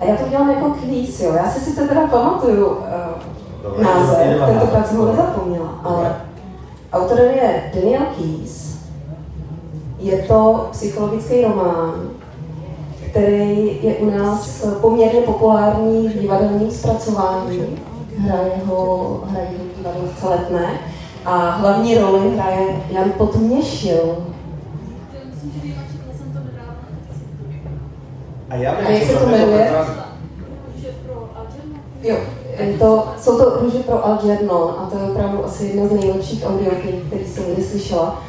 a 0.00 0.04
já 0.04 0.16
to 0.16 0.28
dělám 0.28 0.50
jako 0.50 0.70
kvíz, 0.70 1.20
jo. 1.20 1.32
Já 1.32 1.50
si 1.50 1.60
sice 1.60 1.88
teda 1.88 2.06
pamatuju 2.06 2.66
uh, 2.66 3.82
název, 3.82 4.46
tentokrát 4.46 4.88
jsem 4.88 4.96
ho 4.96 5.06
nezapomněla, 5.06 5.80
ale 5.84 6.16
Autorem 6.92 7.34
je 7.34 7.70
Daniel 7.74 8.02
Keyes. 8.16 8.78
Je 9.98 10.18
to 10.18 10.68
psychologický 10.70 11.42
román, 11.42 12.10
který 13.18 13.78
je 13.82 13.94
u 13.94 14.10
nás 14.10 14.66
poměrně 14.80 15.20
populární 15.20 16.08
v 16.08 16.18
divadelním 16.18 16.70
zpracování. 16.70 17.78
Hraje 18.18 18.52
ho, 18.66 19.20
hraje 19.26 19.48
ho 19.48 19.64
divadlo 19.76 20.08
celetné. 20.20 20.70
A 21.24 21.50
hlavní 21.50 21.98
roli 21.98 22.36
hraje 22.36 22.82
Jan 22.90 23.12
Potměšil. 23.18 24.16
A, 28.50 28.54
já 28.54 28.72
a 28.72 28.90
jak 28.90 29.02
se 29.02 29.16
to 29.16 29.26
jmenuje? 29.26 29.72
Jo, 32.02 32.16
to, 32.78 33.08
jsou 33.20 33.38
to 33.38 33.60
Růže 33.60 33.78
pro 33.78 34.06
Algernon 34.06 34.74
a 34.78 34.90
to 34.90 34.98
je 34.98 35.04
opravdu 35.04 35.44
asi 35.44 35.64
jedna 35.64 35.86
z 35.86 35.92
nejlepších 35.92 36.44
audioknih, 36.46 36.94
který 37.06 37.24
jsem 37.24 37.44
kdy 37.52 37.64
slyšela. 37.64 38.22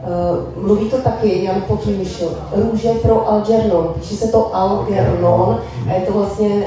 Uh, 0.00 0.64
mluví 0.64 0.90
to 0.90 0.98
taky 0.98 1.44
Jan 1.44 1.62
Potřemišl. 1.68 2.38
Růže 2.52 2.90
pro 2.90 3.28
Algernon. 3.28 3.94
Píše 3.94 4.14
se 4.14 4.28
to 4.28 4.56
Algernon 4.56 5.60
a 5.88 5.92
je 5.92 6.00
to 6.00 6.12
vlastně 6.12 6.64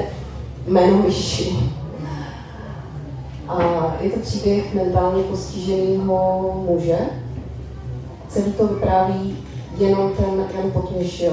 jméno 0.66 1.02
myši. 1.02 1.56
A 3.48 3.58
je 4.00 4.10
to 4.10 4.20
příběh 4.20 4.74
mentálně 4.74 5.22
postiženého 5.22 6.64
muže. 6.68 6.98
Celý 8.28 8.52
to 8.52 8.66
vypráví 8.66 9.36
jenom 9.78 10.12
ten 10.16 10.46
Jan 10.56 10.70
Potměšil. 10.70 11.32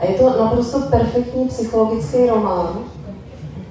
A 0.00 0.06
je 0.06 0.14
to 0.14 0.44
naprosto 0.44 0.80
perfektní 0.80 1.48
psychologický 1.48 2.26
román, 2.26 2.78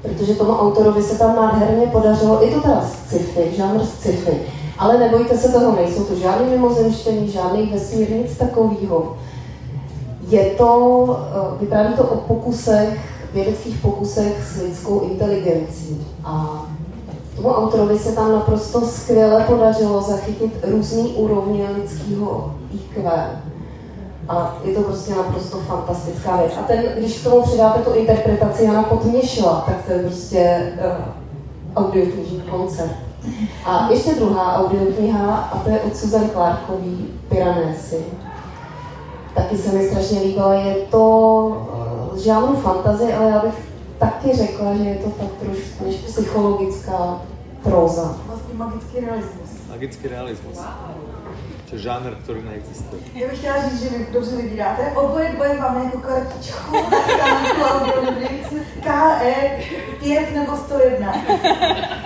protože 0.02 0.36
tomu 0.36 0.52
autorovi 0.52 1.04
se 1.04 1.18
tam 1.18 1.36
nádherně 1.36 1.88
podařilo, 1.88 2.42
je 2.42 2.52
to 2.52 2.62
teda 2.62 2.82
sci-fi, 2.82 3.56
žánr 3.56 3.86
sci-fi, 3.86 4.40
ale 4.80 4.98
nebojte 4.98 5.38
se 5.38 5.52
toho, 5.52 5.76
nejsou 5.76 6.04
to 6.04 6.16
žádný 6.16 6.50
mimozemštění, 6.50 7.32
žádný 7.32 7.66
vesmír, 7.74 8.12
nic 8.12 8.38
takového. 8.38 9.18
Je 10.28 10.46
to, 10.46 11.20
eh, 11.20 11.60
vypráví 11.60 11.94
to 11.94 12.04
o 12.04 12.18
pokusech, 12.18 13.00
vědeckých 13.34 13.78
pokusech 13.78 14.48
s 14.54 14.62
lidskou 14.62 15.00
inteligencí. 15.00 16.08
A 16.24 16.66
tomu 17.36 17.50
autorovi 17.50 18.00
se 18.00 18.12
tam 18.12 18.32
naprosto 18.32 18.82
skvěle 18.82 19.44
podařilo 19.44 20.02
zachytit 20.02 20.54
různý 20.64 21.14
úrovně 21.14 21.68
lidského 21.76 22.54
IQ 22.74 23.12
a 24.30 24.58
je 24.64 24.74
to 24.74 24.82
prostě 24.82 25.16
naprosto 25.16 25.58
fantastická 25.58 26.38
věc. 26.38 26.52
A 26.60 26.64
ten, 26.64 26.84
když 26.98 27.20
k 27.20 27.24
tomu 27.24 27.42
přidáte 27.42 27.82
tu 27.82 27.94
interpretaci 27.94 28.64
Jana 28.64 28.84
Potměšila, 28.84 29.64
tak 29.66 29.86
to 29.86 29.92
je 29.92 30.00
prostě 30.00 30.74
uh, 30.76 31.84
audioknižní 31.84 32.42
koncert. 32.42 33.09
A 33.66 33.88
ještě 33.92 34.16
druhá 34.16 34.56
audiokniha, 34.56 35.36
a 35.36 35.58
to 35.58 35.70
je 35.70 35.80
od 35.80 35.98
Susan 35.98 36.30
Clarkový, 36.30 37.08
Piranesi. 37.30 38.06
Taky 39.36 39.58
se 39.58 39.78
mi 39.78 39.90
strašně 39.90 40.22
líbila. 40.22 40.54
Je 40.54 40.76
to 40.76 41.68
žánru 42.24 42.56
fantazy, 42.56 43.14
ale 43.14 43.30
já 43.30 43.40
bych 43.40 43.70
taky 44.00 44.34
řekla, 44.34 44.76
že 44.76 44.84
je 44.84 44.96
to 44.96 45.10
tak 45.10 45.28
trošku 45.40 45.86
než 45.86 45.96
psychologická 45.96 47.22
proza. 47.64 48.18
Vlastně 48.28 48.54
magický 48.54 49.00
realismus. 49.00 49.50
Magický 49.70 50.08
realismus. 50.08 50.58
Wow. 50.58 51.09
To 51.70 51.76
je 51.76 51.82
žánr, 51.82 52.16
který 52.24 52.42
neexistuje. 52.44 53.02
Já 53.14 53.28
bych 53.28 53.38
chtěla 53.38 53.70
říct, 53.70 53.82
že 53.84 53.98
vy 53.98 54.08
dobře 54.14 54.36
vybíráte. 54.36 54.92
Oboje 54.96 55.32
dvoje 55.36 55.58
máme 55.60 55.84
jako 55.84 55.98
kartičku 55.98 56.76
KE 58.84 59.60
5 60.00 60.36
nebo 60.36 60.58
101. 60.58 61.14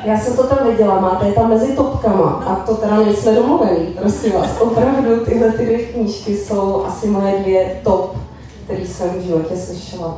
Já 0.03 0.18
jsem 0.18 0.36
to 0.36 0.47
tam 0.47 0.68
viděla, 0.72 0.99
máte 0.99 1.28
je 1.28 1.34
tam 1.34 1.49
mezi 1.49 1.76
topkama 1.76 2.32
a 2.32 2.55
to 2.55 2.76
teda 2.76 2.95
nejsme 2.95 3.36
domluvený, 3.36 3.86
prosím 3.86 4.34
vás. 4.34 4.61
Opravdu 4.61 5.26
tyhle 5.26 5.51
ty 5.51 5.66
dvě 5.66 5.86
knížky 5.86 6.38
jsou 6.38 6.86
asi 6.86 7.07
moje 7.07 7.39
dvě 7.39 7.82
top, 7.84 8.18
které 8.64 8.86
jsem 8.86 9.09
v 9.09 9.22
životě 9.22 9.57
slyšela. 9.57 10.18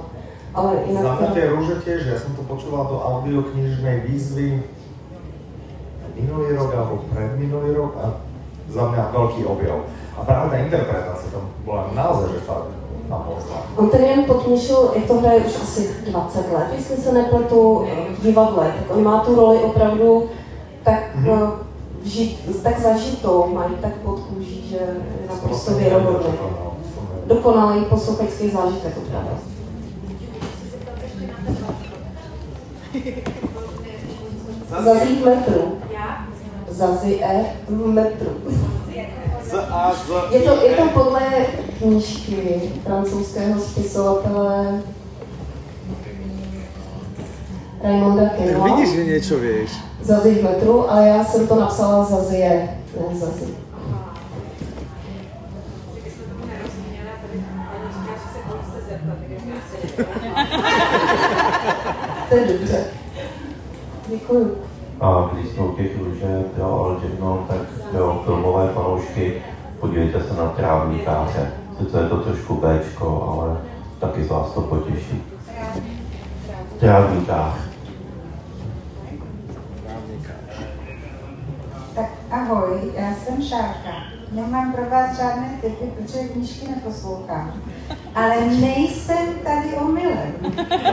Ale 0.54 0.74
jinak... 0.88 1.04
Znáte 1.04 1.52
rúže 1.52 1.76
tiež, 1.84 2.08
ja 2.08 2.16
som 2.16 2.32
to 2.32 2.48
počúval 2.48 2.88
do 2.88 2.96
audioknižnej 2.96 4.08
výzvy 4.08 4.64
minulý 6.16 6.56
rok 6.56 6.72
alebo 6.72 7.04
predminulý 7.12 7.76
rok 7.76 7.94
a 8.00 8.06
za 8.70 8.84
mňa 8.90 9.04
veľký 9.14 9.42
objav. 9.46 9.80
A 10.16 10.20
práve 10.24 10.46
tá 10.52 10.58
interpretácia 10.64 11.30
tam 11.34 11.52
bola 11.68 11.92
naozaj, 11.94 12.40
že 12.40 12.48
fakt 12.48 12.72
On 13.76 13.90
ten 13.90 14.04
jen 14.04 14.24
potmíšil, 14.24 14.92
jak 14.96 15.06
to 15.06 15.14
hraje 15.14 15.40
už 15.40 15.56
asi 15.56 15.96
20 16.06 16.52
let, 16.52 16.68
jestli 16.76 16.98
se 16.98 17.12
nepletu 17.12 17.88
v 18.20 18.22
divadle, 18.24 18.74
tak 18.78 18.98
on 18.98 19.04
má 19.04 19.20
tu 19.20 19.36
roli 19.36 19.58
opravdu 19.58 20.30
tak, 20.84 21.16
mm-hmm. 21.16 21.52
vžit, 22.02 22.64
tak 22.64 22.80
zažitou, 22.80 23.48
má 23.54 23.70
tak 23.82 23.94
pod 23.94 24.20
kůží, 24.20 24.70
že 24.70 24.76
je 24.76 25.28
naprosto 25.30 25.72
věrohodný. 25.72 26.34
Dokonalý 27.26 27.86
posluchačský 27.86 28.50
zážitek, 28.50 28.98
opravdu. 28.98 29.30
Zazí 34.84 35.24
metru. 35.26 35.85
Zazi 36.76 37.24
E 37.24 37.46
v 37.68 37.88
metru. 37.88 38.32
Je 40.32 40.42
to, 40.42 40.62
je 40.62 40.76
to 40.76 40.90
podle 40.94 41.22
knížky 41.78 42.62
francouzského 42.84 43.62
spisovatele 43.62 44.82
Raimonda 47.84 48.30
Kenua. 48.30 48.76
Vidíš, 48.76 48.96
že 48.96 49.06
něco 49.06 49.40
víš. 49.40 49.72
Zazi 50.02 50.36
v 50.36 50.44
metru, 50.44 50.92
ale 50.92 51.08
já 51.08 51.24
jsem 51.24 51.48
to 51.48 51.60
napsala 51.60 52.06
Zazie, 52.06 52.70
ne 53.10 53.20
Zazi. 53.20 53.46
to 62.30 62.36
je 62.36 62.46
dobře. 62.46 62.86
Děkuju. 64.08 64.58
A 65.02 65.30
když 65.34 65.52
jsme 65.52 65.64
u 65.64 65.76
těch 65.76 65.98
růžek, 66.00 66.48
jo, 66.58 66.86
ale 66.86 67.10
jedno, 67.10 67.46
tak 67.48 67.58
jo, 67.94 68.22
filmové 68.26 68.68
fanoušky, 68.74 69.42
podívejte 69.80 70.24
se 70.24 70.34
na 70.34 70.50
trávníkáře. 70.50 71.52
Sice 71.80 72.00
je 72.00 72.10
to 72.10 72.18
trošku 72.18 72.56
Bčko, 72.56 73.40
ale 73.40 73.58
taky 74.00 74.24
z 74.24 74.30
vás 74.30 74.52
to 74.52 74.62
potěší. 74.62 75.24
Trávníkář. 76.80 77.54
Tak 81.96 82.10
ahoj, 82.32 82.92
já 82.96 83.14
jsem 83.14 83.42
Šárka. 83.42 83.92
Nemám 84.32 84.74
pro 84.74 84.86
vás 84.90 85.18
žádné 85.18 85.58
typy, 85.62 85.86
protože 85.86 86.28
knížky 86.28 86.68
neposlouchám. 86.68 87.54
Ale 88.16 88.46
nejsem 88.46 89.26
tady 89.44 89.74
omylem. 89.74 90.34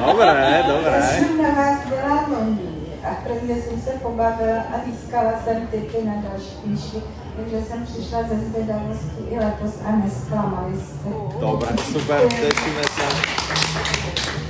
Dobré, 0.07 0.65
dobré. 0.67 0.97
Já 0.97 1.03
jsem 1.03 1.43
na 1.43 1.49
vás 1.49 1.79
byla 1.89 2.23
v 2.29 2.72
A 3.05 3.09
hrozně 3.25 3.55
jsem 3.63 3.81
se 3.81 3.91
pobavila 3.91 4.57
a 4.75 4.75
získala 4.87 5.33
jsem 5.45 5.67
typy 5.67 5.97
na 6.05 6.13
další 6.15 6.57
knížky, 6.65 6.97
takže 7.37 7.63
jsem 7.65 7.85
přišla 7.85 8.19
ze 8.23 8.37
zvědavosti 8.49 9.23
i 9.31 9.39
letos 9.39 9.75
a 9.87 9.97
nesklamali 9.97 10.73
jste. 10.81 11.09
Dobré, 11.41 11.69
super, 11.93 12.21
těšíme 12.29 12.83
se. 12.83 13.03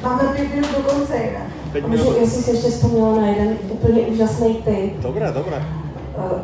Máme 0.02 0.22
pět 0.36 0.54
minut 0.54 0.70
do 0.76 0.82
konce 0.92 1.16
jinak. 1.16 1.86
Můžu, 1.88 2.14
jestli 2.20 2.42
se 2.42 2.50
ještě 2.50 2.70
vzpomněla 2.70 3.16
na 3.20 3.26
jeden 3.26 3.56
úplně 3.70 4.00
úžasný 4.00 4.54
tip. 4.54 5.00
Dobré, 5.00 5.32
dobré. 5.32 5.62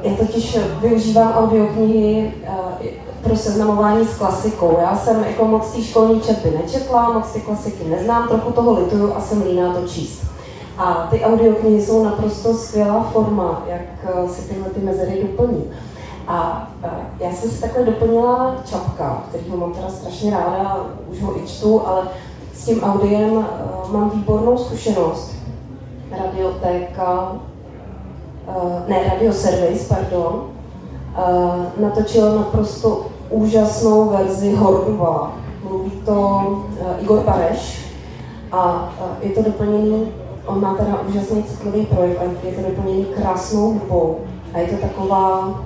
Eh, 0.03 0.09
Já 0.09 0.15
totiž 0.17 0.59
využívám 0.81 1.33
audioknihy 1.33 2.33
eh, 2.45 2.89
pro 3.23 3.37
seznamování 3.37 4.07
s 4.07 4.19
klasikou. 4.19 4.79
Já 4.81 4.97
jsem 4.97 5.25
jako 5.25 5.45
moc 5.45 5.73
té 5.73 5.83
školní 5.83 6.21
četby 6.21 6.51
nečetla, 6.63 7.13
moc 7.13 7.33
ty 7.33 7.41
klasiky 7.41 7.85
neznám, 7.85 8.29
trochu 8.29 8.53
toho 8.53 8.81
lituju 8.81 9.15
a 9.15 9.21
jsem 9.21 9.43
líná 9.43 9.75
to 9.75 9.89
číst. 9.89 10.23
A 10.79 11.07
ty 11.11 11.25
audioknihy 11.25 11.83
jsou 11.83 12.05
naprosto 12.05 12.55
skvělá 12.55 13.03
forma, 13.13 13.63
jak 13.67 13.81
eh, 14.05 14.29
si 14.29 14.49
tyhle 14.49 14.71
ty 14.71 14.81
mezery 14.81 15.23
doplní. 15.23 15.65
A 16.29 16.69
eh, 16.83 16.89
já 17.21 17.33
jsem 17.33 17.51
si 17.51 17.61
takhle 17.61 17.85
doplnila 17.85 18.55
Čapka, 18.65 19.23
kterýho 19.29 19.57
mám 19.57 19.73
teda 19.73 19.89
strašně 19.89 20.31
ráda, 20.31 20.87
už 21.11 21.23
ho 21.23 21.39
i 21.39 21.47
čtu, 21.47 21.87
ale 21.87 22.09
s 22.55 22.65
tím 22.65 22.83
audiem 22.83 23.39
eh, 23.39 23.93
mám 23.93 24.11
výbornou 24.11 24.59
zkušenost. 24.59 25.35
Radiotéka, 26.25 27.33
ne, 28.87 29.05
Radio 29.05 29.33
Service, 29.33 29.95
pardon, 29.95 30.45
natočil 31.81 32.37
naprosto 32.37 33.07
úžasnou 33.31 34.09
verzi 34.09 34.55
Horduvala. 34.55 35.33
Mluví 35.63 35.91
to 35.91 36.43
Igor 37.01 37.21
Bareš 37.21 37.93
a 38.53 38.93
je 39.21 39.31
to 39.31 39.43
doplněný, 39.43 40.13
on 40.49 40.61
má 40.61 40.75
teda 40.75 41.01
úžasný 41.09 41.43
citlivý 41.43 41.87
projev 41.87 42.21
a 42.21 42.47
je 42.47 42.53
to 42.53 42.63
doplněný 42.63 43.05
krásnou 43.05 43.73
hudbou 43.73 44.19
a 44.55 44.59
je 44.59 44.67
to 44.67 44.77
taková, 44.77 45.61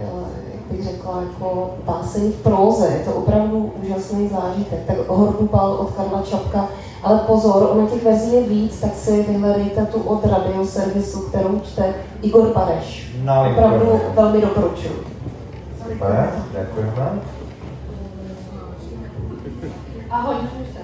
eh, 0.00 0.06
jak 0.52 0.62
bych 0.70 0.84
řekla, 0.84 1.20
jako 1.20 1.70
báseň 1.84 2.32
v 2.32 2.42
próze, 2.42 2.88
je 2.88 3.04
to 3.04 3.12
opravdu 3.12 3.72
úžasný 3.82 4.28
zážitek. 4.28 4.86
Tak 4.86 5.08
Hordubal 5.08 5.72
od 5.72 5.90
Karla 5.90 6.22
Čapka, 6.22 6.68
ale 7.02 7.18
pozor, 7.18 7.68
ona 7.72 7.86
těch 7.86 8.04
verzí 8.04 8.34
je 8.34 8.42
víc, 8.42 8.80
tak 8.80 8.94
si 8.94 9.22
vyhledejte 9.22 9.86
tu 9.86 10.00
od 10.00 10.24
radioservisu, 10.24 11.20
kterou 11.20 11.60
čte 11.60 11.94
Igor 12.22 12.52
Bareš. 12.54 13.12
Nalinkujeme. 13.24 13.76
Opravdu 13.76 14.00
velmi 14.14 14.40
doporučuji. 14.40 15.06
Super, 15.82 16.44
ďakujeme. 16.52 17.20
Ahoj, 20.10 20.36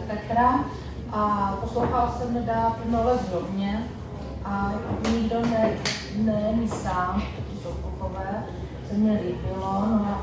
Petra 0.07 0.65
a 1.13 1.55
poslouchal 1.61 2.15
jsem 2.19 2.35
nedávno 2.35 3.05
mě 3.51 3.87
a 4.45 4.73
nikdo 5.13 5.41
ne, 5.41 5.71
není 6.25 6.69
sám, 6.69 7.23
to 7.55 7.63
jsou 7.63 7.75
klukové, 7.75 8.45
se 8.89 8.95
mně 8.95 9.13
líbilo, 9.13 9.85
no 9.87 10.07
a 10.09 10.23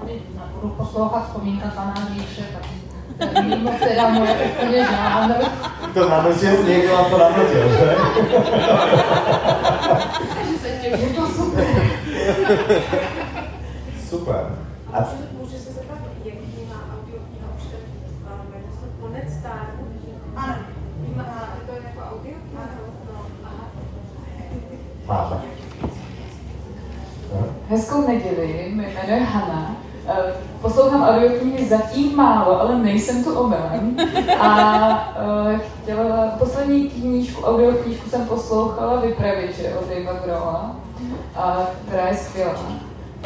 tady 0.00 0.22
budu 0.54 0.68
poslouchat 0.74 1.26
vzpomínka 1.26 1.68
pana 1.68 1.94
Říše, 2.14 2.42
tak 2.52 2.62
mimo 3.44 3.70
teda 3.78 4.08
moje 4.08 4.34
úplně 4.34 4.84
žánr. 4.84 5.34
To 5.94 6.08
nanotil, 6.08 6.64
někdo 6.64 6.92
vám 6.94 7.10
to 7.10 7.18
nanotil, 7.18 7.68
že? 7.68 7.96
Takže 10.34 10.58
se 10.58 10.68
těším, 10.68 11.14
to 11.14 11.26
super. 11.26 11.66
Super. 14.08 14.56
A 14.92 14.98
Můžu 15.38 15.52
se 15.58 15.72
zeptat, 15.72 15.98
jaký 16.24 16.64
má 16.68 16.74
audiokniha 16.94 17.46
už 17.56 17.62
ten, 17.62 17.80
jmenuje 18.50 18.72
se 18.72 18.86
to 18.86 18.86
Konec 19.00 19.32
stáru? 19.40 19.88
Ano. 20.36 20.54
Má, 21.16 21.24
to 21.66 21.72
je 21.72 21.80
jako 21.84 22.00
audiokniha? 22.14 22.62
No, 23.06 23.20
aha. 23.44 23.64
máme. 25.06 25.42
Hezkou 27.98 28.12
neděli, 28.12 28.72
mě 28.74 28.82
jmenuje 28.82 29.24
Hanna. 29.24 29.76
Eh, 30.08 30.32
Poslouchám 30.60 31.02
audioknihy 31.02 31.68
zatím 31.68 32.16
málo, 32.16 32.60
ale 32.60 32.78
nejsem 32.78 33.24
tu 33.24 33.38
omylem. 33.38 33.96
A 34.40 35.14
eh, 35.54 35.60
chtěla, 35.82 36.26
poslední 36.38 36.90
knížku, 36.90 37.44
audioknížku 37.44 38.10
jsem 38.10 38.26
poslouchala 38.26 39.00
Vypravěče 39.00 39.74
od 39.80 39.88
Davea 39.88 40.20
Grola, 40.24 40.76
která 41.86 42.08
je 42.08 42.16
skvělá. 42.16 42.54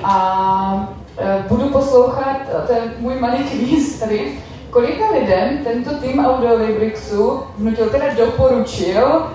A 0.04 0.94
eh, 1.18 1.44
budu 1.48 1.68
poslouchat, 1.68 2.36
to 2.66 2.72
je 2.72 2.80
můj 2.98 3.14
malý 3.20 3.38
kvíz 3.44 3.98
tady, 3.98 4.38
kolika 4.70 5.04
lidem 5.10 5.58
tento 5.64 5.90
tým 5.94 6.26
Audiolibrixu 6.26 7.42
vnutil, 7.58 7.90
teda 7.90 8.06
doporučil 8.16 9.26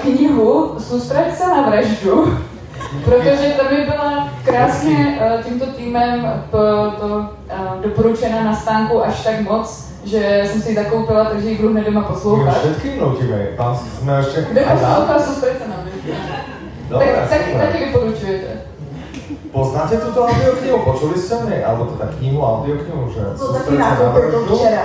knihu 0.00 0.74
Soustřed 0.78 1.34
se 1.36 1.48
na 1.48 1.62
vraždu, 1.62 2.38
Protože 3.04 3.48
to 3.58 3.64
mi 3.74 3.84
byla 3.84 4.28
krásně 4.44 5.18
eh, 5.20 5.42
tímto 5.44 5.66
týmem 5.66 6.20
p- 6.50 6.56
to, 7.00 7.26
eh, 7.48 7.54
doporučena 7.82 8.44
na 8.44 8.54
stánku 8.56 9.04
až 9.04 9.24
tak 9.24 9.40
moc, 9.40 9.88
že 10.04 10.42
jsem 10.46 10.62
si 10.62 10.68
ji 10.70 10.74
zakoupila, 10.76 11.24
takže 11.24 11.48
ji 11.50 11.56
budu 11.56 11.68
hned 11.72 11.84
doma 11.86 12.00
poslouchat. 12.02 12.58
všetkým 12.58 13.00
nutíme. 13.00 13.46
Tam 13.56 13.76
jsme 13.76 14.18
ještě... 14.18 14.46
Kde 14.50 14.60
poslouchal 14.60 15.20
Soustřed 15.22 15.58
se 15.62 15.68
na 15.68 15.76
vraždu. 15.82 16.22
Dobre, 16.88 17.06
Tak, 17.06 17.28
taky, 17.28 17.52
taky 17.52 17.84
doporučujete. 17.92 18.46
Poznáte 19.52 19.96
túto 19.96 20.20
audioknihu? 20.26 20.78
Počuli 20.84 21.16
ste 21.18 21.34
o 21.34 21.48
nej? 21.48 21.64
Alebo 21.64 21.84
teda 21.96 22.12
knihu, 22.20 22.44
audioknihu, 22.44 23.08
že 23.08 23.24
To 23.40 23.52
taky 23.56 23.72
vraždu? 23.76 24.56
včera. 24.56 24.84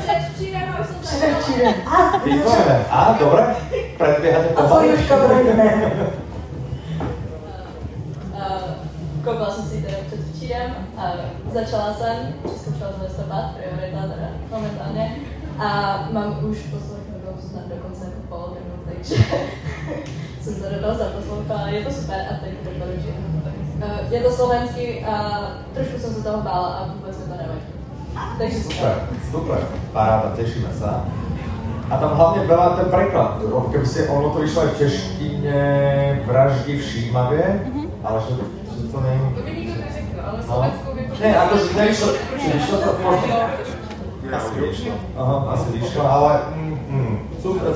Jsem 0.00 0.16
Předevčírem. 1.00 1.74
A. 1.86 2.20
Á, 2.90 3.16
dobre. 3.20 3.42
Predbiehate 3.98 4.48
A 4.56 4.68
co. 4.68 4.82
Juška 4.82 5.16
Brojne? 5.16 5.92
Koupila 9.24 9.50
jsem 9.50 9.64
si 9.64 9.76
ji 9.76 9.82
teda 9.82 9.96
předvčírem 10.06 10.70
a 10.96 11.12
začala 11.52 11.94
jsem, 11.94 12.16
přeskoušela 12.44 12.90
jsem 12.92 13.02
listopad, 13.02 13.44
priorita 13.56 14.02
teda 14.02 14.28
momentálně. 14.50 15.16
A 15.58 15.68
mám 16.12 16.44
už 16.44 16.58
poslechnutou 16.58 17.32
snad 17.50 17.64
dokonce 17.68 18.04
jako 18.04 18.20
polovinu, 18.28 18.74
takže 18.84 19.14
jsem 20.42 20.54
se 20.54 20.70
do 20.70 20.80
toho 20.82 20.94
zaposlouchala. 20.98 21.68
Je 21.68 21.84
to 21.84 21.92
super 21.92 22.20
a 22.30 22.44
teď 22.44 22.52
doporučuji. 22.64 23.30
Uh, 23.84 24.12
je 24.12 24.20
to 24.20 24.30
slovenský 24.30 25.04
a 25.04 25.40
trošku 25.74 25.98
jsem 25.98 26.14
se 26.14 26.22
toho 26.22 26.42
bála 26.42 26.68
a 26.68 26.92
vůbec 26.92 27.18
mi 27.18 27.24
to 27.24 27.30
nevadí. 27.30 27.60
Takže 28.38 28.56
Super, 28.56 29.08
super. 29.30 29.58
Paráda, 29.92 30.34
tešíme 30.36 30.68
sa. 30.74 31.06
A 31.90 31.98
tam 31.98 32.14
hlavne 32.14 32.46
veľa 32.46 32.78
ten 32.78 32.88
preklad. 32.92 33.42
Keby 33.42 33.86
ste, 33.86 34.06
ono 34.06 34.30
to 34.30 34.46
aj 34.46 34.74
v 34.74 34.78
češtine 34.78 35.58
vraždy 36.22 36.78
v 36.78 36.82
Šímavě, 36.82 37.44
ale 38.04 38.18
že, 38.22 38.32
že 38.38 38.59
to 38.92 38.98
není... 39.00 39.26
To 39.34 39.42
by 39.42 39.50
nikdo 39.50 39.74
neřekl, 39.84 40.14
ale 40.26 40.38
No. 40.38 40.44
Slovenskou 40.46 40.90
by 40.94 41.02
to... 41.02 41.12
Ne, 41.22 41.30
ako 41.38 41.54
že 41.56 41.68
nešlo, 41.76 42.08
nešlo 42.54 42.76
to 42.78 42.90
možno. 43.02 43.34
Asi 44.30 44.60
vyšlo. 44.60 44.92
Aha, 45.18 45.36
asi 45.54 45.68
vyšlo, 45.74 46.02
ale 46.06 46.32
mm, 46.54 46.78
mm, 46.88 47.16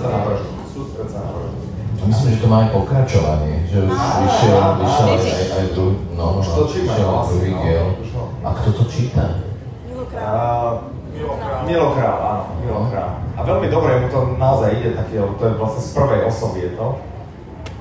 sa 0.03 0.09
na 0.09 0.19
vraždu. 0.25 0.51
Sústred 0.71 1.09
sa 1.11 1.19
na 1.19 1.31
vraždu. 1.35 1.59
Myslím, 2.05 2.31
že 2.37 2.41
to 2.45 2.49
má 2.53 2.57
aj 2.67 2.71
pokračovanie, 2.77 3.57
že 3.71 3.79
už 3.81 3.97
vyšiel, 3.97 4.59
vyšiel 4.77 5.09
aj, 5.09 5.21
aj, 5.25 5.47
aj 5.57 5.67
druhý, 5.73 5.97
no, 6.15 6.25
Už 6.37 6.47
to 6.53 6.63
čítame 6.69 6.85
vyšiel 6.85 7.09
aj 7.09 7.27
druhý 7.33 7.53
no. 7.55 7.61
diel. 7.65 7.87
A 8.45 8.49
kto 8.61 8.69
to 8.77 8.85
číta? 8.93 9.25
Uh, 9.95 10.85
Milokrál, 11.65 12.19
áno, 12.21 12.45
Milokrál. 12.61 13.11
A 13.35 13.41
veľmi 13.41 13.67
dobre 13.73 14.05
mu 14.05 14.07
to 14.13 14.37
naozaj 14.37 14.79
ide, 14.79 14.93
taký, 14.95 15.17
to 15.17 15.43
je 15.49 15.53
vlastne 15.57 15.83
z 15.83 15.91
prvej 15.97 16.21
osoby 16.29 16.59
je 16.69 16.71
to. 16.77 16.87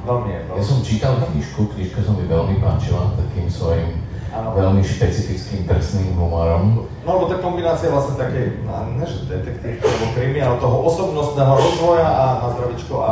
Veľmi 0.03 0.29
je. 0.35 0.41
Ja 0.59 0.63
som 0.63 0.83
čítal 0.83 1.15
knižku, 1.23 1.71
knižka 1.71 2.03
sa 2.03 2.11
mi 2.11 2.27
veľmi 2.27 2.59
páčila, 2.59 3.15
takým 3.15 3.47
svojim 3.47 4.03
Áno. 4.35 4.51
veľmi 4.51 4.83
špecifickým 4.83 5.63
drsným 5.63 6.19
humorom. 6.19 6.83
No 7.07 7.09
lebo 7.15 7.31
tá 7.31 7.39
kombinácia 7.39 7.87
vlastne 7.87 8.19
také, 8.19 8.59
no, 8.67 8.99
ne 8.99 9.05
že 9.07 9.31
detektív 9.31 9.79
alebo 9.79 10.05
krimi, 10.11 10.43
ale 10.43 10.59
toho 10.59 10.77
osobnostného 10.91 11.53
rozvoja 11.55 12.03
a 12.07 12.25
na 12.43 12.47
zdravičko 12.51 12.95
a 12.99 13.11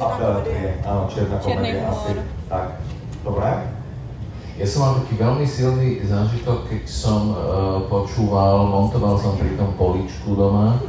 a 0.00 0.16
beletrie. 0.16 0.80
Áno, 0.80 1.04
čierna 1.12 1.36
Čierny 1.44 1.76
komédia 1.76 1.92
asi. 1.92 2.10
Tak, 2.48 2.66
dobré. 3.20 3.50
Ja 4.56 4.66
som 4.68 4.80
mal 4.80 4.92
taký 5.04 5.14
veľmi 5.20 5.44
silný 5.44 6.00
zážitok, 6.04 6.68
keď 6.72 6.82
som 6.88 7.32
uh, 7.32 7.36
počúval, 7.84 8.64
montoval 8.64 9.20
som 9.20 9.36
pri 9.36 9.56
tom 9.60 9.76
políčku 9.76 10.32
doma 10.32 10.80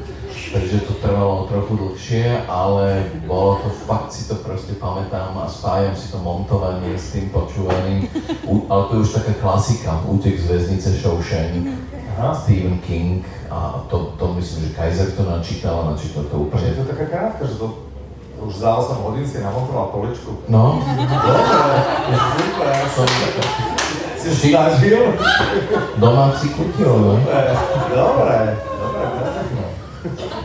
takže 0.51 0.83
to 0.83 0.93
trvalo 0.99 1.47
trochu 1.47 1.75
dlhšie, 1.77 2.43
ale 2.47 3.07
bolo 3.23 3.63
to, 3.63 3.69
fakt 3.87 4.11
si 4.11 4.27
to 4.27 4.35
proste 4.35 4.75
pamätám 4.75 5.31
a 5.39 5.47
spájam 5.47 5.95
si 5.95 6.11
to 6.11 6.19
montovanie 6.19 6.91
s 6.99 7.15
tým 7.15 7.31
počúvaním. 7.31 8.11
U, 8.43 8.67
ale 8.67 8.83
to 8.91 8.91
je 8.95 9.01
už 9.07 9.11
taká 9.15 9.33
klasika, 9.39 10.03
Útek 10.05 10.35
z 10.35 10.45
väznice 10.51 10.91
Shawshank, 10.99 11.71
Stephen 12.43 12.77
King 12.83 13.23
a 13.49 13.81
to, 13.87 14.13
to 14.19 14.33
myslím, 14.37 14.67
že 14.69 14.75
Kaiser 14.75 15.09
to 15.15 15.23
načítal 15.23 15.87
a 15.87 15.91
načítal 15.95 16.23
to 16.27 16.35
Je 16.37 16.43
úplne. 16.43 16.67
to 16.75 16.83
taká 16.85 17.05
krátka, 17.07 17.43
že 17.47 17.55
to 17.55 17.67
už 18.41 18.53
za 18.57 18.75
8 18.77 19.05
hodín 19.05 19.25
si 19.25 19.37
namontoval 19.39 19.93
poličku. 19.93 20.33
No. 20.49 20.81
Dobre, 20.81 21.81
super, 22.35 22.73
Som 22.89 23.05
si 24.17 24.49
snažil. 24.53 25.13
domáci 25.97 26.49
kutil, 26.53 26.89
no. 26.89 27.21
Dobre, 27.21 28.57
dobre, 28.81 29.05
perfektno. 29.17 30.40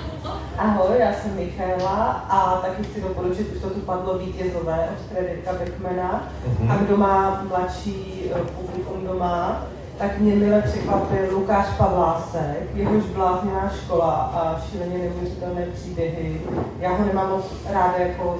Ahoj, 0.58 0.98
já 0.98 1.12
jsem 1.12 1.36
Michaela 1.36 2.04
a 2.28 2.60
taky 2.60 2.82
chci 2.82 3.00
doporučit, 3.00 3.52
už 3.56 3.62
to 3.62 3.70
tu 3.70 3.80
padlo 3.80 4.18
vítězové 4.18 4.88
od 4.92 5.12
Fredrika 5.12 5.52
Beckmana. 5.52 6.28
Mhm. 6.60 6.70
A 6.70 6.76
kdo 6.76 6.96
má 6.96 7.44
mladší 7.48 8.30
eh, 8.30 8.38
publikum 8.38 9.06
doma, 9.06 9.62
tak 9.98 10.18
mě 10.18 10.34
mile 10.34 10.62
překvapil 10.62 11.24
Lukáš 11.32 11.66
Pavlásek, 11.78 12.68
jehož 12.74 13.04
bláznivá 13.04 13.70
škola 13.82 14.12
a 14.12 14.60
šíleně 14.60 14.98
neuvěřitelné 14.98 15.66
příběhy. 15.74 16.40
Já 16.80 16.90
ho 16.90 17.04
nemám 17.04 17.30
moc 17.30 17.44
ráda 17.70 17.98
jako 17.98 18.38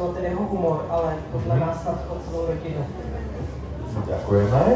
a 0.00 0.12
ten 0.14 0.24
jeho 0.24 0.42
humor, 0.42 0.86
ale 0.90 1.16
podle 1.32 1.60
nás 1.60 1.82
snad 1.82 2.00
pro 2.00 2.16
celou 2.30 2.46
rodinu. 2.46 2.86
Ďakujeme. 4.06 4.74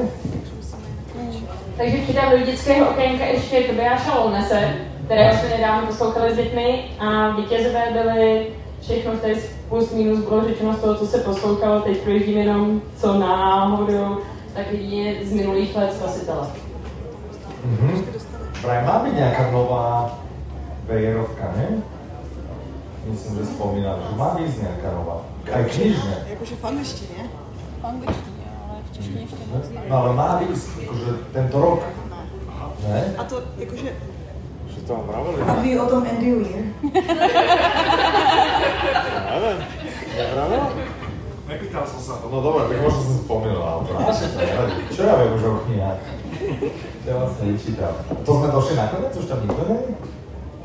Takže 1.76 1.96
přidám 1.96 2.30
do 2.30 2.38
dětského 2.38 2.90
okénka 2.90 3.24
ještě 3.24 3.60
Tobiáša 3.60 4.18
Lolnese, 4.18 4.74
kterého 5.06 5.38
jsme 5.38 5.48
nedávno 5.48 5.86
poslouchali 5.86 6.34
s 6.34 6.36
dětmi 6.36 6.84
a 6.98 7.30
vítězové 7.36 7.82
byly 7.92 8.46
všechno 8.80 9.12
tady 9.18 9.42
plus 9.68 9.92
minus 9.92 10.18
bylo 10.18 10.44
řečeno 10.44 10.74
z 10.74 10.80
toho, 10.80 10.94
co 10.94 11.06
se 11.06 11.18
poslouchalo, 11.18 11.80
teď 11.80 11.98
projíždím 11.98 12.38
jenom 12.38 12.80
co 12.96 13.18
náhodou, 13.18 14.18
tak 14.54 14.72
jedině 14.72 15.14
z 15.24 15.32
minulých 15.32 15.76
let 15.76 15.92
spasitele. 15.92 16.46
Mhm. 17.64 18.02
Vraj 18.62 18.82
má 18.88 19.04
byť 19.04 19.14
nejaká 19.14 19.44
nová 19.52 20.16
vejerovka, 20.88 21.44
ne? 21.60 21.82
Myslím, 23.06 23.32
že 23.38 23.52
spomínal, 23.52 24.00
že 24.00 24.16
má 24.16 24.34
výsť 24.34 24.56
nejaká 24.64 24.88
nová. 24.96 25.22
Aj 25.52 25.62
knižne. 25.70 26.14
Jakože 26.30 26.54
v 26.56 26.64
angličtině. 26.64 27.20
V 27.82 27.84
angličtině, 27.84 28.46
ale 28.64 28.74
v 28.90 28.96
češtině 28.96 29.20
ještě 29.20 29.36
No 29.88 29.96
ale 29.96 30.10
má 30.14 30.40
výsť, 30.42 30.68
akože 30.82 31.10
tento 31.32 31.56
rok. 31.60 31.82
Ne? 32.88 33.14
A 33.18 33.24
to 33.24 33.42
jakože... 33.58 33.90
To 34.86 34.92
vám 34.94 35.02
vraveli. 35.06 35.42
A 35.42 35.54
ví 35.60 35.78
o 35.78 35.86
tom 35.86 36.06
Andy 36.10 36.34
Weir. 36.34 36.64
Neviem. 39.30 39.58
Nevravela? 40.16 40.68
Nepýtal 41.48 41.84
som 41.86 42.00
sa 42.02 42.14
to. 42.18 42.26
No 42.30 42.42
dobre, 42.42 42.66
tak 42.74 42.90
som 42.90 43.22
spomínal 43.22 43.62
autora. 43.62 44.10
Až 44.10 44.18
to. 44.34 44.38
Čo 44.94 45.00
ja 45.06 45.14
viem 45.22 45.32
už 45.38 45.42
o 45.46 45.62
knihách? 45.66 46.00
Ja 47.06 47.12
vlastne 47.22 47.44
nečítam. 47.54 47.94
To 48.26 48.30
sme 48.34 48.48
došli 48.50 48.74
nakoniec? 48.74 49.12
Už 49.14 49.26
tam 49.30 49.38
nikto 49.46 49.62
není? 49.70 49.94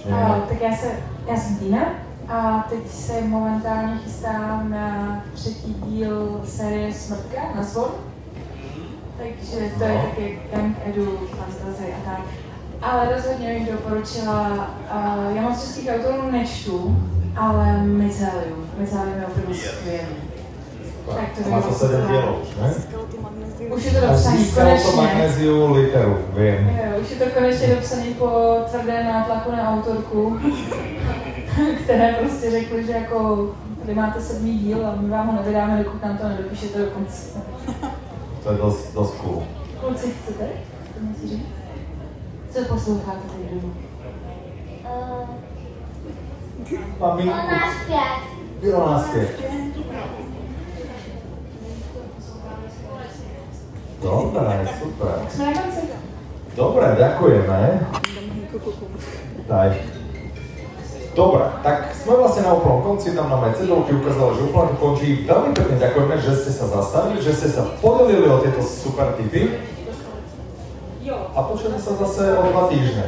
A, 0.09 0.41
tak 0.49 0.57
já, 0.61 0.73
se, 0.73 0.89
já 1.29 1.35
jsem 1.37 1.55
Dina 1.61 1.85
a 2.29 2.65
teď 2.69 2.87
se 2.89 3.21
momentálně 3.21 3.97
chystám 4.03 4.69
na 4.71 5.21
třetí 5.33 5.73
díl 5.85 6.41
série 6.45 6.93
Smrtka 6.93 7.41
na 7.55 7.63
svod. 7.63 7.93
Takže 9.17 9.69
to 9.77 9.83
je 9.83 9.93
No. 9.93 10.01
taky 10.01 10.39
young 10.55 10.75
edu, 10.89 11.17
fantasy 11.29 11.93
a 11.93 11.99
tak. 12.09 12.21
Ale 12.81 13.15
rozhodně 13.15 13.53
bych 13.53 13.71
doporučila, 13.71 14.49
uh, 15.29 15.35
já 15.35 15.41
moc 15.41 15.61
českých 15.61 15.89
autorů 15.89 16.31
nečtu, 16.31 16.97
ale 17.37 17.77
Mycelium. 17.83 18.65
Mycelium 18.77 19.17
je 19.19 19.25
opravdu 19.25 19.53
skvělý. 19.53 20.07
Tak 21.07 21.43
to 21.43 21.49
Má 21.49 21.61
to 21.61 21.69
doporučila. 21.69 22.07
dielov, 22.11 22.57
ne? 22.61 22.73
Už 23.75 23.83
je 23.85 23.91
to 23.91 24.07
dopsaný, 24.07 24.45
to 24.45 24.61
konečně. 24.61 24.91
magnéziu 25.01 25.73
literu, 25.73 26.17
viem. 26.33 26.69
Jo, 26.69 26.99
už 27.01 27.09
je 27.11 27.15
to 27.15 27.25
konečně 27.29 27.67
dopsaný 27.67 28.13
po 28.13 28.57
tvrdé 28.71 29.03
nátlaku 29.03 29.51
na 29.51 29.69
autorku, 29.73 30.39
které 31.83 32.13
prostě 32.13 32.51
řekly, 32.51 32.85
že 32.85 32.91
jako 32.91 33.49
tady 33.81 33.93
máte 33.93 34.21
sedmý 34.21 34.57
díl 34.59 34.87
a 34.87 34.95
my 35.01 35.09
vám 35.09 35.27
ho 35.27 35.33
nevydáme, 35.33 35.83
dokud 35.83 36.03
nám 36.03 36.17
to 36.17 36.29
nedopíšete 36.29 36.79
do 36.79 36.85
konce. 36.85 37.39
To 38.43 38.51
je 38.51 38.57
dosť, 38.57 38.93
dosť 38.93 39.13
cool. 39.13 39.43
Kluci, 39.79 40.13
chcete? 40.23 40.45
To 40.93 40.99
musí 41.01 41.27
říct? 41.27 41.45
Co 42.53 42.65
posloucháte 42.65 43.19
tady 43.27 43.61
doma? 43.61 43.73
Maminku. 46.99 47.33
Bylo 47.33 47.47
nás 47.47 47.75
pět. 47.87 48.39
Bylo 48.61 48.91
nás 48.91 49.09
pět. 49.09 49.39
Dobre, 54.01 54.67
super. 54.79 55.13
Konci. 55.37 55.87
Dobre, 56.55 56.95
ďakujeme. 56.97 57.87
Daj. 59.47 59.69
Dobre, 61.15 61.43
tak 61.63 61.91
sme 61.91 62.15
vlastne 62.23 62.47
na 62.47 62.55
úplnom 62.55 62.81
konci, 62.87 63.11
tam 63.11 63.27
nám 63.27 63.43
aj 63.43 63.59
cedulky 63.59 63.91
ukázalo, 63.95 64.31
že 64.35 64.47
úplne 64.47 64.79
končí. 64.79 65.27
Veľmi 65.27 65.51
pekne 65.51 65.75
ďakujeme, 65.75 66.15
že 66.23 66.31
ste 66.39 66.51
sa 66.55 66.71
zastavili, 66.71 67.19
že 67.19 67.35
ste 67.35 67.51
sa 67.51 67.67
podelili 67.83 68.31
o 68.31 68.39
tieto 68.39 68.63
super 68.63 69.19
tipy. 69.19 69.59
A 71.31 71.39
počujeme 71.47 71.79
sa 71.79 71.95
zase 71.95 72.35
o 72.35 72.43
dva 72.43 72.67
týždne. 72.67 73.07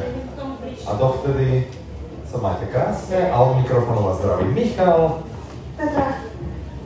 A 0.88 0.90
dovtedy 0.96 1.68
sa 2.24 2.40
majte 2.40 2.72
krásne 2.72 3.28
a 3.28 3.36
od 3.36 3.60
mikrofónu 3.60 4.00
vás 4.00 4.16
zdraví 4.16 4.48
Michal. 4.48 5.20
Petra. 5.76 6.24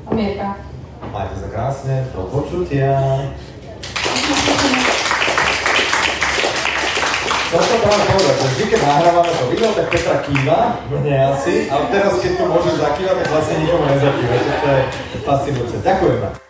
A 0.03 0.11
Mirka. 0.11 0.59
Majte 1.15 1.37
sa 1.39 1.49
krásne, 1.55 2.11
do 2.11 2.27
počutia. 2.27 2.91
Chcel 7.49 7.63
som 7.65 7.79
práve 7.87 8.03
povedať, 8.13 8.35
že 8.35 8.49
vždy, 8.53 8.65
keď 8.75 8.81
nahrávame 8.83 9.31
to 9.31 9.45
video, 9.55 9.71
tak 9.79 9.87
Petra 9.95 10.17
kýva, 10.27 10.59
mne 10.91 11.15
asi, 11.39 11.71
ale 11.71 11.85
teraz, 11.95 12.19
keď 12.19 12.33
to 12.35 12.45
môžeš 12.51 12.75
zakývať, 12.83 13.15
tak 13.15 13.29
vlastne 13.31 13.57
nikomu 13.63 13.85
nezakýva, 13.87 14.37
to 14.43 14.69
je 14.75 14.83
fascinujúce. 15.23 15.77
Ďakujem. 15.87 16.48